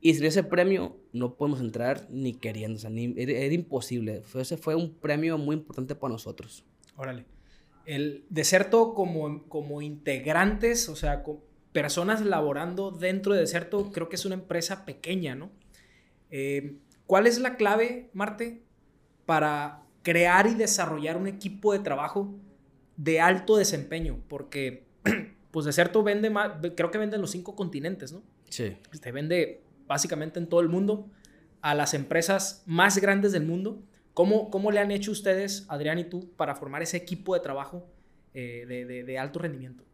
[0.00, 4.22] Y sin ese premio no podemos entrar ni queriendo, o sea, era, imposible.
[4.34, 6.64] Ese fue un premio muy importante para nosotros.
[6.96, 7.24] Órale.
[7.86, 11.22] El Deserto como, como integrantes, o sea,
[11.76, 15.50] personas laborando dentro de Deserto, creo que es una empresa pequeña, ¿no?
[16.30, 18.62] Eh, ¿Cuál es la clave, Marte,
[19.26, 22.34] para crear y desarrollar un equipo de trabajo
[22.96, 24.22] de alto desempeño?
[24.26, 24.86] Porque,
[25.50, 28.22] pues Deserto vende más, creo que vende en los cinco continentes, ¿no?
[28.48, 28.78] Sí.
[28.90, 31.10] Este, vende básicamente en todo el mundo
[31.60, 33.82] a las empresas más grandes del mundo.
[34.14, 37.86] ¿Cómo, cómo le han hecho ustedes, Adrián y tú, para formar ese equipo de trabajo
[38.32, 39.84] eh, de alto rendimiento?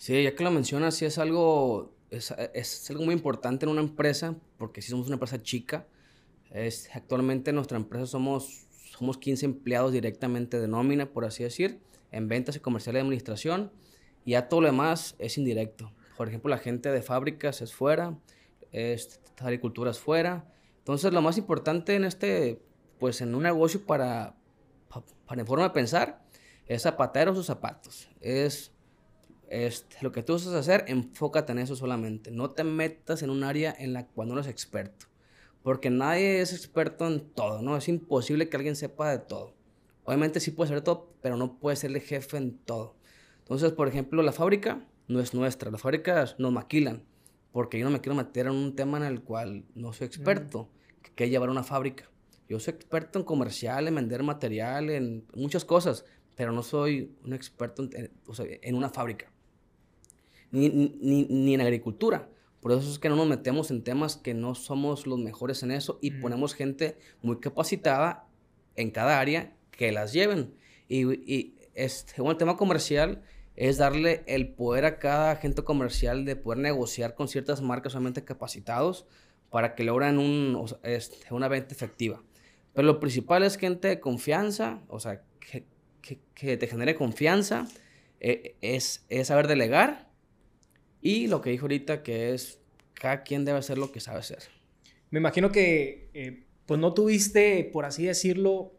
[0.00, 2.30] Sí, ya que lo mencionas, sí es algo, es,
[2.88, 5.86] algo muy importante en una empresa, porque si somos una empresa chica.
[6.50, 8.66] Es, actualmente en nuestra empresa somos,
[8.98, 11.82] somos 15 empleados directamente de nómina, por así decir,
[12.12, 13.72] en ventas y comercial y administración,
[14.24, 15.92] y ya todo lo demás es indirecto.
[16.16, 18.18] por ejemplo, la gente de fábricas es fuera,
[18.72, 20.50] es, agricultura es fuera.
[20.78, 22.62] Entonces, lo más importante en este,
[22.98, 24.34] pues en un negocio para,
[25.26, 26.24] para en forma de pensar,
[26.64, 28.08] es zapateros o zapatos.
[28.22, 28.72] Es,
[29.50, 32.30] es lo que tú a hacer, enfócate en eso solamente.
[32.30, 35.06] No te metas en un área en la cual no eres experto.
[35.64, 37.76] Porque nadie es experto en todo, ¿no?
[37.76, 39.52] Es imposible que alguien sepa de todo.
[40.04, 42.94] Obviamente sí puede ser todo, pero no puede ser el jefe en todo.
[43.40, 45.70] Entonces, por ejemplo, la fábrica no es nuestra.
[45.70, 47.02] Las fábricas nos maquilan.
[47.50, 50.64] Porque yo no me quiero meter en un tema en el cual no soy experto.
[50.64, 51.14] Mm.
[51.16, 52.08] Que es llevar una fábrica.
[52.48, 56.04] Yo soy experto en comercial, en vender material, en muchas cosas.
[56.36, 58.10] Pero no soy un experto en,
[58.62, 59.30] en una fábrica.
[60.52, 62.28] Ni, ni, ni en agricultura.
[62.60, 65.70] Por eso es que no nos metemos en temas que no somos los mejores en
[65.70, 68.26] eso y ponemos gente muy capacitada
[68.76, 70.54] en cada área que las lleven.
[70.88, 73.22] Y, y este, el tema comercial
[73.56, 78.24] es darle el poder a cada agente comercial de poder negociar con ciertas marcas solamente
[78.24, 79.06] capacitados
[79.50, 82.22] para que logren un, este, una venta efectiva.
[82.74, 85.64] Pero lo principal es gente de confianza, o sea, que,
[86.34, 87.66] que, te genere confianza,
[88.20, 90.09] eh, es, es saber delegar
[91.02, 92.60] y lo que dijo ahorita, que es
[92.94, 94.42] cada quien debe hacer lo que sabe hacer.
[95.10, 98.72] Me imagino que, eh, pues no tuviste, por así decirlo,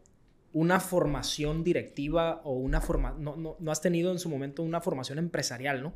[0.52, 4.80] una formación directiva o una forma, no, no, no, has tenido en su momento una
[4.80, 5.94] formación empresarial, ¿no?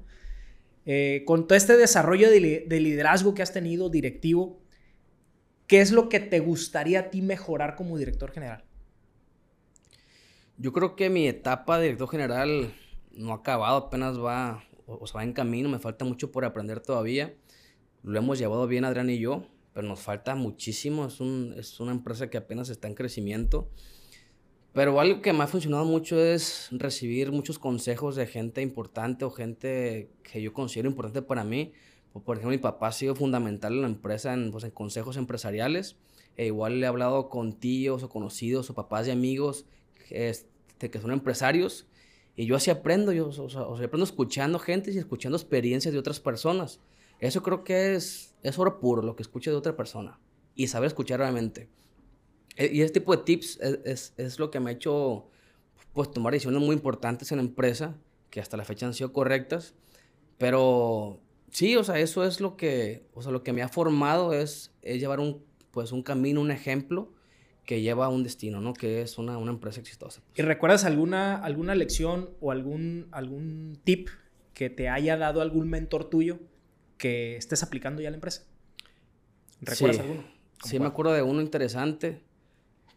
[0.86, 4.60] Eh, con todo este desarrollo de, de, liderazgo que has tenido directivo,
[5.66, 8.64] ¿qué es lo que te gustaría a ti mejorar como director general?
[10.58, 12.72] Yo creo que mi etapa de director general
[13.12, 16.80] no ha acabado, apenas va o, sea, va en camino, me falta mucho por aprender
[16.80, 17.34] todavía.
[18.02, 21.06] Lo hemos llevado bien Adrián y yo, pero nos falta muchísimo.
[21.06, 23.68] Es, un, es una empresa que apenas está en crecimiento.
[24.72, 29.30] Pero algo que me ha funcionado mucho es recibir muchos consejos de gente importante o
[29.30, 31.72] gente que yo considero importante para mí.
[32.12, 35.96] Por ejemplo, mi papá ha sido fundamental en la empresa, en, pues, consejos empresariales.
[36.36, 39.64] E igual le he hablado con tíos o conocidos o papás y amigos
[40.10, 41.86] este, que son empresarios
[42.36, 46.20] y yo así aprendo, yo o sea, aprendo escuchando gente y escuchando experiencias de otras
[46.20, 46.80] personas.
[47.18, 50.20] Eso creo que es, es oro puro, lo que escucho de otra persona.
[50.54, 51.70] Y saber escuchar realmente.
[52.56, 55.28] E, y este tipo de tips es, es, es, lo que me ha hecho
[55.94, 57.96] pues, tomar decisiones muy importantes en la empresa,
[58.28, 59.74] que hasta la fecha han sido correctas.
[60.36, 64.34] Pero sí, o sea, eso es lo que, o sea, lo que me ha formado
[64.34, 67.15] es, es llevar un, pues, un camino, un ejemplo
[67.66, 68.72] que lleva a un destino, ¿no?
[68.72, 70.22] Que es una, una empresa exitosa.
[70.34, 74.08] ¿Y recuerdas alguna, alguna lección o algún, algún tip
[74.54, 76.38] que te haya dado algún mentor tuyo
[76.96, 78.44] que estés aplicando ya en la empresa?
[79.60, 80.24] ¿Recuerdas alguno?
[80.64, 82.22] Sí, me acuerdo de uno interesante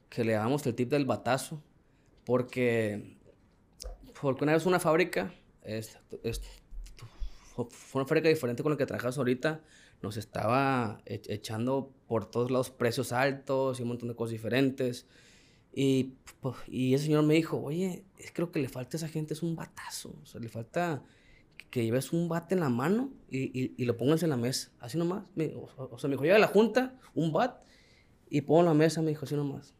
[0.07, 1.61] que le damos el tip del batazo,
[2.23, 3.17] porque,
[4.21, 5.33] porque una vez una fábrica,
[5.63, 5.97] es,
[7.55, 9.61] fue una fábrica diferente con la que trabajas ahorita,
[10.01, 15.07] nos estaba e-, echando por todos lados precios altos y un montón de cosas diferentes.
[15.73, 16.15] Y,
[16.67, 19.43] y ese señor me dijo, oye, es lo que le falta a esa gente es
[19.43, 20.15] un batazo.
[20.21, 21.03] O sea, le falta
[21.69, 24.71] que lleves un bate en la mano y, y, lo pongas en la mesa.
[24.79, 25.29] Así nomás.
[25.55, 27.63] o, sea, me dijo, llega a la junta, un bat,
[28.29, 29.75] y pongo en la mesa, me dijo, así nomás.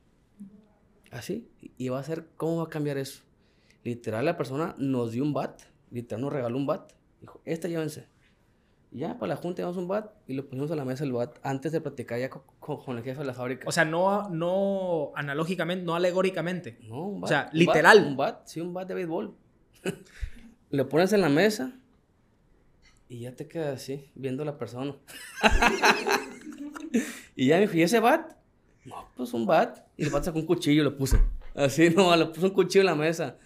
[1.10, 1.50] Así.
[1.78, 3.24] Y va a ser, ¿cómo va a cambiar eso?
[3.84, 6.94] Literal, la persona nos dio un bat, literal nos regaló un bat.
[7.22, 8.08] Dijo, esta llévense
[8.92, 11.38] ya, para la junta llevamos un bat y lo pusimos a la mesa el bat
[11.44, 13.68] antes de platicar ya con, el jefe de la fábrica.
[13.68, 16.80] O sea, no, no analógicamente, no alegóricamente.
[16.88, 17.26] No, un bat.
[17.26, 18.04] O sea, literal.
[18.06, 19.36] un bat, sí, un bat de béisbol.
[20.72, 21.74] lo pones en la mesa
[23.08, 24.96] y ya te quedas así, viendo a la persona.
[27.36, 28.38] y ya me fui, ¿ese bat?
[28.86, 29.88] No, pues un bat.
[29.98, 31.18] Y el bat sacó un cuchillo y lo puso.
[31.56, 33.38] Así, no, le puso un cuchillo en la mesa.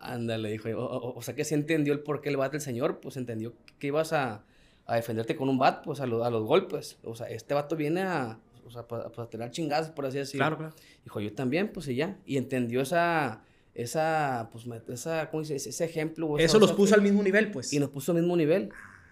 [0.00, 0.68] Ándale, dijo.
[0.74, 3.88] O, sea que se entendió el por qué el bat del señor, pues entendió que
[3.88, 4.44] ibas a
[4.86, 6.98] a defenderte con un bat, pues a, a los golpes.
[7.04, 10.46] O sea, este vato viene a, o sea, para, para chingazos, por así decirlo.
[10.46, 10.74] Claro, claro.
[11.04, 12.18] Dijo, yo también, pues y ya.
[12.24, 13.42] Y entendió esa,
[13.74, 15.56] esa, pues, esa, ¿cómo dice?
[15.56, 16.38] Ese ejemplo.
[16.38, 17.72] Eso los puso al mismo nivel, pues.
[17.72, 18.70] Y nos puso al mismo nivel.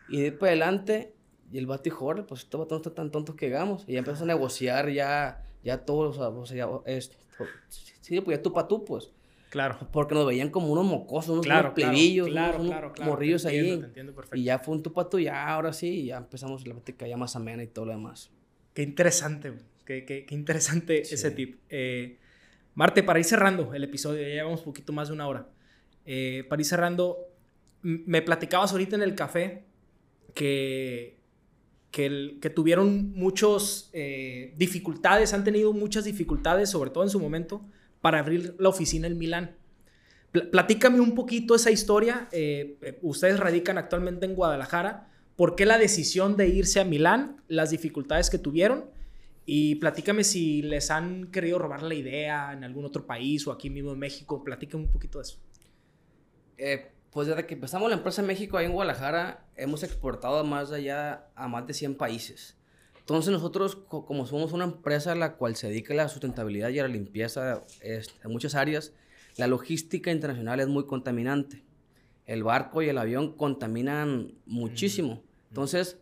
[0.09, 1.15] Y de para adelante,
[1.51, 3.85] y el vato dijo, pues este vato no está tan tonto que hagamos.
[3.87, 7.17] Y ya empezó a negociar ya, ya todos, o sea, ya, esto.
[8.01, 9.11] Sí, pues ya tú para tú, pues.
[9.55, 9.79] Claro.
[9.93, 13.85] Porque nos veían como unos mocosos, unos, claro, plebillos, claro, unos, morrillos ahí.
[14.33, 17.63] y ya fue un tupato, ya ahora sí, ya empezamos la plática ya más amena
[17.63, 18.33] y todo lo demás.
[18.73, 19.53] Qué interesante,
[19.85, 21.61] qué, qué, qué interesante ese tip.
[21.69, 22.19] Eh,
[22.75, 25.49] Marte, para ir cerrando el episodio, ya llevamos un poquito más de una hora.
[26.05, 27.19] Eh, para ir cerrando,
[27.83, 29.67] me platicabas ahorita en el café
[30.35, 31.21] que,
[31.93, 37.21] que, el, que tuvieron muchas eh, dificultades, han tenido muchas dificultades, sobre todo en su
[37.21, 37.65] momento,
[38.05, 39.57] para abrir la oficina en Milán.
[40.31, 42.29] platícame un poquito esa historia.
[42.33, 47.43] Eh, eh, ustedes radican actualmente en Guadalajara, ¿Por qué la decisión de irse a Milán?
[47.49, 48.85] Las dificultades que tuvieron.
[49.47, 53.71] Y platícame si les han querido robar la idea en algún otro país o aquí
[53.71, 54.45] mismo en México.
[54.45, 55.39] Platícame un poquito de eso.
[56.59, 60.73] Eh, pues desde que empezamos la empresa en México, ahí en Guadalajara, hemos exportado más
[60.73, 62.55] allá a más de 100 países.
[63.05, 66.79] Entonces nosotros, como somos una empresa a la cual se dedica a la sustentabilidad y
[66.79, 68.95] a la limpieza en muchas áreas,
[69.37, 71.63] la logística internacional es muy contaminante.
[72.25, 75.23] El barco y el avión contaminan muchísimo.
[75.51, 75.99] Entonces,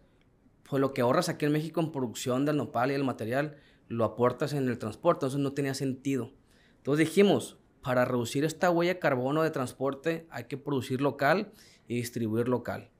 [0.62, 3.56] pues lo que ahorras aquí en México en producción del nopal y el material,
[3.88, 5.26] lo aportas en el transporte.
[5.26, 6.30] Entonces no tenía sentido.
[6.76, 11.50] Entonces dijimos, para reducir esta huella de carbono de transporte hay que producir local
[11.88, 12.90] y distribuir local.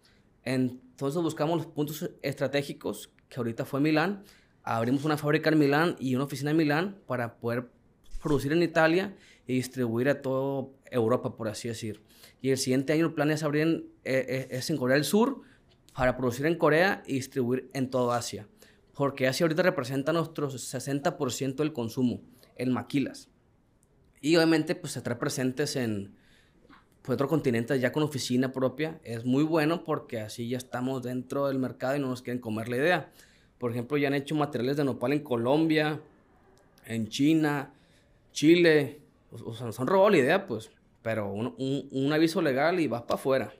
[0.43, 4.23] Entonces buscamos los puntos estratégicos, que ahorita fue Milán.
[4.63, 7.71] Abrimos una fábrica en Milán y una oficina en Milán para poder
[8.23, 12.03] producir en Italia y distribuir a toda Europa, por así decir.
[12.43, 15.05] Y el siguiente año el plan es abrir en, eh, eh, es en Corea del
[15.05, 15.41] Sur
[15.97, 18.47] para producir en Corea y distribuir en toda Asia.
[18.95, 22.21] Porque Asia ahorita representa nuestro 60% del consumo
[22.57, 23.31] en maquilas.
[24.21, 26.15] Y obviamente pues estar presentes en
[27.03, 31.49] pues, otros continentes ya con oficina propia es muy bueno porque así ya estamos dentro
[31.49, 33.11] del mercado y no nos quieren comer la idea.
[33.59, 36.01] Por ejemplo, ya han hecho materiales de nopal en Colombia,
[36.87, 37.73] en China,
[38.33, 39.01] Chile.
[39.31, 40.71] O, sea, nos han robado la idea, pues.
[41.03, 41.55] Pero un,
[41.91, 43.53] un aviso legal y vas para afuera.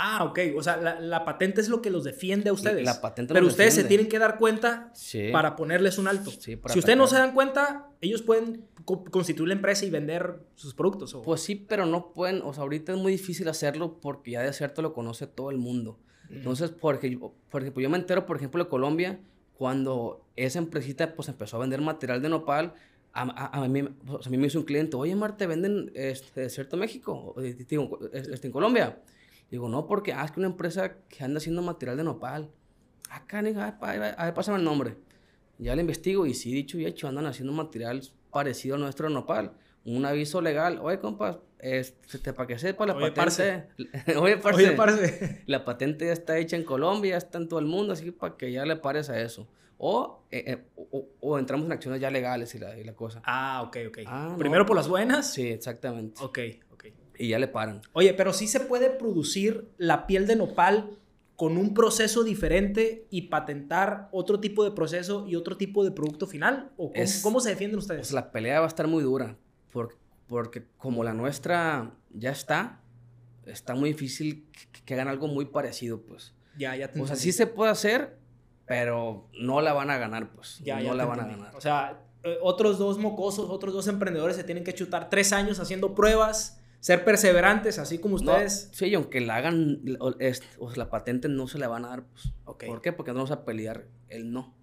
[0.00, 0.38] Ah, ok.
[0.56, 2.84] O sea, la, patente es lo que los defiende a ustedes.
[2.84, 4.92] La patente Pero ustedes se tienen que dar cuenta
[5.32, 6.30] para ponerles un alto.
[6.30, 11.16] si ustedes no se dan cuenta, ellos pueden constituir la empresa y vender sus productos.
[11.24, 12.42] Pues sí, pero no pueden.
[12.42, 15.58] O sea, ahorita es muy difícil hacerlo porque ya de cierto lo conoce todo el
[15.58, 15.98] mundo.
[16.30, 17.18] Entonces, porque,
[17.50, 19.18] por ejemplo, yo me entero, por ejemplo, de Colombia,
[19.54, 22.74] cuando esa empresita pues empezó a vender material de nopal,
[23.12, 23.24] a,
[23.66, 27.34] mí, a mí me hizo un cliente, oye, Marte, ¿venden este, Desierto México?
[27.42, 29.02] Este, en Colombia.
[29.50, 32.50] Digo, no, porque, ah, es que una empresa que anda haciendo material de nopal.
[33.10, 33.78] Acá, ah,
[34.16, 34.96] a ver, pásame el nombre.
[35.58, 39.52] Ya le investigo y sí, dicho y hecho, andan haciendo material parecido a nuestro nopal.
[39.84, 40.78] Un aviso legal.
[40.82, 43.68] Oye, compas, este, para que sepa la patente.
[44.18, 44.76] Oye, parce.
[44.78, 48.04] Oye, La patente ya está hecha en Colombia, ya está en todo el mundo, así
[48.04, 49.48] que para que ya le pares a eso.
[49.78, 50.64] O, eh, eh,
[51.20, 53.22] o, entramos en acciones ya legales y la, y la cosa.
[53.24, 53.98] Ah, ok, ok.
[54.06, 55.32] Ah, Primero por las buenas.
[55.32, 56.22] Sí, exactamente.
[56.22, 56.38] Ok,
[57.18, 57.82] y ya le paran.
[57.92, 60.90] Oye, pero sí se puede producir la piel de nopal
[61.38, 66.26] con un proceso diferente y patentar otro tipo de proceso y otro tipo de producto
[66.26, 66.72] final?
[66.76, 66.90] ¿O
[67.22, 68.00] cómo, se defienden ustedes?
[68.00, 69.36] Pues la pelea va a estar muy dura,
[70.26, 72.80] porque como la nuestra ya está,
[73.46, 74.48] está muy difícil
[74.84, 76.34] que, hagan algo muy parecido, pues.
[76.58, 78.18] Ya, ya te O sea, sí se puede hacer,
[78.66, 80.58] pero no la van a ganar, pues.
[80.64, 81.54] Ya, no la van a ganar.
[81.54, 85.60] O sea, eh, otros dos mocosos, otros dos emprendedores se tienen que chutar tres años
[85.60, 88.68] haciendo pruebas ser perseverantes, así como ustedes.
[88.72, 90.14] sí, y aunque la hagan, o,
[90.74, 92.32] la patente no se la van a dar, pues.
[92.44, 92.92] ¿Por qué?
[92.92, 94.54] Porque no vamos a pelear el no.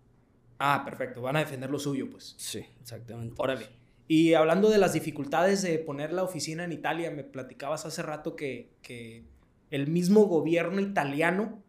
[0.59, 1.21] Ah, perfecto.
[1.21, 2.35] Van a defender lo suyo, pues.
[2.37, 3.35] Sí, exactamente.
[3.37, 3.67] Órale.
[4.07, 8.35] Y hablando de las dificultades de poner la oficina en Italia, me platicabas hace rato
[8.35, 9.25] que, que
[9.71, 11.63] el mismo gobierno italiano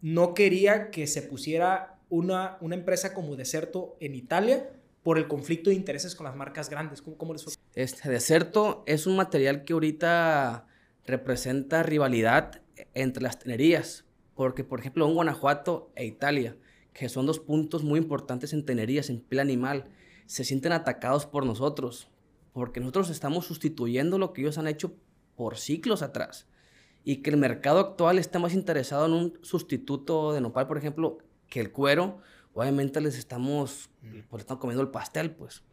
[0.00, 4.70] no quería que se pusiera una, una empresa como Deserto en Italia
[5.02, 7.02] por el conflicto de intereses con las marcas grandes.
[7.02, 7.52] ¿Cómo, cómo les fue?
[7.74, 10.66] Este deserto es un material que ahorita
[11.06, 12.60] representa rivalidad
[12.92, 14.04] entre las tenerías,
[14.34, 16.54] porque por ejemplo en Guanajuato e Italia,
[16.92, 19.88] que son dos puntos muy importantes en tenerías, en piel animal,
[20.26, 22.10] se sienten atacados por nosotros,
[22.52, 24.94] porque nosotros estamos sustituyendo lo que ellos han hecho
[25.34, 26.46] por ciclos atrás.
[27.04, 31.18] Y que el mercado actual está más interesado en un sustituto de nopal, por ejemplo,
[31.48, 32.18] que el cuero,
[32.52, 33.88] obviamente les estamos,
[34.28, 35.64] pues, estamos comiendo el pastel, pues.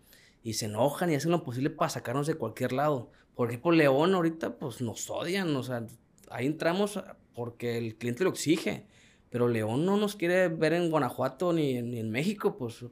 [0.43, 3.11] Y se enojan y hacen lo posible para sacarnos de cualquier lado.
[3.35, 5.85] Por ejemplo, León ahorita, pues nos odian, o sea,
[6.29, 6.99] ahí entramos
[7.33, 8.85] porque el cliente lo exige.
[9.29, 12.85] Pero León no nos quiere ver en Guanajuato ni, en México, pues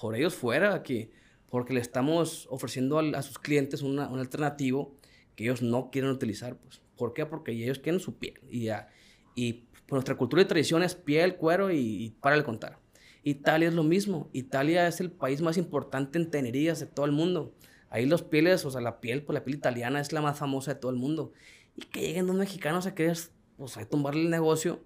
[0.00, 1.10] por ellos fuera aquí.
[1.48, 4.96] Porque le estamos ofreciendo a, sus clientes una, un alternativo
[5.36, 6.82] que ellos no quieren utilizar, pues.
[6.96, 7.26] ¿Por qué?
[7.26, 8.40] Porque ellos quieren su piel.
[8.50, 8.88] Y, ya,
[9.34, 12.78] y pues, nuestra cultura y tradición es piel, cuero y, y para el contar.
[13.26, 14.30] Italia es lo mismo.
[14.32, 17.52] Italia es el país más importante en tenerías de todo el mundo.
[17.90, 20.74] Ahí los pieles, o sea, la piel, pues la piel italiana es la más famosa
[20.74, 21.32] de todo el mundo.
[21.74, 23.18] Y que lleguen dos mexicanos a querer,
[23.56, 24.80] pues, a tumbarle el negocio,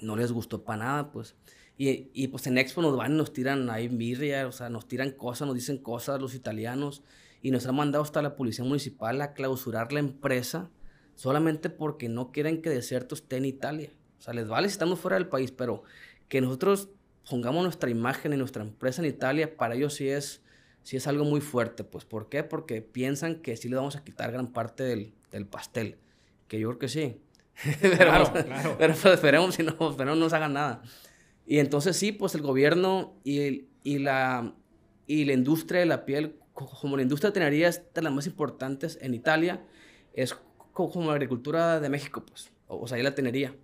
[0.00, 1.34] no les gustó para nada, pues.
[1.76, 4.88] Y, y, pues en Expo nos van y nos tiran ahí birria, o sea, nos
[4.88, 7.02] tiran cosas, nos dicen cosas los italianos.
[7.42, 10.70] Y nos han mandado hasta la policía municipal a clausurar la empresa
[11.14, 13.90] solamente porque no quieren que Desierto esté en Italia.
[14.18, 15.82] O sea, les vale si estamos fuera del país, pero
[16.28, 16.88] que nosotros
[17.30, 20.42] pongamos nuestra imagen y nuestra empresa en Italia, para ellos sí es,
[20.82, 21.84] sí es algo muy fuerte.
[21.84, 22.42] Pues, ¿Por qué?
[22.42, 25.96] Porque piensan que sí le vamos a quitar gran parte del, del pastel.
[26.48, 27.16] Que yo creo que sí.
[27.80, 28.76] pero, claro, claro.
[28.78, 30.82] pero pues, esperemos si no, esperemos no nos hagan nada.
[31.46, 34.54] Y entonces sí, pues el gobierno y, y, la,
[35.06, 38.26] y la industria de la piel, como la industria de tenería es de las más
[38.26, 39.64] importantes en Italia,
[40.14, 40.36] es
[40.72, 43.54] como la agricultura de México, pues, o, sea, ahí la tenería.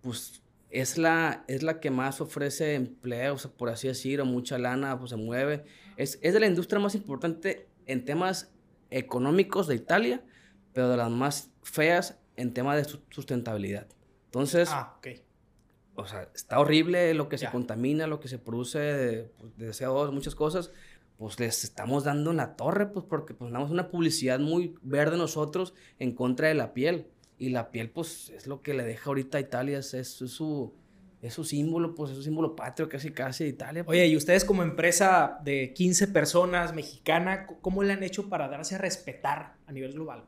[0.00, 5.10] Pues es la, es la que más ofrece empleo, por así decirlo, mucha lana, pues
[5.10, 5.64] se mueve.
[5.96, 8.52] Es, es de la industria más importante en temas
[8.90, 10.22] económicos de Italia,
[10.72, 13.86] pero de las más feas en temas de sustentabilidad.
[14.26, 14.98] Entonces, ah,
[15.94, 19.70] o sea, está horrible lo que se contamina, lo que se produce de, pues, de
[19.70, 20.70] CO2, muchas cosas.
[21.16, 25.16] Pues les estamos dando en la torre, pues porque pues damos una publicidad muy verde
[25.16, 27.08] nosotros en contra de la piel.
[27.38, 30.74] Y la piel, pues, es lo que le deja ahorita a Italia, es, es, su,
[31.22, 33.84] es su símbolo, pues, es su símbolo patrio casi casi de Italia.
[33.86, 38.74] Oye, y ustedes como empresa de 15 personas mexicana, ¿cómo le han hecho para darse
[38.74, 40.24] a respetar a nivel global?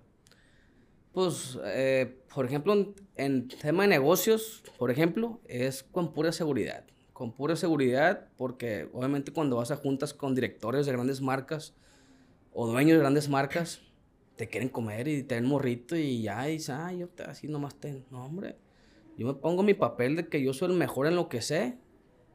[1.12, 6.84] Pues, eh, por ejemplo, en, tema de negocios, por ejemplo, es con pura seguridad.
[7.12, 11.74] Con pura seguridad, porque obviamente cuando vas a juntas con directores de grandes marcas
[12.52, 13.82] o dueños de grandes marcas,
[14.40, 17.74] te quieren comer y te den morrito y ya, y ah, yo te, así nomás
[17.74, 18.06] te.
[18.10, 18.56] No, hombre.
[19.18, 21.76] Yo me pongo mi papel de que yo soy el mejor en lo que sé.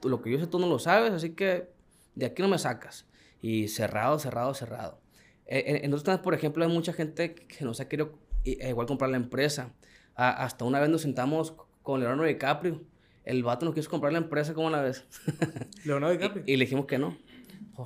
[0.03, 1.67] Lo que yo sé tú no lo sabes, así que
[2.13, 3.07] de aquí no me sacas.
[3.41, 5.01] Y cerrado, cerrado, cerrado.
[5.47, 9.17] Eh, entonces, por ejemplo, hay mucha gente que nos ha querido e igual comprar la
[9.17, 9.73] empresa.
[10.13, 12.83] hasta una vez nos sentamos con Leonardo DiCaprio.
[13.23, 15.07] El vato nos quiso comprar la empresa, ¿cómo la ves?
[15.85, 16.43] Leonardo DiCaprio.
[16.45, 17.17] y, le dijimos que no.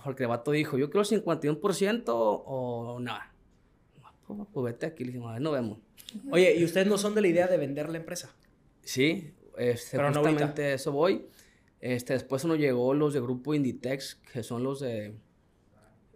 [0.04, 3.29] Porque el vato dijo, yo quiero 51% o nada.
[4.36, 5.80] Pues, pues, vete aquí, le dijimos, a ver, no vemos.
[6.32, 8.36] Oye, ¿y ustedes no son de la idea de vender la empresa?
[8.84, 11.26] Sí, este, Pero justamente eso voy.
[11.82, 15.16] Este, después nos llegó los de grupo Inditex, que son los de,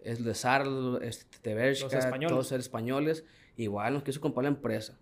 [0.03, 0.68] es de SAR,
[1.02, 3.26] este, de Bershka, todos ser españoles.
[3.57, 4.99] Igual nos quiso comprar la empresa.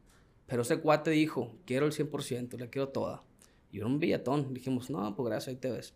[0.47, 3.23] Pero ese cuate dijo, quiero el 100%, le quiero toda.
[3.71, 4.53] Y era un billetón.
[4.53, 5.93] Dijimos, no, pues gracias, ahí te ves.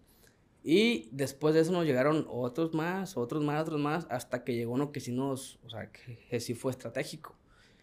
[0.67, 4.73] Y después de eso nos llegaron otros más, otros más, otros más, hasta que llegó
[4.73, 7.35] uno que sí nos, o sea, que, sí fue estratégico.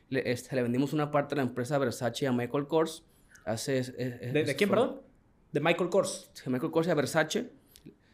[0.08, 3.04] Le, este, le vendimos una parte de la empresa Versace a Michael Kors.
[3.44, 5.00] Hace, ¿De, quién, perdón?
[5.52, 6.28] De Michael Kors.
[6.44, 7.52] De Michael Kors y a Versace.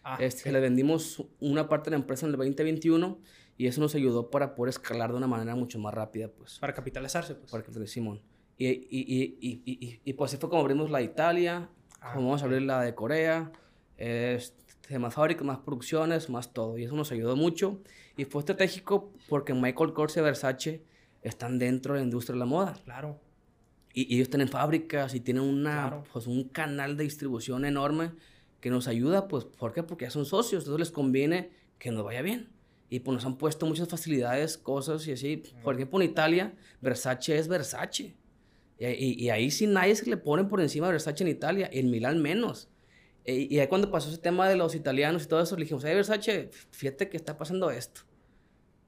[0.04, 3.18] Ah, este, Le vendimos una parte de la empresa en el 2021
[3.56, 6.58] y eso nos ayudó para poder escalar de una manera mucho más rápida, pues.
[6.58, 7.50] Para capitalizarse, pues.
[7.50, 8.20] Para capitalizar, Simón.
[8.58, 11.70] Y, y, y, y, y, pues así fue como abrimos la de Italia,
[12.02, 13.50] ah, como vamos a abrir la de Corea,
[13.98, 16.78] este, más fábricas, más producciones, más todo.
[16.78, 17.80] Y eso nos ayudó mucho.
[18.16, 20.82] Y fue estratégico porque Michael Kors y Versace
[21.22, 22.78] están dentro de la industria de la moda.
[22.84, 23.20] Claro.
[23.92, 28.12] Y, ellos tienen fábricas y tienen una, pues, un canal de distribución enorme
[28.60, 29.82] que nos ayuda, pues, ¿por qué?
[29.82, 32.48] Porque ya son socios, entonces les conviene que nos vaya bien.
[32.90, 35.42] Y pues nos han puesto muchas facilidades, cosas y así.
[35.62, 38.16] Por ejemplo, en Italia, Versace es Versace.
[38.78, 41.90] Y, y, ahí sí nadie se le pone por encima de Versace en Italia, en
[41.90, 42.68] Milán menos.
[43.28, 45.84] Eh, y ahí cuando pasó ese tema de los italianos y todo eso, le dijimos,
[45.84, 48.00] hey Versace, fíjate que está pasando esto.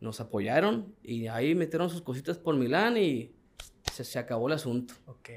[0.00, 3.32] Nos apoyaron y ahí metieron sus cositas por Milán y
[3.92, 4.94] se, se acabó el asunto.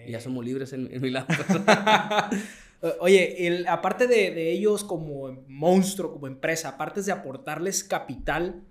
[0.07, 1.25] Y ya somos libres en, Milán.
[3.01, 8.63] Oye, el, aparte de, de, ellos como monstruo, como empresa, aparte de aportarles capital,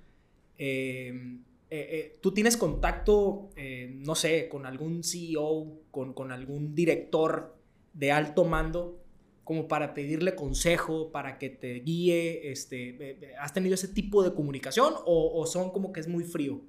[0.57, 3.51] eh, eh, tú tienes contacto,
[3.91, 7.55] no sé, con algún CEO, con, con algún director
[7.93, 9.02] de alto mando
[9.45, 12.51] como para pedirle consejo, para que te guíe?
[12.51, 16.61] Este, ¿Has tenido ese tipo de comunicación o, son como que es muy frío?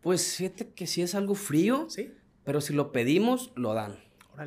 [0.00, 2.12] Pues fíjate que sí es algo frío, ¿Sí?
[2.44, 3.98] pero si lo pedimos, lo dan.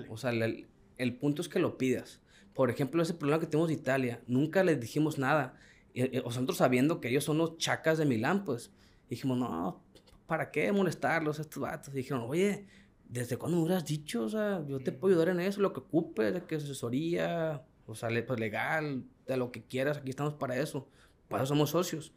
[0.10, 2.22] O sea, el, punto es que lo pidas.
[2.54, 5.60] Por ejemplo, ese problema que tenemos de Italia, nunca les dijimos nada.
[5.94, 8.72] Y, nosotros sabiendo que ellos son los chacas de Milán, pues
[9.10, 9.84] dijimos, no,
[10.26, 11.94] ¿para qué molestarlos a estos vatos?
[11.94, 12.66] Y dijeron, oye,
[13.12, 14.24] ¿desde cuándo me hubieras dicho?
[14.24, 17.94] O sea, yo te puedo ayudar en eso, lo que ocupes, de que asesoría, o
[17.94, 20.88] sea, pues legal, de lo que quieras, aquí estamos para eso.
[21.28, 22.14] Para eso somos socios.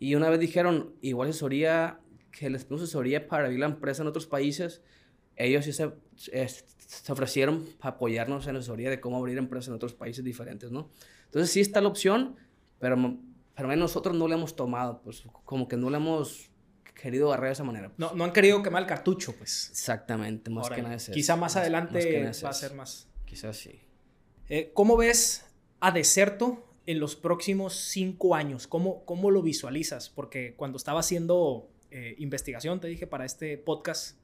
[0.00, 2.00] Y una vez dijeron, igual asesoría,
[2.32, 4.82] que les pedimos asesoría para abrir la empresa en otros países,
[5.36, 9.94] ellos sí se, se ofrecieron para apoyarnos en asesoría de cómo abrir empresas en otros
[9.94, 10.90] países diferentes, ¿no?
[11.26, 12.36] Entonces sí está la opción,
[12.80, 13.16] pero,
[13.54, 16.51] pero nosotros no la hemos tomado, pues como que no la hemos
[17.02, 17.88] querido agarrar de esa manera.
[17.88, 17.98] Pues.
[17.98, 19.68] No, no han querido quemar el cartucho, pues.
[19.70, 23.08] Exactamente, más que nada Quizá más, adelante va a ser más.
[23.26, 23.80] Quizás sí.
[24.48, 25.44] Eh, ¿Cómo ves
[25.80, 28.66] a Deserto en los próximos cinco años?
[28.66, 30.10] ¿Cómo, cómo lo visualizas?
[30.10, 34.16] Porque cuando estaba haciendo eh, investigación, te dije, para este podcast,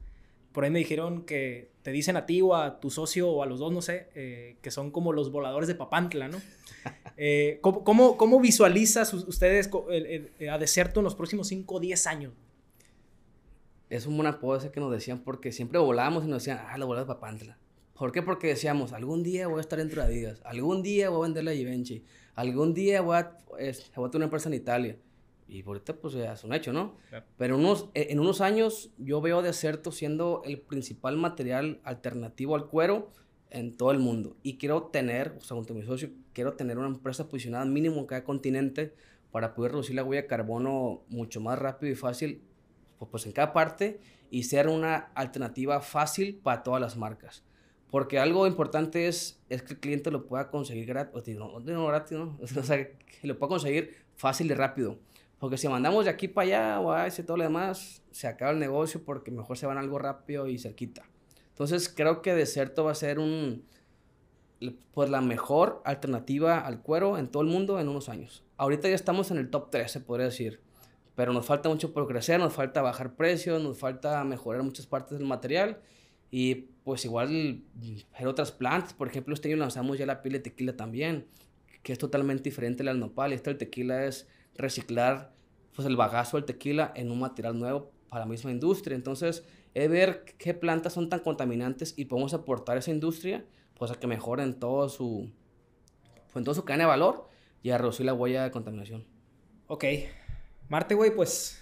[0.53, 3.45] por ahí me dijeron que te dicen a ti o a tu socio o a
[3.45, 6.37] los dos, no sé, eh, que son como los voladores de Papantla, ¿no?
[7.61, 9.69] ¿cómo, cómo, visualizas ustedes
[10.49, 12.33] a Deserto en los próximos 5 o 10 años?
[13.89, 16.77] Es un buen apodo ese que nos decían porque siempre volábamos y nos decían, ah,
[16.77, 17.57] la bola de Papantla.
[17.97, 18.21] ¿Por qué?
[18.21, 21.43] Porque decíamos, algún día voy a estar dentro de Adidas, algún día voy a vender
[21.43, 22.05] la Givenchy,
[22.35, 24.97] algún día voy a, voy a tener una empresa en Italia.
[25.49, 26.95] Y ahorita pues ya es un hecho, ¿no?
[27.37, 32.67] Pero unos, e, en unos años yo veo Deserto siendo el principal material alternativo al
[32.67, 33.09] cuero
[33.49, 34.37] en todo el mundo.
[34.43, 37.99] Y quiero tener, o sea, junto a mi socio, quiero tener una empresa posicionada mínimo
[37.99, 38.93] en cada continente
[39.31, 42.43] para poder reducir la huella de carbono mucho más rápido y fácil
[42.99, 43.99] pues, pues en cada parte
[44.29, 47.43] y ser una alternativa fácil para todas las marcas.
[47.89, 52.37] Porque algo importante es, que el cliente lo pueda conseguir gratis, no, no, gratis, ¿no?
[52.41, 54.99] O sea, que lo pueda conseguir fácil y rápido.
[55.39, 58.51] Porque si mandamos de aquí para allá o a ese todo lo demás, se acaba
[58.51, 61.03] el negocio porque mejor se van algo rápido y cerquita.
[61.49, 63.63] Entonces creo que Deserto va a ser un,
[64.93, 68.43] pues la mejor alternativa al cuero en todo el mundo en unos años.
[68.57, 70.61] Ahorita ya estamos en el top 3, se podría decir.
[71.19, 75.17] Pero nos falta mucho por crecer, nos falta bajar precios, nos falta mejorar muchas partes
[75.17, 75.81] del material.
[76.31, 76.55] Y
[76.85, 80.77] pues igual en otras plantas, por ejemplo, este año lanzamos ya la piel de tequila
[80.77, 81.27] también,
[81.83, 83.33] que es totalmente diferente al nopal.
[83.33, 85.33] Este el tequila es reciclar
[85.75, 88.95] pues, el bagazo del tequila en un material nuevo para la misma industria.
[88.95, 89.43] Entonces,
[89.73, 93.43] es ver qué plantas son tan contaminantes y podemos aportar a esa industria
[93.73, 95.29] pues a que mejoren todo su,
[96.27, 97.27] pues, en todo su cadena de valor
[97.61, 99.03] y a reducir la huella de contaminación.
[99.67, 99.83] Ok.
[100.69, 101.61] Marte, güey, pues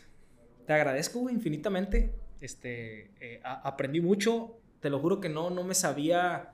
[0.66, 2.14] te agradezco, güey, infinitamente.
[2.40, 4.60] Este, eh, aprendí mucho.
[4.80, 6.54] Te lo juro que no, no me sabía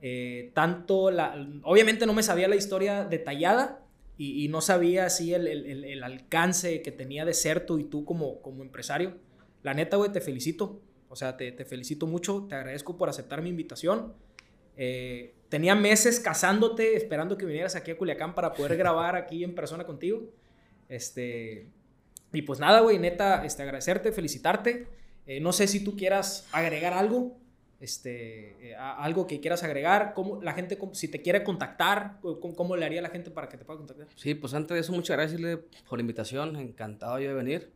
[0.00, 1.34] eh, tanto la...
[1.62, 3.82] Obviamente no me sabía la historia detallada,
[4.18, 8.04] y, no sabía así el, el, el, alcance que tenía de ser tú y tú
[8.04, 9.16] como, como empresario.
[9.62, 10.80] La neta, güey, te felicito.
[11.08, 14.14] O sea, te, te, felicito mucho, te agradezco por aceptar mi invitación.
[14.76, 19.54] Eh, tenía meses casándote, esperando que vinieras aquí a Culiacán para poder grabar aquí en
[19.54, 20.30] persona contigo.
[20.88, 21.68] Este,
[22.32, 24.86] y pues nada, güey, neta, este, agradecerte, felicitarte.
[25.26, 27.36] Eh, no sé si tú quieras agregar algo
[27.82, 32.86] este, eh, algo que quieras agregar, cómo la gente, si te quiere contactar, cómo, le
[32.86, 34.06] haría la gente para que te pueda contactar.
[34.14, 35.40] Sí, pues antes de eso, muchas gracias
[35.88, 37.72] por la invitación, encantado yo de venir.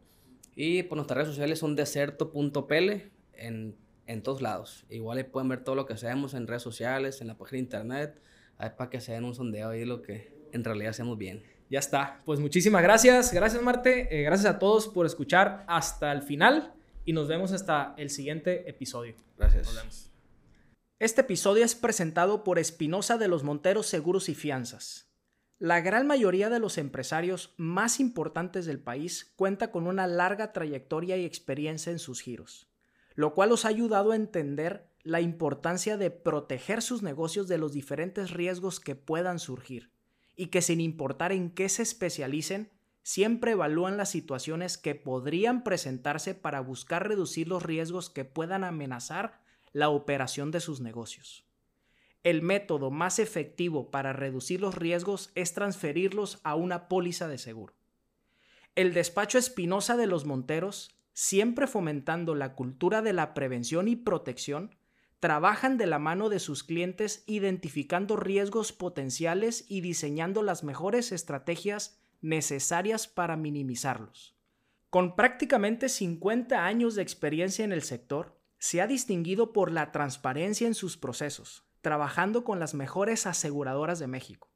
[0.55, 3.77] Y pues nuestras redes sociales son deserto.pl en,
[4.07, 4.87] en todos lados.
[4.91, 8.23] Igual pueden ver todo lo que hacemos en redes sociales, en la página de internet,
[8.59, 11.43] ahí para que se den un sondeo ahí lo que en realidad hacemos bien.
[11.68, 12.20] Ya está.
[12.24, 13.32] Pues muchísimas gracias.
[13.32, 14.09] Gracias, Marte.
[14.10, 16.74] Eh, gracias a todos por escuchar hasta el final
[17.05, 19.14] y nos vemos hasta el siguiente episodio.
[19.36, 20.10] Gracias.
[20.98, 25.10] Este episodio es presentado por Espinosa de los Monteros Seguros y Fianzas.
[25.59, 31.16] La gran mayoría de los empresarios más importantes del país cuenta con una larga trayectoria
[31.16, 32.68] y experiencia en sus giros,
[33.14, 37.72] lo cual los ha ayudado a entender la importancia de proteger sus negocios de los
[37.72, 39.95] diferentes riesgos que puedan surgir
[40.36, 42.70] y que sin importar en qué se especialicen,
[43.02, 49.40] siempre evalúan las situaciones que podrían presentarse para buscar reducir los riesgos que puedan amenazar
[49.72, 51.44] la operación de sus negocios.
[52.22, 57.74] El método más efectivo para reducir los riesgos es transferirlos a una póliza de seguro.
[58.74, 64.74] El despacho Espinosa de los Monteros, siempre fomentando la cultura de la prevención y protección,
[65.20, 72.01] trabajan de la mano de sus clientes identificando riesgos potenciales y diseñando las mejores estrategias
[72.20, 74.36] necesarias para minimizarlos.
[74.90, 80.66] Con prácticamente 50 años de experiencia en el sector, se ha distinguido por la transparencia
[80.66, 84.51] en sus procesos, trabajando con las mejores aseguradoras de México.